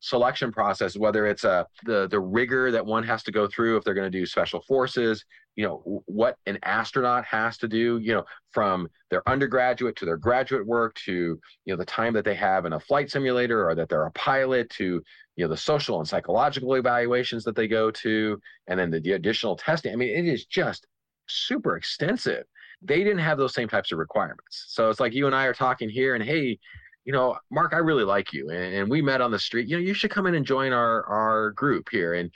selection 0.00 0.50
process, 0.50 0.96
whether 0.96 1.26
it's 1.26 1.44
a 1.44 1.50
uh, 1.50 1.64
the 1.84 2.08
the 2.08 2.18
rigor 2.18 2.70
that 2.70 2.84
one 2.84 3.02
has 3.04 3.22
to 3.22 3.32
go 3.32 3.46
through 3.46 3.76
if 3.76 3.84
they're 3.84 3.94
going 3.94 4.10
to 4.10 4.18
do 4.18 4.26
special 4.26 4.60
forces, 4.62 5.24
you 5.56 5.64
know 5.64 6.02
what 6.06 6.36
an 6.46 6.58
astronaut 6.62 7.24
has 7.24 7.58
to 7.58 7.68
do, 7.68 7.98
you 7.98 8.14
know, 8.14 8.24
from 8.52 8.88
their 9.10 9.26
undergraduate 9.28 9.96
to 9.96 10.04
their 10.04 10.16
graduate 10.16 10.66
work 10.66 10.94
to 10.94 11.12
you 11.12 11.40
know 11.72 11.76
the 11.76 11.84
time 11.84 12.12
that 12.14 12.24
they 12.24 12.34
have 12.34 12.64
in 12.64 12.72
a 12.72 12.80
flight 12.80 13.10
simulator 13.10 13.68
or 13.68 13.74
that 13.74 13.88
they're 13.88 14.06
a 14.06 14.12
pilot 14.12 14.70
to 14.70 15.02
you 15.36 15.44
know 15.44 15.48
the 15.48 15.56
social 15.56 15.98
and 15.98 16.08
psychological 16.08 16.74
evaluations 16.74 17.44
that 17.44 17.54
they 17.54 17.68
go 17.68 17.90
to, 17.90 18.40
and 18.68 18.80
then 18.80 18.90
the, 18.90 19.00
the 19.00 19.12
additional 19.12 19.56
testing. 19.56 19.92
I 19.92 19.96
mean, 19.96 20.16
it 20.16 20.26
is 20.26 20.46
just 20.46 20.86
super 21.26 21.76
extensive. 21.76 22.44
They 22.82 23.04
didn't 23.04 23.18
have 23.18 23.36
those 23.36 23.54
same 23.54 23.68
types 23.68 23.92
of 23.92 23.98
requirements. 23.98 24.64
So 24.68 24.88
it's 24.88 25.00
like 25.00 25.12
you 25.12 25.26
and 25.26 25.34
I 25.34 25.44
are 25.44 25.54
talking 25.54 25.90
here, 25.90 26.14
and 26.14 26.24
hey, 26.24 26.58
you 27.04 27.12
know, 27.12 27.38
Mark, 27.50 27.72
I 27.72 27.78
really 27.78 28.04
like 28.04 28.32
you, 28.32 28.50
and, 28.50 28.74
and, 28.74 28.90
we 28.90 29.00
met 29.00 29.22
on 29.22 29.30
the 29.30 29.38
street. 29.38 29.68
You 29.68 29.76
know, 29.76 29.82
you 29.82 29.94
should 29.94 30.10
come 30.10 30.26
in 30.26 30.34
and 30.34 30.44
join 30.44 30.72
our 30.72 31.04
our 31.06 31.50
group 31.52 31.88
here, 31.90 32.14
and 32.14 32.30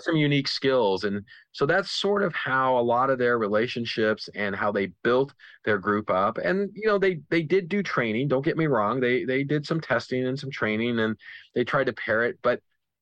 some 0.00 0.16
unique 0.16 0.48
skills. 0.48 1.04
And 1.04 1.24
so 1.52 1.64
that's 1.64 1.90
sort 1.90 2.22
of 2.22 2.34
how 2.34 2.78
a 2.78 2.80
lot 2.80 3.08
of 3.08 3.18
their 3.18 3.38
relationships 3.38 4.28
and 4.34 4.54
how 4.54 4.70
they 4.70 4.86
built 5.02 5.32
their 5.64 5.78
group 5.78 6.10
up. 6.10 6.38
And 6.38 6.70
you 6.74 6.86
know, 6.86 6.98
they 6.98 7.20
they 7.30 7.42
did 7.42 7.68
do 7.68 7.82
training. 7.82 8.28
Don't 8.28 8.44
get 8.44 8.58
me 8.58 8.66
wrong. 8.66 9.00
They 9.00 9.24
they 9.24 9.42
did 9.42 9.66
some 9.66 9.80
testing 9.80 10.26
and 10.26 10.38
some 10.38 10.50
training, 10.50 10.98
and 11.00 11.16
they 11.54 11.64
tried 11.64 11.86
to 11.86 11.92
pair 11.94 12.24
it, 12.24 12.38
but 12.42 12.60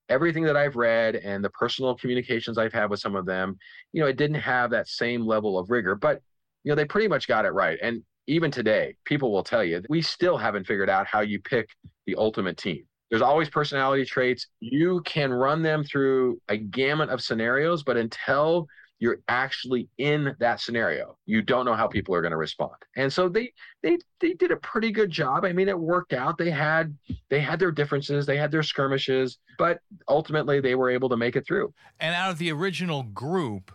everything 0.08 0.44
that 0.44 0.56
I've 0.56 0.76
read 0.76 1.16
and 1.16 1.42
the 1.44 1.50
personal 1.50 1.96
communications 1.96 2.58
I've 2.58 2.72
had 2.72 2.90
with 2.90 3.00
some 3.00 3.16
of 3.16 3.24
them, 3.24 3.58
you 3.92 4.02
know, 4.02 4.08
it 4.08 4.16
didn't 4.16 4.36
have 4.36 4.70
that 4.70 4.88
same 4.88 5.26
level 5.26 5.58
of 5.58 5.70
rigor, 5.70 5.94
but 5.94 6.20
you 6.64 6.70
know, 6.70 6.76
they 6.76 6.84
pretty 6.84 7.08
much 7.08 7.26
got 7.26 7.44
it 7.44 7.50
right. 7.50 7.78
And 7.82 8.02
even 8.26 8.50
today, 8.50 8.96
people 9.04 9.32
will 9.32 9.44
tell 9.44 9.64
you 9.64 9.82
we 9.88 10.02
still 10.02 10.36
haven't 10.36 10.66
figured 10.66 10.90
out 10.90 11.06
how 11.06 11.20
you 11.20 11.40
pick 11.40 11.68
the 12.06 12.14
ultimate 12.16 12.56
team. 12.56 12.84
There's 13.10 13.22
always 13.22 13.50
personality 13.50 14.04
traits. 14.04 14.46
You 14.60 15.02
can 15.04 15.32
run 15.32 15.62
them 15.62 15.84
through 15.84 16.40
a 16.48 16.56
gamut 16.56 17.10
of 17.10 17.20
scenarios, 17.20 17.82
but 17.82 17.98
until 17.98 18.66
you're 19.00 19.18
actually 19.28 19.88
in 19.98 20.34
that 20.38 20.60
scenario, 20.60 21.18
you 21.26 21.42
don't 21.42 21.66
know 21.66 21.74
how 21.74 21.88
people 21.88 22.14
are 22.14 22.22
going 22.22 22.30
to 22.30 22.36
respond. 22.36 22.76
And 22.96 23.12
so 23.12 23.28
they 23.28 23.52
they 23.82 23.98
they 24.20 24.34
did 24.34 24.52
a 24.52 24.56
pretty 24.58 24.92
good 24.92 25.10
job. 25.10 25.44
I 25.44 25.52
mean, 25.52 25.68
it 25.68 25.78
worked 25.78 26.12
out. 26.12 26.38
They 26.38 26.50
had 26.50 26.96
they 27.28 27.40
had 27.40 27.58
their 27.58 27.72
differences, 27.72 28.26
they 28.26 28.36
had 28.36 28.52
their 28.52 28.62
skirmishes, 28.62 29.38
but 29.58 29.80
ultimately 30.08 30.60
they 30.60 30.76
were 30.76 30.88
able 30.88 31.08
to 31.08 31.16
make 31.16 31.34
it 31.34 31.44
through. 31.44 31.74
And 31.98 32.14
out 32.14 32.30
of 32.30 32.38
the 32.38 32.52
original 32.52 33.02
group, 33.02 33.72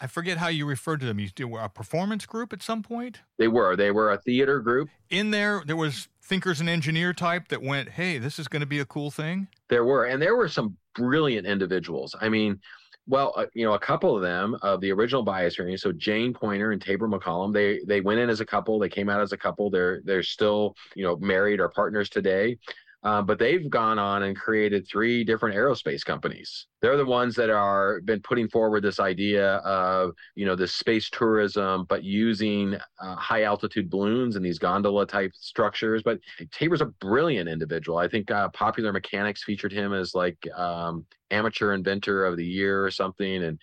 I 0.00 0.06
forget 0.06 0.38
how 0.38 0.48
you 0.48 0.66
referred 0.66 1.00
to 1.00 1.06
them. 1.06 1.18
You 1.18 1.48
were 1.48 1.60
a 1.60 1.68
performance 1.68 2.24
group 2.24 2.52
at 2.52 2.62
some 2.62 2.82
point. 2.82 3.20
They 3.38 3.48
were. 3.48 3.76
They 3.76 3.90
were 3.90 4.12
a 4.12 4.18
theater 4.18 4.60
group. 4.60 4.88
In 5.10 5.30
there, 5.30 5.62
there 5.66 5.76
was 5.76 6.08
thinkers 6.22 6.60
and 6.60 6.68
engineer 6.68 7.12
type 7.12 7.48
that 7.48 7.62
went, 7.62 7.90
"Hey, 7.90 8.18
this 8.18 8.38
is 8.38 8.48
going 8.48 8.60
to 8.60 8.66
be 8.66 8.80
a 8.80 8.86
cool 8.86 9.10
thing." 9.10 9.48
There 9.68 9.84
were, 9.84 10.04
and 10.06 10.20
there 10.22 10.36
were 10.36 10.48
some 10.48 10.76
brilliant 10.94 11.46
individuals. 11.46 12.16
I 12.20 12.30
mean, 12.30 12.60
well, 13.06 13.34
uh, 13.36 13.46
you 13.54 13.64
know, 13.64 13.74
a 13.74 13.78
couple 13.78 14.16
of 14.16 14.22
them 14.22 14.56
of 14.62 14.80
the 14.80 14.92
original 14.92 15.24
Biosphere. 15.24 15.78
So 15.78 15.92
Jane 15.92 16.32
Poynter 16.32 16.72
and 16.72 16.80
Taber 16.80 17.08
MacCallum, 17.08 17.52
they 17.52 17.80
they 17.86 18.00
went 18.00 18.20
in 18.20 18.30
as 18.30 18.40
a 18.40 18.46
couple. 18.46 18.78
They 18.78 18.88
came 18.88 19.10
out 19.10 19.20
as 19.20 19.32
a 19.32 19.36
couple. 19.36 19.68
They're 19.68 20.00
they're 20.04 20.22
still 20.22 20.76
you 20.94 21.04
know 21.04 21.16
married 21.16 21.60
or 21.60 21.68
partners 21.68 22.08
today. 22.08 22.58
Um, 23.02 23.24
but 23.24 23.38
they've 23.38 23.68
gone 23.70 23.98
on 23.98 24.24
and 24.24 24.36
created 24.36 24.86
three 24.86 25.24
different 25.24 25.56
aerospace 25.56 26.04
companies. 26.04 26.66
They're 26.82 26.98
the 26.98 27.04
ones 27.06 27.34
that 27.36 27.48
are 27.48 28.02
been 28.02 28.20
putting 28.20 28.46
forward 28.48 28.82
this 28.82 29.00
idea 29.00 29.54
of 29.56 30.12
you 30.34 30.44
know 30.44 30.54
this 30.54 30.74
space 30.74 31.08
tourism, 31.08 31.86
but 31.88 32.04
using 32.04 32.76
uh, 33.02 33.16
high 33.16 33.44
altitude 33.44 33.88
balloons 33.88 34.36
and 34.36 34.44
these 34.44 34.58
gondola 34.58 35.06
type 35.06 35.32
structures. 35.34 36.02
But 36.02 36.20
Taber's 36.52 36.82
a 36.82 36.86
brilliant 37.00 37.48
individual. 37.48 37.96
I 37.96 38.08
think 38.08 38.30
uh, 38.30 38.50
Popular 38.50 38.92
Mechanics 38.92 39.44
featured 39.44 39.72
him 39.72 39.94
as 39.94 40.14
like 40.14 40.36
um, 40.54 41.06
amateur 41.30 41.72
inventor 41.72 42.26
of 42.26 42.36
the 42.36 42.46
year 42.46 42.84
or 42.84 42.90
something, 42.90 43.44
and 43.44 43.58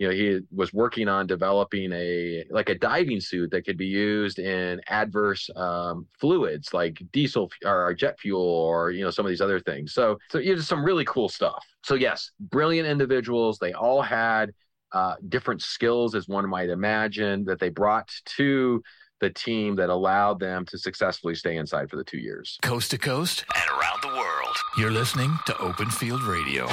you 0.00 0.08
know 0.08 0.14
he 0.14 0.40
was 0.50 0.72
working 0.72 1.08
on 1.08 1.26
developing 1.26 1.92
a 1.92 2.42
like 2.50 2.70
a 2.70 2.74
diving 2.74 3.20
suit 3.20 3.50
that 3.50 3.66
could 3.66 3.76
be 3.76 3.86
used 3.86 4.38
in 4.38 4.80
adverse 4.88 5.48
um, 5.54 6.06
fluids 6.18 6.72
like 6.72 7.00
diesel 7.12 7.50
or 7.66 7.92
jet 7.92 8.18
fuel 8.18 8.40
or 8.40 8.90
you 8.90 9.04
know 9.04 9.10
some 9.10 9.26
of 9.26 9.28
these 9.28 9.42
other 9.42 9.60
things. 9.60 9.92
So 9.92 10.18
so 10.30 10.38
you 10.38 10.56
know 10.56 10.62
some 10.62 10.82
really 10.82 11.04
cool 11.04 11.28
stuff. 11.28 11.62
So 11.84 11.94
yes 11.94 12.32
brilliant 12.40 12.88
individuals. 12.88 13.58
They 13.58 13.74
all 13.74 14.00
had 14.00 14.52
uh, 14.92 15.16
different 15.28 15.60
skills 15.60 16.14
as 16.14 16.26
one 16.26 16.48
might 16.48 16.70
imagine 16.70 17.44
that 17.44 17.60
they 17.60 17.68
brought 17.68 18.10
to 18.24 18.82
the 19.20 19.30
team 19.30 19.76
that 19.76 19.90
allowed 19.90 20.40
them 20.40 20.64
to 20.64 20.78
successfully 20.78 21.34
stay 21.34 21.58
inside 21.58 21.90
for 21.90 21.96
the 21.96 22.04
two 22.04 22.18
years. 22.18 22.58
Coast 22.62 22.90
to 22.92 22.98
coast 22.98 23.44
and 23.54 23.70
around 23.78 24.00
the 24.02 24.08
world 24.08 24.56
you're 24.78 24.90
listening 24.90 25.38
to 25.44 25.56
open 25.60 25.90
field 25.90 26.22
radio 26.22 26.66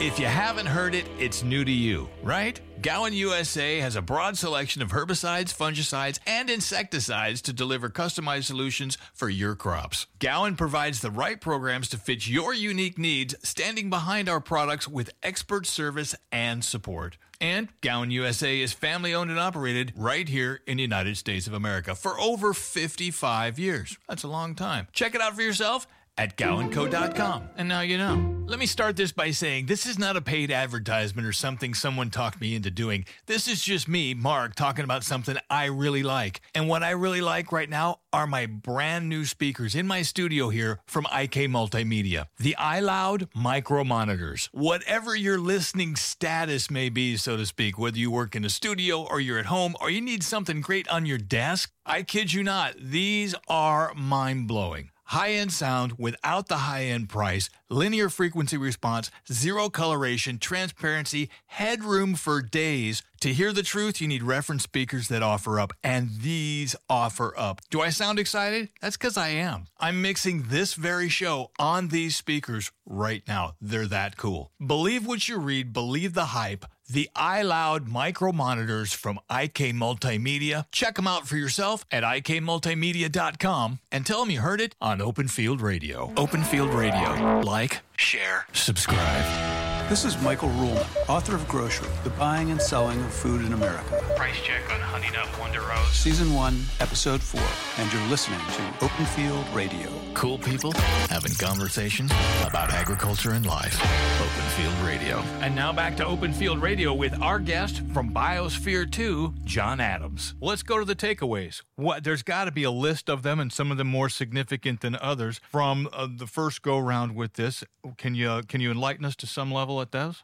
if 0.00 0.20
you 0.20 0.26
haven't 0.26 0.66
heard 0.66 0.94
it, 0.94 1.06
it's 1.18 1.42
new 1.42 1.64
to 1.64 1.72
you, 1.72 2.08
right? 2.22 2.60
Gowan 2.80 3.12
USA 3.14 3.80
has 3.80 3.96
a 3.96 4.02
broad 4.02 4.38
selection 4.38 4.80
of 4.80 4.92
herbicides, 4.92 5.52
fungicides, 5.52 6.20
and 6.24 6.48
insecticides 6.48 7.42
to 7.42 7.52
deliver 7.52 7.88
customized 7.88 8.44
solutions 8.44 8.96
for 9.12 9.28
your 9.28 9.56
crops. 9.56 10.06
Gowan 10.20 10.54
provides 10.54 11.00
the 11.00 11.10
right 11.10 11.40
programs 11.40 11.88
to 11.88 11.96
fit 11.96 12.28
your 12.28 12.54
unique 12.54 12.96
needs, 12.96 13.34
standing 13.42 13.90
behind 13.90 14.28
our 14.28 14.40
products 14.40 14.86
with 14.86 15.10
expert 15.24 15.66
service 15.66 16.14
and 16.30 16.64
support. 16.64 17.18
And 17.40 17.68
Gowan 17.80 18.12
USA 18.12 18.60
is 18.60 18.72
family 18.72 19.12
owned 19.12 19.30
and 19.30 19.38
operated 19.40 19.92
right 19.96 20.28
here 20.28 20.60
in 20.66 20.76
the 20.76 20.82
United 20.82 21.16
States 21.16 21.48
of 21.48 21.52
America 21.54 21.96
for 21.96 22.18
over 22.20 22.54
55 22.54 23.58
years. 23.58 23.98
That's 24.08 24.22
a 24.22 24.28
long 24.28 24.54
time. 24.54 24.86
Check 24.92 25.16
it 25.16 25.20
out 25.20 25.34
for 25.34 25.42
yourself 25.42 25.88
at 26.18 26.36
gowanco.com. 26.36 27.48
And 27.56 27.68
now 27.68 27.80
you 27.80 27.96
know. 27.96 28.34
Let 28.48 28.58
me 28.58 28.64
start 28.64 28.96
this 28.96 29.12
by 29.12 29.30
saying 29.30 29.66
this 29.66 29.84
is 29.84 29.98
not 29.98 30.16
a 30.16 30.22
paid 30.22 30.50
advertisement 30.50 31.28
or 31.28 31.32
something 31.32 31.74
someone 31.74 32.08
talked 32.08 32.40
me 32.40 32.54
into 32.54 32.70
doing. 32.70 33.04
This 33.26 33.46
is 33.46 33.62
just 33.62 33.86
me, 33.86 34.14
Mark, 34.14 34.54
talking 34.54 34.84
about 34.84 35.04
something 35.04 35.36
I 35.50 35.66
really 35.66 36.02
like. 36.02 36.40
And 36.54 36.66
what 36.66 36.82
I 36.82 36.90
really 36.90 37.20
like 37.20 37.52
right 37.52 37.68
now 37.68 38.00
are 38.10 38.26
my 38.26 38.46
brand 38.46 39.08
new 39.10 39.26
speakers 39.26 39.74
in 39.74 39.86
my 39.86 40.00
studio 40.00 40.48
here 40.48 40.80
from 40.86 41.06
IK 41.14 41.34
Multimedia. 41.50 42.28
The 42.38 42.56
iLoud 42.58 43.28
micro 43.34 43.84
monitors. 43.84 44.48
Whatever 44.52 45.14
your 45.14 45.38
listening 45.38 45.94
status 45.94 46.70
may 46.70 46.88
be, 46.88 47.18
so 47.18 47.36
to 47.36 47.44
speak, 47.44 47.78
whether 47.78 47.98
you 47.98 48.10
work 48.10 48.34
in 48.34 48.46
a 48.46 48.50
studio 48.50 49.02
or 49.02 49.20
you're 49.20 49.38
at 49.38 49.46
home 49.46 49.76
or 49.78 49.90
you 49.90 50.00
need 50.00 50.22
something 50.22 50.62
great 50.62 50.88
on 50.88 51.04
your 51.04 51.18
desk, 51.18 51.70
I 51.84 52.02
kid 52.02 52.32
you 52.32 52.42
not, 52.42 52.76
these 52.80 53.34
are 53.46 53.92
mind 53.94 54.48
blowing. 54.48 54.90
High 55.08 55.32
end 55.32 55.54
sound 55.54 55.94
without 55.96 56.48
the 56.48 56.58
high 56.58 56.84
end 56.84 57.08
price, 57.08 57.48
linear 57.70 58.10
frequency 58.10 58.58
response, 58.58 59.10
zero 59.32 59.70
coloration, 59.70 60.38
transparency, 60.38 61.30
headroom 61.46 62.14
for 62.14 62.42
days. 62.42 63.02
To 63.20 63.32
hear 63.32 63.54
the 63.54 63.62
truth, 63.62 64.02
you 64.02 64.06
need 64.06 64.22
reference 64.22 64.64
speakers 64.64 65.08
that 65.08 65.22
offer 65.22 65.58
up, 65.58 65.72
and 65.82 66.10
these 66.20 66.76
offer 66.90 67.32
up. 67.38 67.62
Do 67.70 67.80
I 67.80 67.88
sound 67.88 68.18
excited? 68.18 68.68
That's 68.82 68.98
because 68.98 69.16
I 69.16 69.28
am. 69.28 69.64
I'm 69.80 70.02
mixing 70.02 70.42
this 70.48 70.74
very 70.74 71.08
show 71.08 71.52
on 71.58 71.88
these 71.88 72.14
speakers 72.14 72.70
right 72.84 73.22
now. 73.26 73.54
They're 73.62 73.86
that 73.86 74.18
cool. 74.18 74.52
Believe 74.64 75.06
what 75.06 75.26
you 75.26 75.38
read, 75.38 75.72
believe 75.72 76.12
the 76.12 76.26
hype 76.26 76.66
the 76.88 77.08
iLoud 77.16 77.86
micro 77.86 78.32
monitors 78.32 78.92
from 78.92 79.18
IK 79.30 79.74
Multimedia. 79.74 80.66
Check 80.72 80.96
them 80.96 81.06
out 81.06 81.26
for 81.26 81.36
yourself 81.36 81.84
at 81.90 82.02
ikmultimedia.com 82.02 83.78
and 83.92 84.06
tell 84.06 84.20
them 84.20 84.30
you 84.30 84.40
heard 84.40 84.60
it 84.60 84.74
on 84.80 85.00
Open 85.00 85.28
Field 85.28 85.60
Radio. 85.60 86.12
Open 86.16 86.42
Field 86.42 86.72
Radio. 86.72 87.40
Like, 87.40 87.80
share, 87.96 88.46
subscribe. 88.52 89.57
This 89.88 90.04
is 90.04 90.20
Michael 90.20 90.50
Ruhlman, 90.50 90.86
author 91.08 91.34
of 91.34 91.48
Grocery, 91.48 91.88
The 92.04 92.10
Buying 92.10 92.50
and 92.50 92.60
Selling 92.60 93.00
of 93.00 93.10
Food 93.10 93.42
in 93.42 93.54
America. 93.54 94.04
Price 94.16 94.38
check 94.42 94.70
on 94.70 94.80
Honey 94.82 95.08
Nut 95.14 95.26
Wonder 95.40 95.62
Rose. 95.62 95.88
Season 95.92 96.34
1, 96.34 96.62
Episode 96.80 97.22
4. 97.22 97.40
And 97.78 97.90
you're 97.90 98.06
listening 98.08 98.38
to 98.38 98.84
Open 98.84 99.06
Field 99.06 99.46
Radio. 99.54 99.88
Cool 100.12 100.36
people 100.36 100.72
having 101.08 101.32
conversations 101.32 102.10
about 102.44 102.70
agriculture 102.70 103.30
and 103.30 103.46
life. 103.46 103.80
Open 104.20 104.50
Field 104.50 104.74
Radio. 104.86 105.20
And 105.40 105.54
now 105.54 105.72
back 105.72 105.96
to 105.98 106.04
Open 106.04 106.34
Field 106.34 106.60
Radio 106.60 106.92
with 106.92 107.18
our 107.22 107.38
guest 107.38 107.82
from 107.94 108.12
Biosphere 108.12 108.90
2, 108.90 109.36
John 109.44 109.80
Adams. 109.80 110.34
Let's 110.40 110.62
go 110.62 110.78
to 110.78 110.84
the 110.84 110.96
takeaways. 110.96 111.62
What 111.76 112.04
There's 112.04 112.22
got 112.22 112.44
to 112.44 112.50
be 112.50 112.64
a 112.64 112.70
list 112.70 113.08
of 113.08 113.22
them, 113.22 113.40
and 113.40 113.50
some 113.50 113.70
of 113.70 113.78
them 113.78 113.86
more 113.86 114.10
significant 114.10 114.80
than 114.82 114.96
others 114.96 115.40
from 115.50 115.88
uh, 115.94 116.08
the 116.10 116.26
first 116.26 116.60
go 116.60 116.78
round 116.78 117.14
with 117.14 117.34
this. 117.34 117.64
Can 117.96 118.14
you, 118.14 118.42
can 118.48 118.60
you 118.60 118.70
enlighten 118.70 119.06
us 119.06 119.16
to 119.16 119.26
some 119.26 119.50
level? 119.50 119.77
It 119.80 119.90
does? 119.90 120.22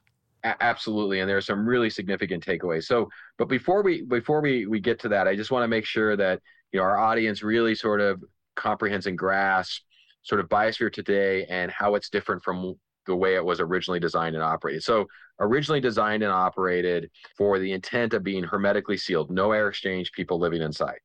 absolutely 0.61 1.21
and 1.21 1.29
there 1.29 1.37
are 1.37 1.43
some 1.43 1.67
really 1.67 1.89
significant 1.89 2.45
takeaways. 2.45 2.85
So 2.85 3.09
but 3.39 3.49
before 3.49 3.83
we 3.83 4.03
before 4.03 4.41
we 4.41 4.67
we 4.67 4.81
get 4.81 4.99
to 5.01 5.09
that 5.09 5.27
i 5.27 5.35
just 5.35 5.51
want 5.51 5.65
to 5.65 5.69
make 5.69 5.87
sure 5.87 6.17
that 6.17 6.41
you 6.73 6.79
know 6.79 6.85
our 6.85 6.99
audience 6.99 7.43
really 7.43 7.75
sort 7.75 8.01
of 8.01 8.23
comprehends 8.55 9.07
and 9.07 9.17
grasps 9.17 9.83
sort 10.23 10.41
of 10.41 10.49
biosphere 10.49 10.93
today 10.93 11.45
and 11.47 11.71
how 11.71 11.95
it's 11.95 12.09
different 12.09 12.43
from 12.43 12.75
the 13.07 13.15
way 13.15 13.35
it 13.35 13.45
was 13.45 13.61
originally 13.61 14.01
designed 14.01 14.35
and 14.35 14.43
operated. 14.43 14.83
So 14.83 15.07
originally 15.39 15.81
designed 15.81 16.23
and 16.23 16.33
operated 16.33 17.11
for 17.37 17.59
the 17.59 17.73
intent 17.73 18.15
of 18.15 18.23
being 18.23 18.43
hermetically 18.43 18.97
sealed 18.97 19.31
no 19.31 19.53
air 19.53 19.69
exchange 19.69 20.13
people 20.13 20.39
living 20.39 20.63
inside. 20.63 20.99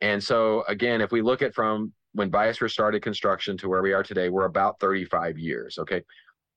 And 0.00 0.22
so 0.22 0.64
again 0.68 1.00
if 1.00 1.12
we 1.12 1.22
look 1.22 1.42
at 1.42 1.54
from 1.54 1.92
when 2.12 2.30
biosphere 2.30 2.70
started 2.70 3.02
construction 3.02 3.58
to 3.58 3.68
where 3.68 3.82
we 3.82 3.92
are 3.92 4.02
today 4.02 4.30
we're 4.30 4.46
about 4.46 4.80
35 4.80 5.38
years 5.38 5.76
okay 5.78 6.02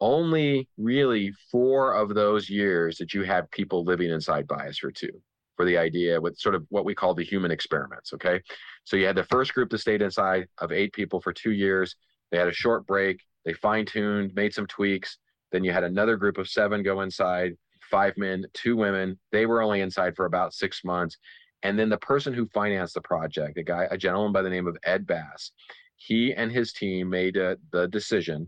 only 0.02 0.68
really 0.78 1.34
four 1.52 1.94
of 1.94 2.14
those 2.14 2.50
years 2.50 2.98
that 2.98 3.14
you 3.14 3.24
have 3.24 3.50
people 3.52 3.84
living 3.84 4.10
inside 4.10 4.48
Biosphere 4.48 4.94
2 4.94 5.10
for 5.56 5.66
the 5.66 5.78
idea 5.78 6.20
with 6.20 6.38
sort 6.38 6.56
of 6.56 6.66
what 6.70 6.86
we 6.86 6.96
call 6.96 7.14
the 7.14 7.24
human 7.24 7.52
experiments. 7.52 8.14
Okay. 8.14 8.42
So 8.86 8.96
you 8.96 9.06
had 9.06 9.18
the 9.18 9.26
first 9.26 9.54
group 9.54 9.70
that 9.72 9.80
stayed 9.80 10.02
inside 10.02 10.48
of 10.60 10.72
eight 10.72 10.94
people 10.94 11.20
for 11.20 11.34
two 11.34 11.52
years. 11.52 11.96
They 12.32 12.38
had 12.38 12.48
a 12.48 12.54
short 12.54 12.88
break. 12.88 13.22
They 13.46 13.54
fine 13.54 13.86
tuned, 13.86 14.34
made 14.36 14.54
some 14.54 14.68
tweaks. 14.68 15.18
Then 15.52 15.64
you 15.64 15.72
had 15.72 15.84
another 15.84 16.16
group 16.16 16.38
of 16.38 16.48
seven 16.48 16.84
go 16.84 17.02
inside, 17.02 17.56
five 17.92 18.14
men, 18.18 18.46
two 18.54 18.78
women. 18.78 19.20
They 19.32 19.46
were 19.46 19.62
only 19.62 19.82
inside 19.82 20.16
for 20.16 20.26
about 20.26 20.54
six 20.54 20.84
months. 20.84 21.18
And 21.64 21.78
then 21.78 21.90
the 21.90 21.98
person 21.98 22.34
who 22.34 22.48
financed 22.54 22.94
the 22.94 23.02
project, 23.02 23.58
a 23.58 23.64
guy, 23.64 23.88
a 23.92 23.98
gentleman 23.98 24.32
by 24.32 24.44
the 24.44 24.50
name 24.50 24.68
of 24.68 24.78
Ed 24.86 25.06
Bass, 25.06 25.52
he 25.98 26.34
and 26.34 26.52
his 26.52 26.72
team 26.72 27.10
made 27.10 27.36
a, 27.36 27.58
the 27.72 27.88
decision 27.90 28.48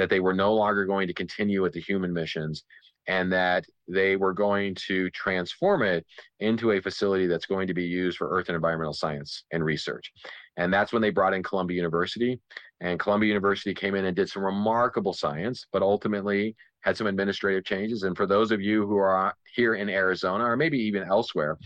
that 0.00 0.08
they 0.08 0.20
were 0.20 0.32
no 0.32 0.54
longer 0.54 0.86
going 0.86 1.06
to 1.06 1.12
continue 1.12 1.60
with 1.60 1.74
the 1.74 1.80
human 1.80 2.10
missions 2.10 2.64
and 3.06 3.30
that 3.30 3.66
they 3.86 4.16
were 4.16 4.32
going 4.32 4.74
to 4.74 5.10
transform 5.10 5.82
it 5.82 6.06
into 6.38 6.72
a 6.72 6.80
facility 6.80 7.26
that's 7.26 7.44
going 7.44 7.66
to 7.66 7.74
be 7.74 7.84
used 7.84 8.16
for 8.16 8.30
earth 8.30 8.48
and 8.48 8.56
environmental 8.56 8.94
science 8.94 9.44
and 9.52 9.62
research. 9.62 10.10
And 10.56 10.72
that's 10.72 10.92
when 10.92 11.02
they 11.02 11.10
brought 11.10 11.34
in 11.34 11.42
Columbia 11.42 11.76
University. 11.76 12.40
And 12.80 12.98
Columbia 12.98 13.28
University 13.28 13.74
came 13.74 13.94
in 13.94 14.06
and 14.06 14.16
did 14.16 14.30
some 14.30 14.42
remarkable 14.42 15.12
science, 15.12 15.66
but 15.70 15.82
ultimately 15.82 16.56
had 16.80 16.96
some 16.96 17.06
administrative 17.06 17.64
changes. 17.64 18.04
And 18.04 18.16
for 18.16 18.26
those 18.26 18.52
of 18.52 18.62
you 18.62 18.86
who 18.86 18.96
are 18.96 19.34
here 19.54 19.74
in 19.74 19.90
Arizona 19.90 20.44
or 20.44 20.56
maybe 20.56 20.78
even 20.78 21.02
elsewhere, 21.02 21.58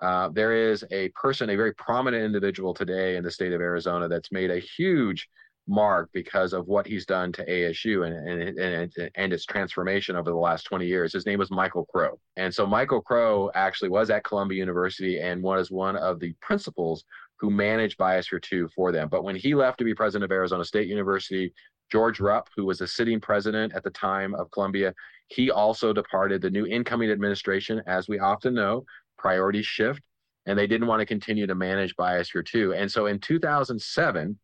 uh, 0.00 0.30
there 0.32 0.54
is 0.70 0.82
a 0.90 1.10
person, 1.10 1.50
a 1.50 1.56
very 1.56 1.74
prominent 1.74 2.24
individual 2.24 2.72
today 2.72 3.16
in 3.16 3.24
the 3.24 3.30
state 3.30 3.52
of 3.52 3.60
Arizona 3.60 4.08
that's 4.08 4.32
made 4.32 4.50
a 4.50 4.58
huge 4.58 5.28
mark 5.68 6.10
because 6.12 6.52
of 6.52 6.66
what 6.66 6.86
he's 6.86 7.06
done 7.06 7.32
to 7.32 7.44
ASU 7.46 8.06
and, 8.06 8.28
and, 8.28 8.58
and, 8.58 9.10
and 9.14 9.32
its 9.32 9.46
transformation 9.46 10.16
over 10.16 10.30
the 10.30 10.36
last 10.36 10.64
20 10.64 10.86
years. 10.86 11.12
His 11.12 11.26
name 11.26 11.38
was 11.38 11.50
Michael 11.50 11.86
Crow. 11.86 12.18
And 12.36 12.52
so 12.52 12.66
Michael 12.66 13.00
Crow 13.00 13.50
actually 13.54 13.90
was 13.90 14.10
at 14.10 14.24
Columbia 14.24 14.58
University 14.58 15.20
and 15.20 15.42
was 15.42 15.70
one 15.70 15.96
of 15.96 16.18
the 16.18 16.34
principals 16.40 17.04
who 17.38 17.50
managed 17.50 17.98
Biosphere 17.98 18.42
2 18.42 18.68
for 18.74 18.92
them. 18.92 19.08
But 19.08 19.24
when 19.24 19.36
he 19.36 19.54
left 19.54 19.78
to 19.78 19.84
be 19.84 19.94
president 19.94 20.24
of 20.30 20.34
Arizona 20.34 20.64
State 20.64 20.88
University, 20.88 21.52
George 21.90 22.20
Rupp, 22.20 22.48
who 22.56 22.64
was 22.64 22.78
the 22.78 22.86
sitting 22.86 23.20
president 23.20 23.74
at 23.74 23.84
the 23.84 23.90
time 23.90 24.34
of 24.34 24.50
Columbia, 24.50 24.94
he 25.28 25.50
also 25.50 25.92
departed. 25.92 26.40
The 26.40 26.50
new 26.50 26.66
incoming 26.66 27.10
administration, 27.10 27.82
as 27.86 28.08
we 28.08 28.18
often 28.18 28.54
know, 28.54 28.84
priorities 29.18 29.66
shift, 29.66 30.00
and 30.46 30.58
they 30.58 30.66
didn't 30.66 30.86
want 30.86 31.00
to 31.00 31.06
continue 31.06 31.46
to 31.46 31.54
manage 31.54 31.94
Biosphere 31.96 32.44
2. 32.44 32.74
And 32.74 32.90
so 32.90 33.06
in 33.06 33.18
2007, 33.18 34.38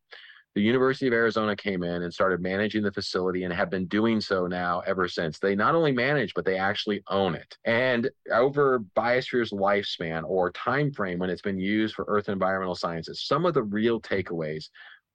the 0.58 0.64
University 0.64 1.06
of 1.06 1.12
Arizona 1.12 1.54
came 1.54 1.84
in 1.84 2.02
and 2.02 2.12
started 2.12 2.40
managing 2.40 2.82
the 2.82 2.90
facility 2.90 3.44
and 3.44 3.54
have 3.54 3.70
been 3.70 3.86
doing 3.86 4.20
so 4.20 4.48
now 4.48 4.80
ever 4.88 5.06
since. 5.06 5.38
They 5.38 5.54
not 5.54 5.76
only 5.76 5.92
manage, 5.92 6.34
but 6.34 6.44
they 6.44 6.58
actually 6.58 7.00
own 7.06 7.36
it. 7.36 7.56
And 7.64 8.10
over 8.32 8.80
Biosphere's 8.96 9.52
lifespan 9.52 10.24
or 10.24 10.50
time 10.50 10.90
frame 10.90 11.20
when 11.20 11.30
it's 11.30 11.42
been 11.42 11.60
used 11.60 11.94
for 11.94 12.04
Earth 12.08 12.28
environmental 12.28 12.74
sciences, 12.74 13.22
some 13.24 13.46
of 13.46 13.54
the 13.54 13.62
real 13.62 14.00
takeaways 14.00 14.64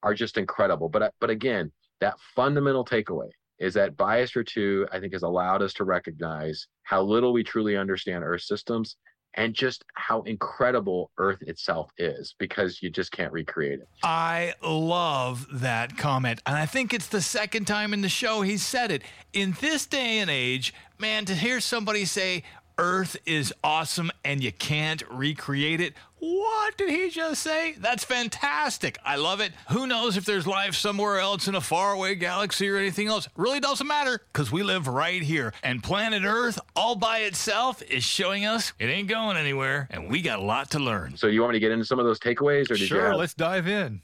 are 0.01 0.13
just 0.13 0.37
incredible. 0.37 0.87
But 0.87 1.13
but 1.19 1.29
again, 1.29 1.73
that 1.99 2.17
fundamental 2.33 2.85
takeaway 2.85 3.27
is 3.59 3.73
that 3.73 3.97
Biosphere 3.97 4.47
2, 4.47 4.87
I 4.93 5.01
think, 5.01 5.11
has 5.11 5.23
allowed 5.23 5.61
us 5.61 5.73
to 5.73 5.83
recognize 5.83 6.67
how 6.83 7.01
little 7.01 7.33
we 7.33 7.43
truly 7.43 7.75
understand 7.75 8.23
Earth 8.23 8.43
systems 8.43 8.95
and 9.35 9.53
just 9.53 9.83
how 9.95 10.21
incredible 10.23 11.11
Earth 11.17 11.41
itself 11.43 11.91
is 11.97 12.35
because 12.37 12.81
you 12.81 12.89
just 12.89 13.11
can't 13.11 13.31
recreate 13.31 13.79
it. 13.79 13.87
I 14.03 14.53
love 14.61 15.47
that 15.51 15.97
comment. 15.97 16.41
And 16.45 16.55
I 16.55 16.65
think 16.65 16.93
it's 16.93 17.07
the 17.07 17.21
second 17.21 17.65
time 17.65 17.93
in 17.93 18.01
the 18.01 18.09
show 18.09 18.41
he 18.41 18.57
said 18.57 18.91
it. 18.91 19.03
In 19.33 19.55
this 19.61 19.85
day 19.85 20.19
and 20.19 20.29
age, 20.29 20.73
man, 20.99 21.25
to 21.25 21.35
hear 21.35 21.59
somebody 21.59 22.05
say, 22.05 22.43
Earth 22.77 23.17
is 23.25 23.53
awesome 23.63 24.11
and 24.23 24.43
you 24.43 24.51
can't 24.51 25.03
recreate 25.09 25.79
it. 25.79 25.93
What 26.25 26.77
did 26.77 26.89
he 26.89 27.09
just 27.09 27.43
say? 27.43 27.73
That's 27.77 28.05
fantastic. 28.05 28.97
I 29.03 29.17
love 29.17 29.41
it. 29.41 29.51
Who 29.71 29.85
knows 29.85 30.15
if 30.15 30.23
there's 30.23 30.47
life 30.47 30.73
somewhere 30.73 31.19
else 31.19 31.49
in 31.49 31.55
a 31.55 31.59
faraway 31.59 32.15
galaxy 32.15 32.69
or 32.69 32.77
anything 32.77 33.09
else? 33.09 33.27
Really 33.35 33.59
doesn't 33.59 33.85
matter 33.85 34.21
because 34.31 34.49
we 34.49 34.63
live 34.63 34.87
right 34.87 35.21
here. 35.21 35.53
And 35.63 35.83
planet 35.83 36.23
Earth, 36.23 36.61
all 36.77 36.95
by 36.95 37.19
itself, 37.19 37.81
is 37.81 38.05
showing 38.05 38.45
us 38.45 38.71
it 38.79 38.85
ain't 38.85 39.09
going 39.09 39.35
anywhere 39.35 39.89
and 39.91 40.09
we 40.09 40.21
got 40.21 40.39
a 40.39 40.43
lot 40.43 40.71
to 40.71 40.79
learn. 40.79 41.17
So, 41.17 41.27
you 41.27 41.41
want 41.41 41.51
me 41.51 41.55
to 41.57 41.59
get 41.59 41.73
into 41.73 41.83
some 41.83 41.99
of 41.99 42.05
those 42.05 42.21
takeaways 42.21 42.71
or 42.71 42.75
did 42.75 42.87
sure, 42.87 42.99
you? 42.99 43.03
Sure, 43.03 43.15
let's 43.17 43.33
dive 43.33 43.67
in. 43.67 43.99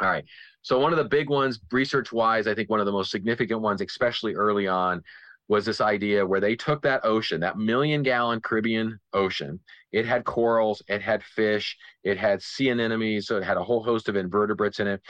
All 0.00 0.08
right. 0.08 0.24
So, 0.62 0.80
one 0.80 0.94
of 0.94 0.98
the 0.98 1.04
big 1.04 1.28
ones, 1.28 1.60
research 1.70 2.12
wise, 2.12 2.46
I 2.46 2.54
think 2.54 2.70
one 2.70 2.80
of 2.80 2.86
the 2.86 2.92
most 2.92 3.10
significant 3.10 3.60
ones, 3.60 3.82
especially 3.82 4.34
early 4.34 4.66
on, 4.66 5.02
was 5.48 5.66
this 5.66 5.82
idea 5.82 6.24
where 6.24 6.40
they 6.40 6.56
took 6.56 6.80
that 6.80 7.04
ocean, 7.04 7.40
that 7.40 7.58
million 7.58 8.02
gallon 8.02 8.40
Caribbean 8.40 8.98
ocean. 9.12 9.60
It 9.92 10.06
had 10.06 10.24
corals, 10.24 10.82
it 10.88 11.02
had 11.02 11.22
fish, 11.22 11.76
it 12.04 12.18
had 12.18 12.42
sea 12.42 12.70
anemones, 12.70 13.26
so 13.26 13.36
it 13.36 13.44
had 13.44 13.56
a 13.56 13.64
whole 13.64 13.82
host 13.82 14.08
of 14.08 14.16
invertebrates 14.16 14.80
in 14.80 14.86
it. 14.86 15.00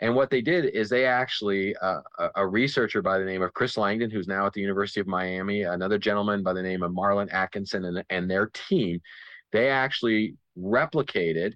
And 0.00 0.14
what 0.14 0.30
they 0.30 0.40
did 0.40 0.66
is 0.66 0.88
they 0.88 1.06
actually, 1.06 1.74
uh, 1.76 2.00
a, 2.36 2.46
researcher 2.46 3.02
by 3.02 3.18
the 3.18 3.24
name 3.24 3.42
of 3.42 3.52
Chris 3.52 3.76
Langdon, 3.76 4.10
who's 4.10 4.28
now 4.28 4.46
at 4.46 4.52
the 4.52 4.60
University 4.60 5.00
of 5.00 5.08
Miami, 5.08 5.62
another 5.62 5.98
gentleman 5.98 6.44
by 6.44 6.52
the 6.52 6.62
name 6.62 6.84
of 6.84 6.92
Marlin 6.92 7.28
Atkinson, 7.30 7.84
and, 7.84 8.04
and 8.08 8.30
their 8.30 8.46
team, 8.46 9.00
they 9.50 9.70
actually 9.70 10.36
replicated 10.56 11.54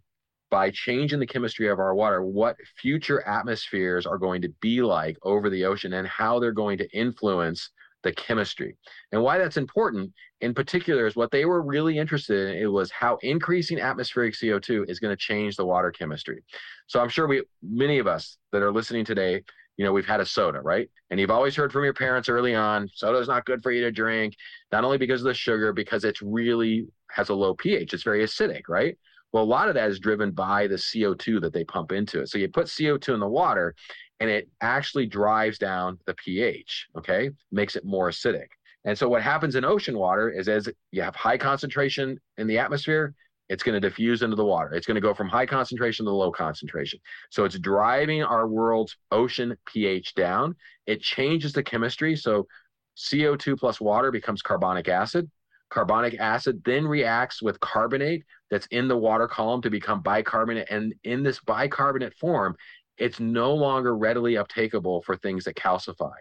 by 0.51 0.71
changing 0.71 1.21
the 1.21 1.27
chemistry 1.27 1.69
of 1.69 1.79
our 1.79 1.95
water 1.95 2.23
what 2.23 2.57
future 2.77 3.27
atmospheres 3.27 4.07
are 4.07 4.19
going 4.19 4.43
to 4.43 4.51
be 4.61 4.83
like 4.83 5.17
over 5.23 5.49
the 5.49 5.65
ocean 5.65 5.95
and 5.95 6.07
how 6.07 6.39
they're 6.39 6.53
going 6.53 6.77
to 6.77 6.97
influence 6.97 7.71
the 8.03 8.13
chemistry. 8.13 8.77
And 9.13 9.23
why 9.23 9.39
that's 9.39 9.57
important 9.57 10.13
in 10.41 10.55
particular 10.55 11.07
is 11.07 11.17
what 11.17 11.31
they 11.31 11.45
were 11.45 11.63
really 11.63 11.99
interested 11.99 12.51
in 12.51 12.63
it 12.63 12.67
was 12.67 12.91
how 12.91 13.19
increasing 13.23 13.81
atmospheric 13.81 14.35
CO2 14.35 14.89
is 14.91 14.99
going 14.99 15.13
to 15.13 15.17
change 15.17 15.57
the 15.57 15.67
water 15.67 15.91
chemistry. 15.91 16.43
So 16.87 17.01
I'm 17.01 17.09
sure 17.09 17.27
we 17.27 17.43
many 17.63 17.99
of 17.99 18.07
us 18.07 18.39
that 18.51 18.63
are 18.63 18.73
listening 18.73 19.05
today, 19.05 19.43
you 19.77 19.85
know, 19.85 19.93
we've 19.93 20.07
had 20.07 20.21
a 20.21 20.27
soda, 20.27 20.61
right? 20.61 20.91
And 21.11 21.19
you've 21.19 21.31
always 21.31 21.57
heard 21.57 21.73
from 21.73 21.85
your 21.85 21.95
parents 21.95 22.29
early 22.29 22.55
on, 22.55 22.89
soda 22.93 23.19
is 23.19 23.29
not 23.29 23.45
good 23.47 23.63
for 23.63 23.71
you 23.71 23.83
to 23.83 23.93
drink, 23.93 24.35
not 24.73 24.85
only 24.85 24.99
because 24.99 25.21
of 25.21 25.27
the 25.27 25.35
sugar, 25.35 25.73
because 25.73 26.05
it's 26.05 26.23
really 26.23 26.87
has 27.11 27.29
a 27.29 27.35
low 27.35 27.55
pH. 27.55 27.95
It's 27.95 28.03
very 28.03 28.25
acidic, 28.25 28.63
right? 28.69 28.97
Well, 29.33 29.45
a 29.45 29.45
lot 29.45 29.69
of 29.69 29.75
that 29.75 29.91
is 29.91 29.99
driven 29.99 30.31
by 30.31 30.67
the 30.67 30.75
CO2 30.75 31.41
that 31.41 31.55
they 31.55 31.65
pump 31.65 31.93
into 31.93 32.21
it. 32.21 32.29
So 32.29 32.37
you 32.37 32.49
put 32.49 32.67
CO2 32.67 33.15
in 33.15 33.21
the 33.21 33.29
water 33.29 33.75
and 34.23 34.31
it 34.31 34.49
actually 34.61 35.05
drives 35.05 35.59
down 35.59 35.99
the 36.07 36.15
pH, 36.15 36.87
okay? 36.97 37.29
Makes 37.51 37.75
it 37.75 37.85
more 37.85 38.09
acidic. 38.09 38.47
And 38.85 38.97
so 38.97 39.09
what 39.09 39.21
happens 39.21 39.57
in 39.57 39.65
ocean 39.65 39.99
water 39.99 40.31
is 40.31 40.49
as 40.49 40.69
you 40.93 41.03
have 41.03 41.17
high 41.17 41.37
concentration 41.37 42.21
in 42.39 42.47
the 42.47 42.57
atmosphere, 42.57 43.17
it's 43.49 43.65
going 43.65 43.75
to 43.75 43.81
diffuse 43.81 44.23
into 44.23 44.37
the 44.37 44.45
water. 44.45 44.75
It's 44.75 44.87
going 44.87 44.95
to 44.95 45.01
go 45.01 45.13
from 45.13 45.29
high 45.29 45.45
concentration 45.45 46.07
to 46.07 46.13
low 46.13 46.31
concentration. 46.31 47.01
So 47.31 47.45
it's 47.45 47.59
driving 47.59 48.23
our 48.23 48.47
world's 48.47 48.97
ocean 49.11 49.57
pH 49.67 50.15
down. 50.15 50.55
It 50.87 51.03
changes 51.03 51.53
the 51.53 51.65
chemistry. 51.65 52.15
So 52.15 52.47
CO2 52.97 53.59
plus 53.59 53.81
water 53.81 54.13
becomes 54.13 54.41
carbonic 54.41 54.87
acid. 54.87 55.29
Carbonic 55.69 56.21
acid 56.21 56.63
then 56.65 56.87
reacts 56.87 57.43
with 57.43 57.59
carbonate 57.59 58.23
that's 58.53 58.67
in 58.67 58.87
the 58.87 58.97
water 58.97 59.27
column 59.27 59.63
to 59.63 59.71
become 59.71 60.01
bicarbonate. 60.01 60.69
And 60.71 60.95
in 61.03 61.25
this 61.25 61.41
bicarbonate 61.41 62.15
form, 62.15 62.55
it's 62.99 63.21
no 63.21 63.55
longer 63.55 63.97
readily 63.97 64.35
uptakeable 64.35 65.03
for 65.05 65.17
things 65.17 65.45
that 65.45 65.57
calcify. 65.57 66.13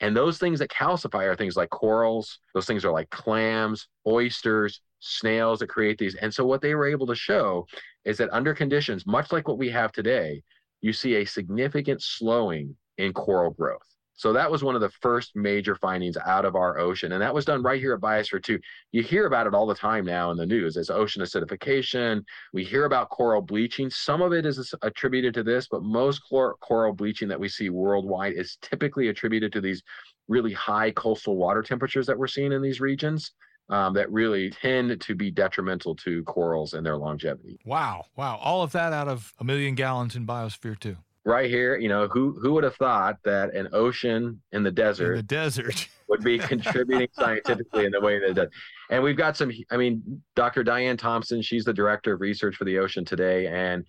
And 0.00 0.16
those 0.16 0.38
things 0.38 0.58
that 0.58 0.70
calcify 0.70 1.24
are 1.26 1.36
things 1.36 1.56
like 1.56 1.70
corals, 1.70 2.38
those 2.54 2.66
things 2.66 2.84
are 2.84 2.92
like 2.92 3.08
clams, 3.10 3.88
oysters, 4.06 4.80
snails 4.98 5.60
that 5.60 5.68
create 5.68 5.98
these. 5.98 6.14
And 6.16 6.32
so, 6.32 6.44
what 6.44 6.60
they 6.60 6.74
were 6.74 6.86
able 6.86 7.06
to 7.06 7.14
show 7.14 7.66
is 8.04 8.18
that 8.18 8.32
under 8.32 8.54
conditions, 8.54 9.06
much 9.06 9.32
like 9.32 9.46
what 9.46 9.58
we 9.58 9.70
have 9.70 9.92
today, 9.92 10.42
you 10.80 10.92
see 10.92 11.16
a 11.16 11.24
significant 11.24 12.02
slowing 12.02 12.76
in 12.98 13.12
coral 13.12 13.50
growth. 13.52 13.91
So 14.14 14.32
that 14.32 14.50
was 14.50 14.62
one 14.62 14.74
of 14.74 14.80
the 14.80 14.90
first 15.00 15.34
major 15.34 15.74
findings 15.74 16.16
out 16.16 16.44
of 16.44 16.54
our 16.54 16.78
ocean. 16.78 17.12
And 17.12 17.22
that 17.22 17.34
was 17.34 17.44
done 17.44 17.62
right 17.62 17.80
here 17.80 17.94
at 17.94 18.00
Biosphere 18.00 18.42
2. 18.42 18.58
You 18.92 19.02
hear 19.02 19.26
about 19.26 19.46
it 19.46 19.54
all 19.54 19.66
the 19.66 19.74
time 19.74 20.04
now 20.04 20.30
in 20.30 20.36
the 20.36 20.46
news 20.46 20.76
as 20.76 20.90
ocean 20.90 21.22
acidification. 21.22 22.22
We 22.52 22.64
hear 22.64 22.84
about 22.84 23.08
coral 23.08 23.42
bleaching. 23.42 23.90
Some 23.90 24.22
of 24.22 24.32
it 24.32 24.44
is 24.44 24.74
attributed 24.82 25.34
to 25.34 25.42
this, 25.42 25.66
but 25.70 25.82
most 25.82 26.20
coral 26.28 26.92
bleaching 26.92 27.28
that 27.28 27.40
we 27.40 27.48
see 27.48 27.70
worldwide 27.70 28.34
is 28.34 28.58
typically 28.60 29.08
attributed 29.08 29.52
to 29.54 29.60
these 29.60 29.82
really 30.28 30.52
high 30.52 30.90
coastal 30.92 31.36
water 31.36 31.62
temperatures 31.62 32.06
that 32.06 32.18
we're 32.18 32.26
seeing 32.26 32.52
in 32.52 32.62
these 32.62 32.80
regions. 32.80 33.32
Um, 33.68 33.94
that 33.94 34.10
really 34.10 34.50
tend 34.50 35.00
to 35.00 35.14
be 35.14 35.30
detrimental 35.30 35.94
to 35.96 36.22
corals 36.24 36.74
and 36.74 36.84
their 36.84 36.96
longevity. 36.96 37.58
Wow. 37.64 38.04
Wow. 38.16 38.38
All 38.42 38.62
of 38.62 38.72
that 38.72 38.92
out 38.92 39.08
of 39.08 39.32
a 39.38 39.44
million 39.44 39.76
gallons 39.76 40.14
in 40.14 40.26
Biosphere 40.26 40.78
2 40.78 40.96
right 41.24 41.48
here, 41.48 41.76
you 41.76 41.88
know, 41.88 42.08
who 42.08 42.38
who 42.40 42.52
would 42.52 42.64
have 42.64 42.76
thought 42.76 43.18
that 43.24 43.54
an 43.54 43.68
ocean 43.72 44.40
in 44.52 44.62
the 44.62 44.70
desert, 44.70 45.12
in 45.12 45.16
the 45.18 45.22
desert, 45.22 45.88
would 46.08 46.22
be 46.22 46.38
contributing 46.38 47.08
scientifically 47.18 47.84
in 47.84 47.92
the 47.92 48.00
way 48.00 48.18
that 48.18 48.30
it 48.30 48.34
does. 48.34 48.48
And 48.90 49.02
we've 49.02 49.16
got 49.16 49.36
some. 49.36 49.52
I 49.70 49.76
mean, 49.76 50.22
Dr. 50.34 50.64
Diane 50.64 50.96
Thompson, 50.96 51.42
she's 51.42 51.64
the 51.64 51.72
director 51.72 52.14
of 52.14 52.20
research 52.20 52.56
for 52.56 52.64
the 52.64 52.78
ocean 52.78 53.04
today, 53.04 53.46
and 53.46 53.84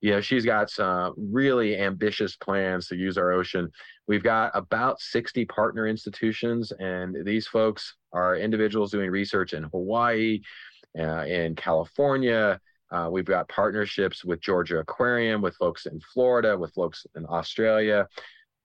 you 0.00 0.10
know, 0.10 0.20
she's 0.20 0.44
got 0.44 0.68
some 0.68 1.14
really 1.16 1.78
ambitious 1.78 2.36
plans 2.36 2.88
to 2.88 2.96
use 2.96 3.16
our 3.16 3.32
ocean. 3.32 3.70
We've 4.06 4.22
got 4.22 4.50
about 4.52 5.00
60 5.00 5.46
partner 5.46 5.86
institutions, 5.86 6.72
and 6.78 7.24
these 7.24 7.46
folks 7.46 7.94
are 8.12 8.36
individuals 8.36 8.90
doing 8.90 9.10
research 9.10 9.54
in 9.54 9.62
Hawaii, 9.62 10.42
uh, 10.98 11.24
in 11.24 11.54
California, 11.54 12.60
uh, 12.94 13.08
we've 13.10 13.24
got 13.24 13.48
partnerships 13.48 14.24
with 14.24 14.40
Georgia 14.40 14.78
Aquarium, 14.78 15.42
with 15.42 15.56
folks 15.56 15.86
in 15.86 16.00
Florida, 16.12 16.56
with 16.56 16.72
folks 16.74 17.04
in 17.16 17.26
Australia. 17.26 18.06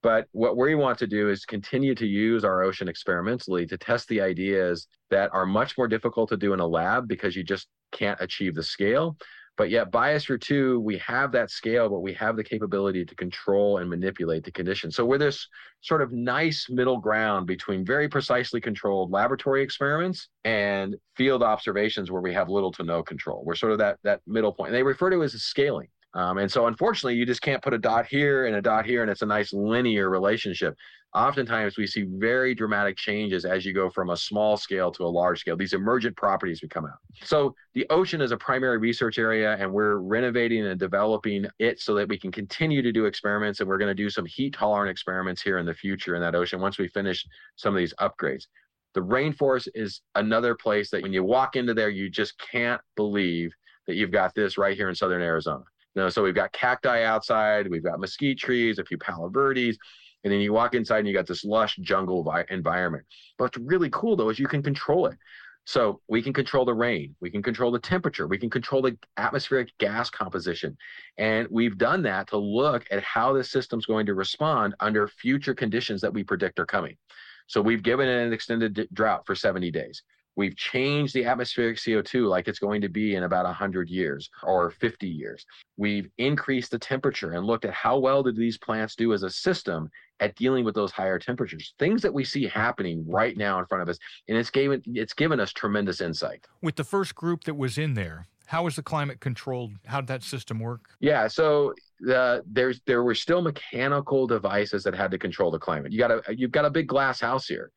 But 0.04 0.28
what 0.32 0.56
we 0.56 0.76
want 0.76 1.00
to 1.00 1.08
do 1.08 1.30
is 1.30 1.46
continue 1.46 1.96
to 1.96 2.06
use 2.06 2.44
our 2.44 2.62
ocean 2.62 2.88
experimentally 2.88 3.66
to 3.66 3.78
test 3.78 4.08
the 4.08 4.22
ideas 4.22 4.88
that 5.10 5.32
are 5.34 5.48
much 5.48 5.78
more 5.78 5.88
difficult 5.88 6.30
to 6.30 6.38
do 6.38 6.54
in 6.54 6.60
a 6.60 6.68
lab 6.68 7.08
because 7.08 7.36
you 7.36 7.44
just 7.44 7.68
can't 7.92 8.22
achieve 8.22 8.54
the 8.54 8.64
scale. 8.64 9.18
But 9.60 9.70
yet, 9.70 9.92
Biosphere 9.92 10.40
2, 10.40 10.80
we 10.80 10.98
have 11.00 11.34
that 11.34 11.52
scale, 11.52 11.90
but 11.90 12.00
we 12.00 12.14
have 12.14 12.38
the 12.38 12.44
capability 12.46 13.04
to 13.04 13.14
control 13.14 13.80
and 13.80 13.90
manipulate 13.90 14.46
the 14.46 14.54
conditions. 14.54 14.96
So 14.96 15.06
we're 15.06 15.18
this 15.18 15.50
sort 15.82 16.02
of 16.02 16.14
nice 16.14 16.68
middle 16.70 16.98
ground 16.98 17.46
between 17.46 17.86
very 17.86 18.08
precisely 18.08 18.62
controlled 18.62 19.12
laboratory 19.12 19.62
experiments 19.62 20.30
and 20.46 20.96
field 21.18 21.44
observations 21.44 22.10
where 22.10 22.22
we 22.22 22.34
have 22.34 22.48
little 22.48 22.72
to 22.72 22.84
no 22.86 23.04
control. 23.04 23.44
We're 23.44 23.56
sort 23.56 23.74
of 23.74 23.80
that 23.80 24.00
that 24.04 24.22
middle 24.26 24.54
point. 24.54 24.70
And 24.70 24.78
they 24.78 24.84
refer 24.84 25.10
to 25.10 25.22
it 25.24 25.26
as 25.26 25.44
scaling. 25.44 25.90
Um, 26.14 26.38
and 26.38 26.50
so, 26.50 26.68
unfortunately, 26.68 27.16
you 27.16 27.26
just 27.26 27.42
can't 27.42 27.62
put 27.62 27.74
a 27.74 27.78
dot 27.78 28.06
here 28.06 28.46
and 28.46 28.56
a 28.56 28.62
dot 28.62 28.86
here, 28.86 29.02
and 29.02 29.12
it's 29.12 29.24
a 29.24 29.26
nice 29.26 29.52
linear 29.52 30.10
relationship. 30.10 30.74
Oftentimes, 31.16 31.76
we 31.76 31.88
see 31.88 32.04
very 32.08 32.54
dramatic 32.54 32.96
changes 32.96 33.44
as 33.44 33.66
you 33.66 33.74
go 33.74 33.90
from 33.90 34.12
a 34.12 34.18
small 34.18 34.58
scale 34.58 34.92
to 34.92 35.04
a 35.04 35.08
large 35.08 35.40
scale. 35.40 35.58
These 35.58 35.74
emergent 35.74 36.16
properties 36.16 36.62
would 36.62 36.70
come 36.70 36.86
out. 36.86 37.00
So, 37.24 37.56
the 37.74 37.88
ocean 37.90 38.22
is 38.22 38.32
a 38.32 38.38
primary 38.38 38.78
research 38.78 39.18
area, 39.18 39.58
and 39.58 39.74
we're 39.74 39.96
renovating 39.96 40.68
and 40.68 40.80
developing 40.80 41.48
it 41.58 41.80
so 41.80 41.96
that 41.96 42.08
we 42.08 42.20
can 42.20 42.32
continue 42.32 42.84
to 42.84 42.92
do 42.92 43.06
experiments. 43.06 43.60
And 43.60 43.68
we're 43.68 43.80
going 43.80 43.90
to 43.90 43.96
do 43.96 44.10
some 44.12 44.26
heat 44.26 44.54
tolerant 44.54 44.92
experiments 44.92 45.42
here 45.42 45.58
in 45.58 45.66
the 45.66 45.74
future 45.74 46.14
in 46.14 46.22
that 46.22 46.36
ocean 46.36 46.62
once 46.62 46.78
we 46.78 46.88
finish 46.88 47.26
some 47.56 47.74
of 47.74 47.80
these 47.80 47.94
upgrades. 48.00 48.46
The 48.94 49.02
rainforest 49.02 49.68
is 49.74 50.02
another 50.14 50.54
place 50.54 50.92
that 50.92 51.02
when 51.02 51.14
you 51.14 51.24
walk 51.24 51.56
into 51.56 51.74
there, 51.74 51.90
you 51.90 52.10
just 52.10 52.40
can't 52.40 52.82
believe 52.96 53.52
that 53.88 53.96
you've 53.96 54.12
got 54.12 54.36
this 54.36 54.60
right 54.60 54.76
here 54.76 54.90
in 54.90 54.96
southern 54.96 55.24
Arizona. 55.24 55.64
You 55.96 56.04
know, 56.04 56.10
so 56.10 56.22
we've 56.22 56.36
got 56.36 56.52
cacti 56.54 57.04
outside, 57.04 57.68
we've 57.68 57.84
got 57.84 58.00
mesquite 58.00 58.38
trees, 58.38 58.78
a 58.78 58.86
few 58.86 58.98
palo 59.00 59.30
verdes, 59.30 59.78
and 60.24 60.34
then 60.34 60.40
you 60.40 60.54
walk 60.54 60.76
inside 60.76 61.00
and 61.00 61.08
you 61.08 61.14
got 61.14 61.28
this 61.28 61.44
lush 61.44 61.78
jungle 61.78 62.24
vi- 62.24 62.46
environment. 62.50 63.06
But 63.38 63.46
what's 63.46 63.58
really 63.58 63.90
cool 63.92 64.16
though 64.16 64.30
is 64.30 64.40
you 64.40 64.48
can 64.48 64.64
control 64.64 65.08
it. 65.08 65.18
So 65.66 66.02
we 66.08 66.24
can 66.24 66.34
control 66.34 66.66
the 66.66 66.74
rain, 66.74 67.16
we 67.20 67.30
can 67.30 67.44
control 67.44 67.72
the 67.72 67.80
temperature, 67.80 68.28
we 68.28 68.40
can 68.40 68.50
control 68.50 68.82
the 68.82 68.98
atmospheric 69.18 69.70
gas 69.78 70.10
composition. 70.10 70.76
And 71.20 71.48
we've 71.52 71.78
done 71.78 72.02
that 72.04 72.28
to 72.30 72.38
look 72.38 72.86
at 72.90 73.04
how 73.04 73.34
the 73.34 73.44
system's 73.44 73.86
going 73.86 74.08
to 74.08 74.16
respond 74.16 74.74
under 74.80 75.08
future 75.08 75.54
conditions 75.54 76.02
that 76.02 76.14
we 76.14 76.24
predict 76.24 76.60
are 76.60 76.66
coming. 76.66 76.98
So 77.46 77.62
we've 77.62 77.84
given 77.84 78.08
it 78.08 78.26
an 78.26 78.34
extended 78.34 78.74
d- 78.74 78.88
drought 78.94 79.28
for 79.28 79.36
70 79.36 79.70
days. 79.70 80.02
We've 80.36 80.56
changed 80.56 81.14
the 81.14 81.26
atmospheric 81.26 81.78
CO2 81.78 82.28
like 82.28 82.48
it's 82.48 82.60
going 82.60 82.82
to 82.82 82.90
be 82.90 83.16
in 83.16 83.24
about 83.24 83.46
100 83.46 83.90
years 83.90 84.30
or 84.44 84.72
50 84.72 85.08
years. 85.08 85.46
We've 85.78 86.10
increased 86.18 86.72
the 86.72 86.80
temperature 86.80 87.34
and 87.34 87.46
looked 87.46 87.66
at 87.66 87.74
how 87.74 87.98
well 87.98 88.24
did 88.24 88.36
these 88.36 88.58
plants 88.58 88.96
do 88.96 89.14
as 89.14 89.24
a 89.24 89.30
system 89.30 89.90
at 90.20 90.36
dealing 90.36 90.66
with 90.66 90.76
those 90.76 90.92
higher 90.92 91.20
temperatures. 91.20 91.74
Things 91.80 92.02
that 92.02 92.14
we 92.14 92.24
see 92.24 92.46
happening 92.48 93.04
right 93.08 93.38
now 93.38 93.60
in 93.60 93.66
front 93.66 93.82
of 93.82 93.90
us, 93.90 93.98
and 94.28 94.38
it's 94.38 94.50
given 94.50 94.82
it's 94.86 95.14
given 95.14 95.40
us 95.40 95.52
tremendous 95.52 96.02
insight. 96.02 96.46
With 96.62 96.76
the 96.76 96.84
first 96.84 97.16
group 97.16 97.44
that 97.46 97.56
was 97.56 97.78
in 97.78 97.94
there, 97.94 98.28
how 98.48 98.64
was 98.64 98.76
the 98.76 98.84
climate 98.84 99.20
controlled? 99.20 99.74
How 99.86 100.02
did 100.02 100.08
that 100.08 100.24
system 100.24 100.60
work? 100.60 100.90
Yeah, 101.00 101.28
so 101.28 101.74
the 102.00 102.44
there's 102.48 102.82
there 102.88 103.04
were 103.04 103.16
still 103.16 103.42
mechanical 103.42 104.26
devices 104.28 104.84
that 104.84 104.96
had 104.96 105.12
to 105.12 105.18
control 105.18 105.52
the 105.52 105.60
climate. 105.60 105.92
You 105.92 106.00
got 106.00 106.12
a 106.12 106.36
you've 106.36 106.52
got 106.52 106.66
a 106.66 106.70
big 106.70 106.88
glass 106.88 107.20
house 107.20 107.48
here. 107.48 107.72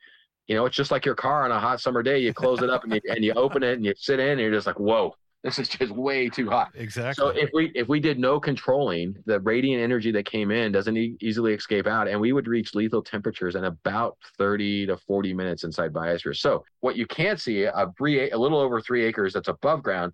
You 0.52 0.58
know, 0.58 0.66
it's 0.66 0.76
just 0.76 0.90
like 0.90 1.06
your 1.06 1.14
car 1.14 1.46
on 1.46 1.50
a 1.50 1.58
hot 1.58 1.80
summer 1.80 2.02
day. 2.02 2.18
You 2.18 2.34
close 2.34 2.60
it 2.60 2.68
up 2.68 2.84
and 2.84 2.92
you, 2.92 3.00
and 3.08 3.24
you 3.24 3.32
open 3.32 3.62
it 3.62 3.72
and 3.72 3.86
you 3.86 3.94
sit 3.96 4.20
in 4.20 4.32
and 4.32 4.40
you're 4.40 4.52
just 4.52 4.66
like, 4.66 4.78
whoa, 4.78 5.14
this 5.42 5.58
is 5.58 5.66
just 5.66 5.90
way 5.92 6.28
too 6.28 6.50
hot. 6.50 6.72
Exactly. 6.74 7.14
So 7.22 7.28
if 7.28 7.48
we 7.54 7.72
if 7.74 7.88
we 7.88 8.00
did 8.00 8.18
no 8.18 8.38
controlling, 8.38 9.16
the 9.24 9.40
radiant 9.40 9.82
energy 9.82 10.12
that 10.12 10.26
came 10.26 10.50
in 10.50 10.70
doesn't 10.70 10.94
e- 10.94 11.16
easily 11.22 11.54
escape 11.54 11.86
out, 11.86 12.06
and 12.06 12.20
we 12.20 12.34
would 12.34 12.48
reach 12.48 12.74
lethal 12.74 13.02
temperatures 13.02 13.54
in 13.54 13.64
about 13.64 14.18
30 14.36 14.88
to 14.88 14.98
40 14.98 15.32
minutes 15.32 15.64
inside 15.64 15.90
biosphere. 15.90 16.36
So 16.36 16.62
what 16.80 16.96
you 16.96 17.06
can't 17.06 17.40
see 17.40 17.62
a, 17.62 17.86
three, 17.96 18.30
a 18.30 18.36
little 18.36 18.58
over 18.58 18.78
three 18.78 19.06
acres 19.06 19.32
that's 19.32 19.48
above 19.48 19.82
ground. 19.82 20.12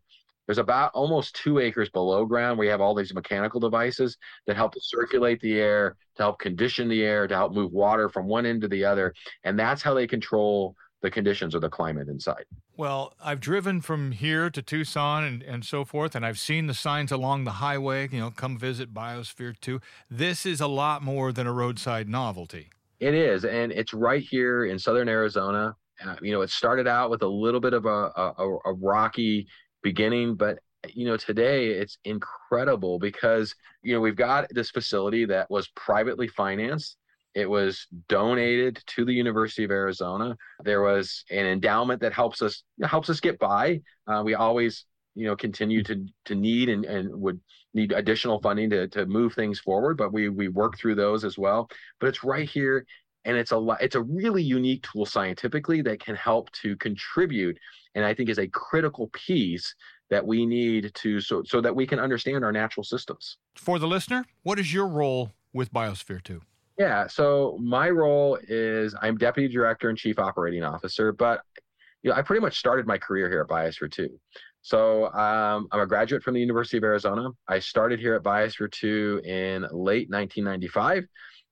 There's 0.48 0.58
about 0.58 0.92
almost 0.94 1.36
two 1.36 1.58
acres 1.58 1.90
below 1.90 2.24
ground 2.24 2.56
where 2.56 2.64
you 2.64 2.70
have 2.70 2.80
all 2.80 2.94
these 2.94 3.12
mechanical 3.12 3.60
devices 3.60 4.16
that 4.46 4.56
help 4.56 4.72
to 4.72 4.80
circulate 4.82 5.40
the 5.42 5.60
air, 5.60 5.94
to 6.16 6.22
help 6.22 6.38
condition 6.38 6.88
the 6.88 7.04
air, 7.04 7.28
to 7.28 7.34
help 7.34 7.52
move 7.52 7.70
water 7.70 8.08
from 8.08 8.26
one 8.26 8.46
end 8.46 8.62
to 8.62 8.68
the 8.68 8.82
other, 8.82 9.12
and 9.44 9.58
that's 9.58 9.82
how 9.82 9.92
they 9.92 10.06
control 10.06 10.74
the 11.02 11.10
conditions 11.10 11.54
or 11.54 11.60
the 11.60 11.68
climate 11.68 12.08
inside. 12.08 12.44
Well, 12.78 13.12
I've 13.22 13.40
driven 13.40 13.82
from 13.82 14.12
here 14.12 14.48
to 14.48 14.62
Tucson 14.62 15.22
and, 15.22 15.42
and 15.42 15.64
so 15.66 15.84
forth, 15.84 16.14
and 16.14 16.24
I've 16.24 16.38
seen 16.38 16.66
the 16.66 16.74
signs 16.74 17.12
along 17.12 17.44
the 17.44 17.52
highway, 17.52 18.08
you 18.10 18.18
know, 18.18 18.30
come 18.30 18.56
visit 18.56 18.94
Biosphere 18.94 19.54
2. 19.60 19.80
This 20.10 20.46
is 20.46 20.62
a 20.62 20.66
lot 20.66 21.02
more 21.02 21.30
than 21.30 21.46
a 21.46 21.52
roadside 21.52 22.08
novelty. 22.08 22.70
It 23.00 23.14
is, 23.14 23.44
and 23.44 23.70
it's 23.70 23.92
right 23.92 24.22
here 24.22 24.64
in 24.64 24.78
southern 24.78 25.10
Arizona. 25.10 25.76
Uh, 26.04 26.16
you 26.22 26.32
know, 26.32 26.40
it 26.40 26.50
started 26.50 26.86
out 26.86 27.10
with 27.10 27.22
a 27.22 27.28
little 27.28 27.60
bit 27.60 27.74
of 27.74 27.84
a, 27.84 27.88
a, 28.16 28.58
a 28.64 28.72
rocky 28.72 29.46
beginning, 29.90 30.34
but 30.34 30.58
you 30.94 31.06
know 31.06 31.16
today 31.16 31.68
it's 31.70 31.98
incredible 32.04 32.98
because 32.98 33.54
you 33.82 33.92
know 33.94 34.00
we've 34.00 34.16
got 34.16 34.46
this 34.50 34.70
facility 34.70 35.24
that 35.24 35.50
was 35.50 35.68
privately 35.74 36.28
financed 36.28 36.96
it 37.38 37.48
was 37.48 37.86
donated 38.08 38.82
to 38.88 39.04
the 39.04 39.12
University 39.12 39.62
of 39.62 39.70
Arizona. 39.70 40.36
There 40.64 40.82
was 40.82 41.24
an 41.30 41.46
endowment 41.46 42.00
that 42.00 42.12
helps 42.12 42.42
us 42.42 42.64
helps 42.82 43.10
us 43.10 43.20
get 43.20 43.38
by. 43.38 43.80
Uh, 44.08 44.22
we 44.24 44.34
always, 44.34 44.86
you 45.14 45.26
know, 45.26 45.36
continue 45.36 45.84
to 45.84 46.04
to 46.24 46.34
need 46.34 46.68
and, 46.68 46.84
and 46.84 47.08
would 47.20 47.38
need 47.74 47.92
additional 47.92 48.40
funding 48.40 48.70
to 48.70 48.88
to 48.88 49.06
move 49.06 49.34
things 49.34 49.60
forward, 49.60 49.96
but 49.96 50.12
we 50.12 50.28
we 50.28 50.48
work 50.48 50.78
through 50.78 50.96
those 50.96 51.24
as 51.24 51.38
well. 51.38 51.68
But 52.00 52.08
it's 52.08 52.24
right 52.24 52.48
here, 52.48 52.84
and 53.24 53.36
it's 53.36 53.52
a 53.52 53.76
it's 53.80 53.94
a 53.94 54.02
really 54.02 54.42
unique 54.42 54.82
tool 54.82 55.06
scientifically 55.06 55.82
that 55.82 56.00
can 56.00 56.14
help 56.14 56.50
to 56.52 56.76
contribute, 56.76 57.58
and 57.94 58.04
I 58.04 58.14
think 58.14 58.28
is 58.28 58.38
a 58.38 58.48
critical 58.48 59.08
piece 59.12 59.74
that 60.10 60.26
we 60.26 60.46
need 60.46 60.92
to 60.94 61.20
so 61.20 61.42
so 61.44 61.60
that 61.60 61.74
we 61.74 61.86
can 61.86 61.98
understand 61.98 62.44
our 62.44 62.52
natural 62.52 62.84
systems. 62.84 63.38
For 63.54 63.78
the 63.78 63.86
listener, 63.86 64.24
what 64.42 64.58
is 64.58 64.72
your 64.72 64.88
role 64.88 65.32
with 65.52 65.72
Biosphere 65.72 66.22
2? 66.22 66.40
Yeah, 66.78 67.08
so 67.08 67.58
my 67.60 67.90
role 67.90 68.38
is 68.48 68.94
I'm 69.02 69.16
deputy 69.18 69.52
director 69.52 69.88
and 69.88 69.98
chief 69.98 70.18
operating 70.18 70.62
officer, 70.62 71.12
but 71.12 71.42
you 72.02 72.10
know 72.10 72.16
I 72.16 72.22
pretty 72.22 72.40
much 72.40 72.58
started 72.58 72.86
my 72.86 72.98
career 72.98 73.28
here 73.28 73.40
at 73.40 73.48
Biosphere 73.48 73.90
2. 73.90 74.08
So 74.62 75.06
um, 75.12 75.68
I'm 75.72 75.80
a 75.80 75.86
graduate 75.86 76.22
from 76.22 76.34
the 76.34 76.40
University 76.40 76.76
of 76.76 76.84
Arizona. 76.84 77.30
I 77.48 77.58
started 77.58 78.00
here 78.00 78.14
at 78.14 78.22
Biosphere 78.22 78.70
2 78.70 79.22
in 79.24 79.62
late 79.72 80.10
1995, 80.10 81.06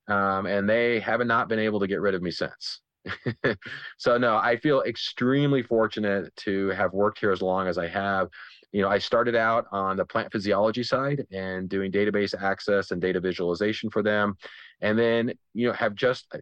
um, 0.07 0.45
and 0.45 0.69
they 0.69 0.99
have 0.99 1.25
not 1.25 1.49
been 1.49 1.59
able 1.59 1.79
to 1.79 1.87
get 1.87 2.01
rid 2.01 2.15
of 2.15 2.21
me 2.21 2.31
since. 2.31 2.81
so 3.97 4.17
no, 4.17 4.37
I 4.37 4.57
feel 4.57 4.81
extremely 4.81 5.63
fortunate 5.63 6.35
to 6.37 6.69
have 6.69 6.93
worked 6.93 7.19
here 7.19 7.31
as 7.31 7.41
long 7.41 7.67
as 7.67 7.77
I 7.77 7.87
have. 7.87 8.27
You 8.73 8.81
know, 8.81 8.89
I 8.89 8.97
started 8.97 9.35
out 9.35 9.65
on 9.71 9.95
the 9.95 10.05
plant 10.05 10.31
physiology 10.31 10.83
side 10.83 11.25
and 11.31 11.69
doing 11.69 11.91
database 11.91 12.39
access 12.39 12.91
and 12.91 13.01
data 13.01 13.19
visualization 13.21 13.89
for 13.89 14.03
them 14.03 14.35
and 14.81 14.97
then 14.97 15.33
you 15.53 15.67
know 15.67 15.73
have 15.73 15.95
just 15.95 16.33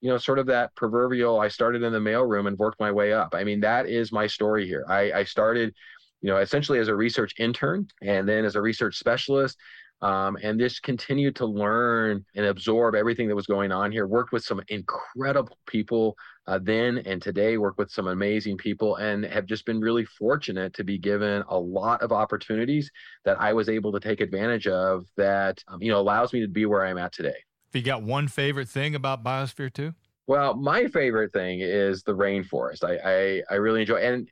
you 0.00 0.10
know 0.10 0.18
sort 0.18 0.38
of 0.38 0.46
that 0.46 0.74
proverbial 0.74 1.40
i 1.40 1.48
started 1.48 1.82
in 1.82 1.92
the 1.92 1.98
mailroom 1.98 2.46
and 2.46 2.58
worked 2.58 2.80
my 2.80 2.90
way 2.90 3.12
up 3.12 3.34
i 3.34 3.44
mean 3.44 3.60
that 3.60 3.88
is 3.88 4.12
my 4.12 4.26
story 4.26 4.66
here 4.66 4.84
i, 4.88 5.12
I 5.12 5.24
started 5.24 5.74
you 6.20 6.30
know 6.30 6.38
essentially 6.38 6.78
as 6.78 6.88
a 6.88 6.94
research 6.94 7.34
intern 7.38 7.86
and 8.02 8.28
then 8.28 8.44
as 8.44 8.56
a 8.56 8.62
research 8.62 8.98
specialist 8.98 9.56
um, 10.04 10.36
and 10.42 10.60
just 10.60 10.82
continued 10.82 11.34
to 11.36 11.46
learn 11.46 12.24
and 12.36 12.46
absorb 12.46 12.94
everything 12.94 13.26
that 13.28 13.34
was 13.34 13.46
going 13.46 13.72
on 13.72 13.90
here 13.90 14.06
worked 14.06 14.32
with 14.32 14.44
some 14.44 14.60
incredible 14.68 15.58
people 15.66 16.16
uh, 16.46 16.58
then 16.62 16.98
and 16.98 17.20
today 17.22 17.56
work 17.56 17.78
with 17.78 17.90
some 17.90 18.06
amazing 18.06 18.56
people 18.56 18.96
and 18.96 19.24
have 19.24 19.46
just 19.46 19.64
been 19.66 19.80
really 19.80 20.04
fortunate 20.04 20.72
to 20.74 20.84
be 20.84 20.98
given 20.98 21.42
a 21.48 21.58
lot 21.58 22.02
of 22.02 22.12
opportunities 22.12 22.90
that 23.24 23.40
i 23.40 23.52
was 23.52 23.68
able 23.68 23.90
to 23.90 23.98
take 23.98 24.20
advantage 24.20 24.66
of 24.66 25.06
that 25.16 25.62
um, 25.68 25.82
you 25.82 25.90
know 25.90 25.98
allows 25.98 26.32
me 26.32 26.40
to 26.40 26.48
be 26.48 26.66
where 26.66 26.84
i'm 26.84 26.98
at 26.98 27.12
today 27.12 27.34
you 27.74 27.82
got 27.82 28.02
one 28.02 28.28
favorite 28.28 28.68
thing 28.68 28.94
about 28.94 29.24
Biosphere 29.24 29.72
2? 29.72 29.92
Well, 30.26 30.54
my 30.54 30.86
favorite 30.86 31.32
thing 31.32 31.60
is 31.60 32.02
the 32.02 32.14
rainforest. 32.14 32.84
I, 32.84 32.96
I, 33.04 33.42
I 33.50 33.54
really 33.56 33.80
enjoy, 33.82 33.96
and 33.96 34.28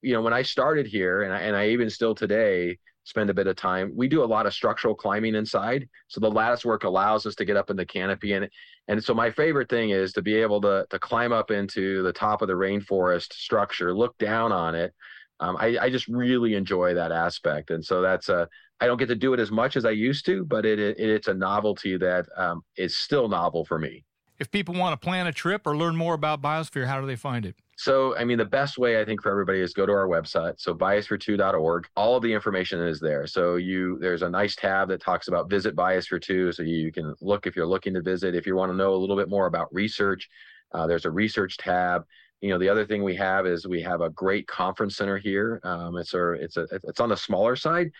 you 0.00 0.14
know, 0.14 0.22
when 0.22 0.32
I 0.32 0.42
started 0.42 0.86
here, 0.86 1.22
and 1.22 1.32
I, 1.32 1.40
and 1.40 1.56
I 1.56 1.68
even 1.68 1.90
still 1.90 2.14
today 2.14 2.78
spend 3.04 3.30
a 3.30 3.34
bit 3.34 3.46
of 3.46 3.56
time. 3.56 3.92
We 3.94 4.08
do 4.08 4.24
a 4.24 4.26
lot 4.26 4.46
of 4.46 4.54
structural 4.54 4.94
climbing 4.94 5.34
inside, 5.34 5.88
so 6.08 6.20
the 6.20 6.30
lattice 6.30 6.64
work 6.64 6.84
allows 6.84 7.26
us 7.26 7.34
to 7.36 7.44
get 7.44 7.56
up 7.56 7.70
in 7.70 7.76
the 7.76 7.86
canopy, 7.86 8.32
and 8.32 8.48
and 8.88 9.02
so 9.02 9.14
my 9.14 9.30
favorite 9.30 9.68
thing 9.68 9.90
is 9.90 10.12
to 10.14 10.22
be 10.22 10.34
able 10.34 10.60
to 10.62 10.86
to 10.90 10.98
climb 10.98 11.32
up 11.32 11.50
into 11.50 12.02
the 12.02 12.12
top 12.12 12.42
of 12.42 12.48
the 12.48 12.54
rainforest 12.54 13.32
structure, 13.32 13.94
look 13.94 14.16
down 14.18 14.52
on 14.52 14.74
it. 14.74 14.92
Um, 15.40 15.56
I, 15.58 15.76
I 15.80 15.90
just 15.90 16.08
really 16.08 16.54
enjoy 16.54 16.94
that 16.94 17.12
aspect, 17.12 17.70
and 17.70 17.84
so 17.84 18.00
that's 18.02 18.28
a 18.28 18.48
I 18.80 18.86
don't 18.86 18.98
get 18.98 19.08
to 19.08 19.14
do 19.14 19.32
it 19.34 19.40
as 19.40 19.50
much 19.50 19.76
as 19.76 19.84
I 19.84 19.90
used 19.90 20.26
to, 20.26 20.44
but 20.44 20.66
it, 20.66 20.78
it 20.78 20.98
it's 20.98 21.28
a 21.28 21.34
novelty 21.34 21.96
that 21.96 22.26
um, 22.36 22.62
is 22.76 22.96
still 22.96 23.28
novel 23.28 23.64
for 23.64 23.78
me. 23.78 24.04
If 24.38 24.50
people 24.50 24.74
want 24.74 25.00
to 25.00 25.04
plan 25.04 25.26
a 25.26 25.32
trip 25.32 25.66
or 25.66 25.76
learn 25.76 25.96
more 25.96 26.14
about 26.14 26.42
Biosphere, 26.42 26.86
how 26.86 27.00
do 27.00 27.06
they 27.06 27.16
find 27.16 27.46
it? 27.46 27.54
So, 27.76 28.16
I 28.16 28.24
mean, 28.24 28.38
the 28.38 28.44
best 28.44 28.78
way 28.78 29.00
I 29.00 29.04
think 29.04 29.22
for 29.22 29.30
everybody 29.30 29.60
is 29.60 29.72
go 29.72 29.86
to 29.86 29.92
our 29.92 30.06
website. 30.06 30.54
So, 30.58 30.74
biosphere2.org. 30.74 31.88
All 31.96 32.16
of 32.16 32.22
the 32.22 32.32
information 32.32 32.80
is 32.80 33.00
there. 33.00 33.26
So, 33.26 33.56
you 33.56 33.98
there's 34.00 34.22
a 34.22 34.30
nice 34.30 34.54
tab 34.54 34.88
that 34.88 35.00
talks 35.00 35.28
about 35.28 35.50
visit 35.50 35.74
Biosphere 35.74 36.20
2. 36.20 36.52
So, 36.52 36.62
you 36.62 36.92
can 36.92 37.14
look 37.20 37.46
if 37.46 37.56
you're 37.56 37.66
looking 37.66 37.94
to 37.94 38.02
visit. 38.02 38.34
If 38.34 38.46
you 38.46 38.54
want 38.56 38.70
to 38.70 38.76
know 38.76 38.94
a 38.94 38.96
little 38.96 39.16
bit 39.16 39.28
more 39.28 39.46
about 39.46 39.72
research, 39.74 40.28
uh, 40.72 40.86
there's 40.86 41.04
a 41.04 41.10
research 41.10 41.56
tab. 41.56 42.04
You 42.40 42.50
know, 42.50 42.58
the 42.58 42.68
other 42.68 42.84
thing 42.84 43.02
we 43.02 43.16
have 43.16 43.46
is 43.46 43.66
we 43.66 43.80
have 43.82 44.02
a 44.02 44.10
great 44.10 44.46
conference 44.46 44.96
center 44.96 45.16
here. 45.16 45.60
Um, 45.64 45.96
it's 45.96 46.14
a, 46.14 46.32
it's 46.32 46.56
a, 46.56 46.66
it's 46.84 47.00
on 47.00 47.08
the 47.08 47.16
smaller 47.16 47.56
side, 47.56 47.90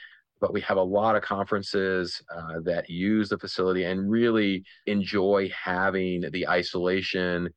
but 0.40 0.52
we 0.52 0.60
have 0.60 0.76
a 0.76 0.82
lot 0.82 1.16
of 1.16 1.22
conferences 1.22 2.20
uh, 2.34 2.60
that 2.64 2.90
use 2.90 3.28
the 3.28 3.38
facility 3.38 3.84
and 3.84 4.10
really 4.10 4.62
enjoy 4.86 5.50
having 5.50 6.24
the 6.32 6.46
isolation 6.46 7.48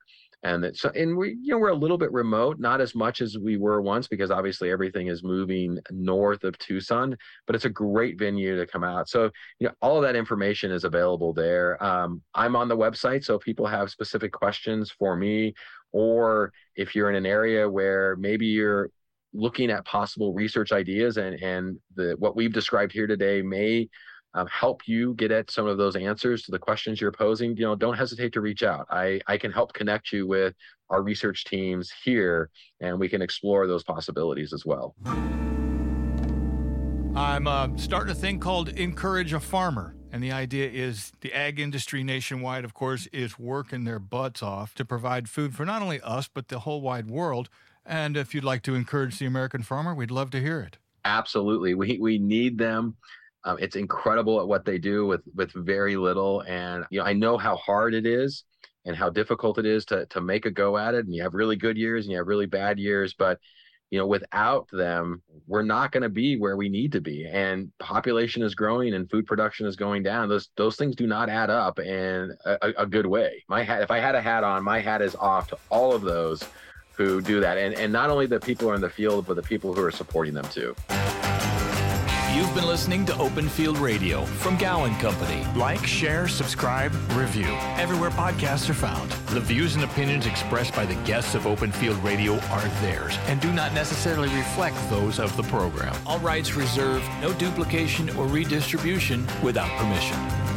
and 0.43 0.63
that 0.63 0.77
so 0.77 0.89
and 0.89 1.17
we 1.17 1.37
you 1.41 1.51
know 1.51 1.57
we're 1.57 1.69
a 1.69 1.75
little 1.75 1.97
bit 1.97 2.11
remote 2.11 2.59
not 2.59 2.79
as 2.79 2.93
much 2.93 3.21
as 3.21 3.37
we 3.37 3.57
were 3.57 3.81
once 3.81 4.07
because 4.07 4.29
obviously 4.29 4.69
everything 4.69 5.07
is 5.07 5.23
moving 5.23 5.79
north 5.91 6.43
of 6.43 6.57
tucson 6.59 7.17
but 7.47 7.55
it's 7.55 7.65
a 7.65 7.69
great 7.69 8.19
venue 8.19 8.57
to 8.57 8.67
come 8.67 8.83
out. 8.83 9.09
So 9.09 9.31
you 9.59 9.67
know 9.67 9.73
all 9.81 9.97
of 9.97 10.03
that 10.03 10.15
information 10.15 10.71
is 10.71 10.83
available 10.83 11.33
there. 11.33 11.81
Um, 11.83 12.21
i'm 12.35 12.55
on 12.55 12.67
the 12.67 12.77
website 12.77 13.23
so 13.23 13.35
if 13.35 13.41
people 13.41 13.65
have 13.65 13.89
specific 13.89 14.31
questions 14.31 14.91
for 14.91 15.15
me 15.15 15.53
or 15.91 16.51
if 16.75 16.95
you're 16.95 17.09
in 17.09 17.15
an 17.15 17.25
area 17.25 17.67
where 17.69 18.15
maybe 18.17 18.45
you're 18.45 18.89
looking 19.33 19.71
at 19.71 19.85
possible 19.85 20.33
research 20.33 20.71
ideas 20.71 21.17
and 21.17 21.41
and 21.41 21.77
the 21.95 22.15
what 22.19 22.35
we've 22.35 22.53
described 22.53 22.91
here 22.91 23.07
today 23.07 23.41
may 23.41 23.87
um, 24.37 24.47
help 24.47 24.87
you 24.87 25.15
get 25.15 25.31
at 25.31 25.49
some 25.49 25.65
of 25.65 25.77
those 25.79 25.95
answers 25.95 26.43
to 26.43 26.51
the 26.51 26.59
questions 26.59 27.01
you're 27.01 27.11
posing, 27.11 27.57
you 27.57 27.63
know, 27.63 27.75
don't 27.75 27.97
hesitate 27.97 28.31
to 28.33 28.41
reach 28.41 28.61
out. 28.61 28.85
I, 28.91 29.19
I 29.25 29.35
can 29.35 29.51
help 29.51 29.73
connect 29.73 30.11
you 30.11 30.27
with 30.27 30.53
our 30.91 31.01
research 31.01 31.43
teams 31.45 31.91
here, 32.03 32.51
and 32.79 32.99
we 32.99 33.09
can 33.09 33.23
explore 33.23 33.65
those 33.65 33.83
possibilities 33.83 34.53
as 34.53 34.63
well. 34.63 34.95
I'm 37.15 37.47
uh, 37.47 37.69
starting 37.77 38.11
a 38.11 38.15
thing 38.15 38.39
called 38.39 38.69
Encourage 38.69 39.33
a 39.33 39.39
Farmer. 39.39 39.95
And 40.11 40.23
the 40.23 40.31
idea 40.31 40.69
is 40.69 41.11
the 41.21 41.33
ag 41.33 41.59
industry 41.59 42.03
nationwide, 42.03 42.63
of 42.63 42.75
course, 42.75 43.07
is 43.07 43.39
working 43.39 43.85
their 43.85 43.99
butts 43.99 44.41
off 44.43 44.75
to 44.75 44.85
provide 44.85 45.27
food 45.27 45.55
for 45.55 45.65
not 45.65 45.81
only 45.81 45.99
us, 46.01 46.29
but 46.31 46.47
the 46.47 46.59
whole 46.59 46.79
wide 46.79 47.09
world. 47.09 47.49
And 47.85 48.15
if 48.15 48.35
you'd 48.35 48.43
like 48.43 48.61
to 48.63 48.75
encourage 48.75 49.17
the 49.17 49.25
American 49.25 49.63
farmer, 49.63 49.95
we'd 49.95 50.11
love 50.11 50.29
to 50.31 50.39
hear 50.39 50.61
it. 50.61 50.77
Absolutely. 51.03 51.73
We, 51.73 51.97
we 51.99 52.19
need 52.19 52.57
them. 52.57 52.95
Um, 53.43 53.57
it's 53.59 53.75
incredible 53.75 54.39
at 54.41 54.47
what 54.47 54.65
they 54.65 54.77
do 54.77 55.05
with 55.05 55.21
with 55.35 55.51
very 55.53 55.95
little, 55.95 56.41
and 56.41 56.85
you 56.89 56.99
know 56.99 57.05
I 57.05 57.13
know 57.13 57.37
how 57.37 57.55
hard 57.57 57.93
it 57.93 58.05
is 58.05 58.43
and 58.85 58.95
how 58.95 59.09
difficult 59.09 59.57
it 59.57 59.65
is 59.65 59.85
to 59.85 60.05
to 60.07 60.21
make 60.21 60.45
a 60.45 60.51
go 60.51 60.77
at 60.77 60.95
it. 60.95 61.05
And 61.05 61.13
you 61.13 61.23
have 61.23 61.33
really 61.33 61.55
good 61.55 61.77
years 61.77 62.05
and 62.05 62.11
you 62.11 62.17
have 62.17 62.27
really 62.27 62.45
bad 62.45 62.79
years, 62.79 63.13
but 63.13 63.39
you 63.89 63.99
know 63.99 64.05
without 64.05 64.67
them 64.71 65.21
we're 65.47 65.63
not 65.63 65.91
going 65.91 66.03
to 66.03 66.09
be 66.09 66.37
where 66.37 66.57
we 66.57 66.69
need 66.69 66.91
to 66.91 67.01
be 67.01 67.25
and 67.25 67.71
population 67.79 68.41
is 68.43 68.53
growing 68.53 68.93
and 68.93 69.09
food 69.09 69.25
production 69.25 69.65
is 69.65 69.75
going 69.75 70.03
down 70.03 70.27
those 70.27 70.49
those 70.57 70.75
things 70.75 70.95
do 70.95 71.07
not 71.07 71.29
add 71.29 71.49
up 71.49 71.79
in 71.79 72.35
a, 72.45 72.73
a 72.77 72.85
good 72.85 73.05
way 73.05 73.43
my 73.47 73.63
hat 73.63 73.81
if 73.81 73.91
i 73.91 73.99
had 73.99 74.15
a 74.15 74.21
hat 74.21 74.43
on 74.43 74.63
my 74.63 74.79
hat 74.79 75.01
is 75.01 75.15
off 75.15 75.47
to 75.47 75.57
all 75.69 75.93
of 75.93 76.01
those 76.01 76.43
who 76.93 77.21
do 77.21 77.39
that 77.39 77.57
and 77.57 77.75
and 77.75 77.91
not 77.93 78.09
only 78.09 78.25
the 78.25 78.39
people 78.39 78.65
who 78.65 78.71
are 78.71 78.75
in 78.75 78.81
the 78.81 78.89
field 78.89 79.25
but 79.25 79.35
the 79.35 79.43
people 79.43 79.73
who 79.73 79.83
are 79.83 79.91
supporting 79.91 80.33
them 80.33 80.45
too 80.49 80.75
You've 82.37 82.53
been 82.53 82.67
listening 82.67 83.03
to 83.07 83.17
Open 83.17 83.49
Field 83.49 83.79
Radio 83.79 84.23
from 84.23 84.59
Gowan 84.59 84.95
Company. 84.99 85.43
Like, 85.55 85.83
share, 85.87 86.27
subscribe, 86.27 86.93
review. 87.13 87.47
Everywhere 87.77 88.11
podcasts 88.11 88.69
are 88.69 88.75
found. 88.75 89.09
The 89.29 89.39
views 89.39 89.73
and 89.73 89.83
opinions 89.83 90.27
expressed 90.27 90.75
by 90.75 90.85
the 90.85 90.93
guests 91.03 91.33
of 91.33 91.47
Open 91.47 91.71
Field 91.71 91.97
Radio 92.03 92.35
are 92.51 92.67
theirs 92.79 93.17
and 93.25 93.41
do 93.41 93.51
not 93.51 93.73
necessarily 93.73 94.29
reflect 94.35 94.77
those 94.87 95.19
of 95.19 95.35
the 95.35 95.41
program. 95.41 95.95
All 96.05 96.19
rights 96.19 96.53
reserved, 96.53 97.05
no 97.21 97.33
duplication 97.33 98.15
or 98.15 98.27
redistribution 98.27 99.25
without 99.41 99.71
permission. 99.79 100.56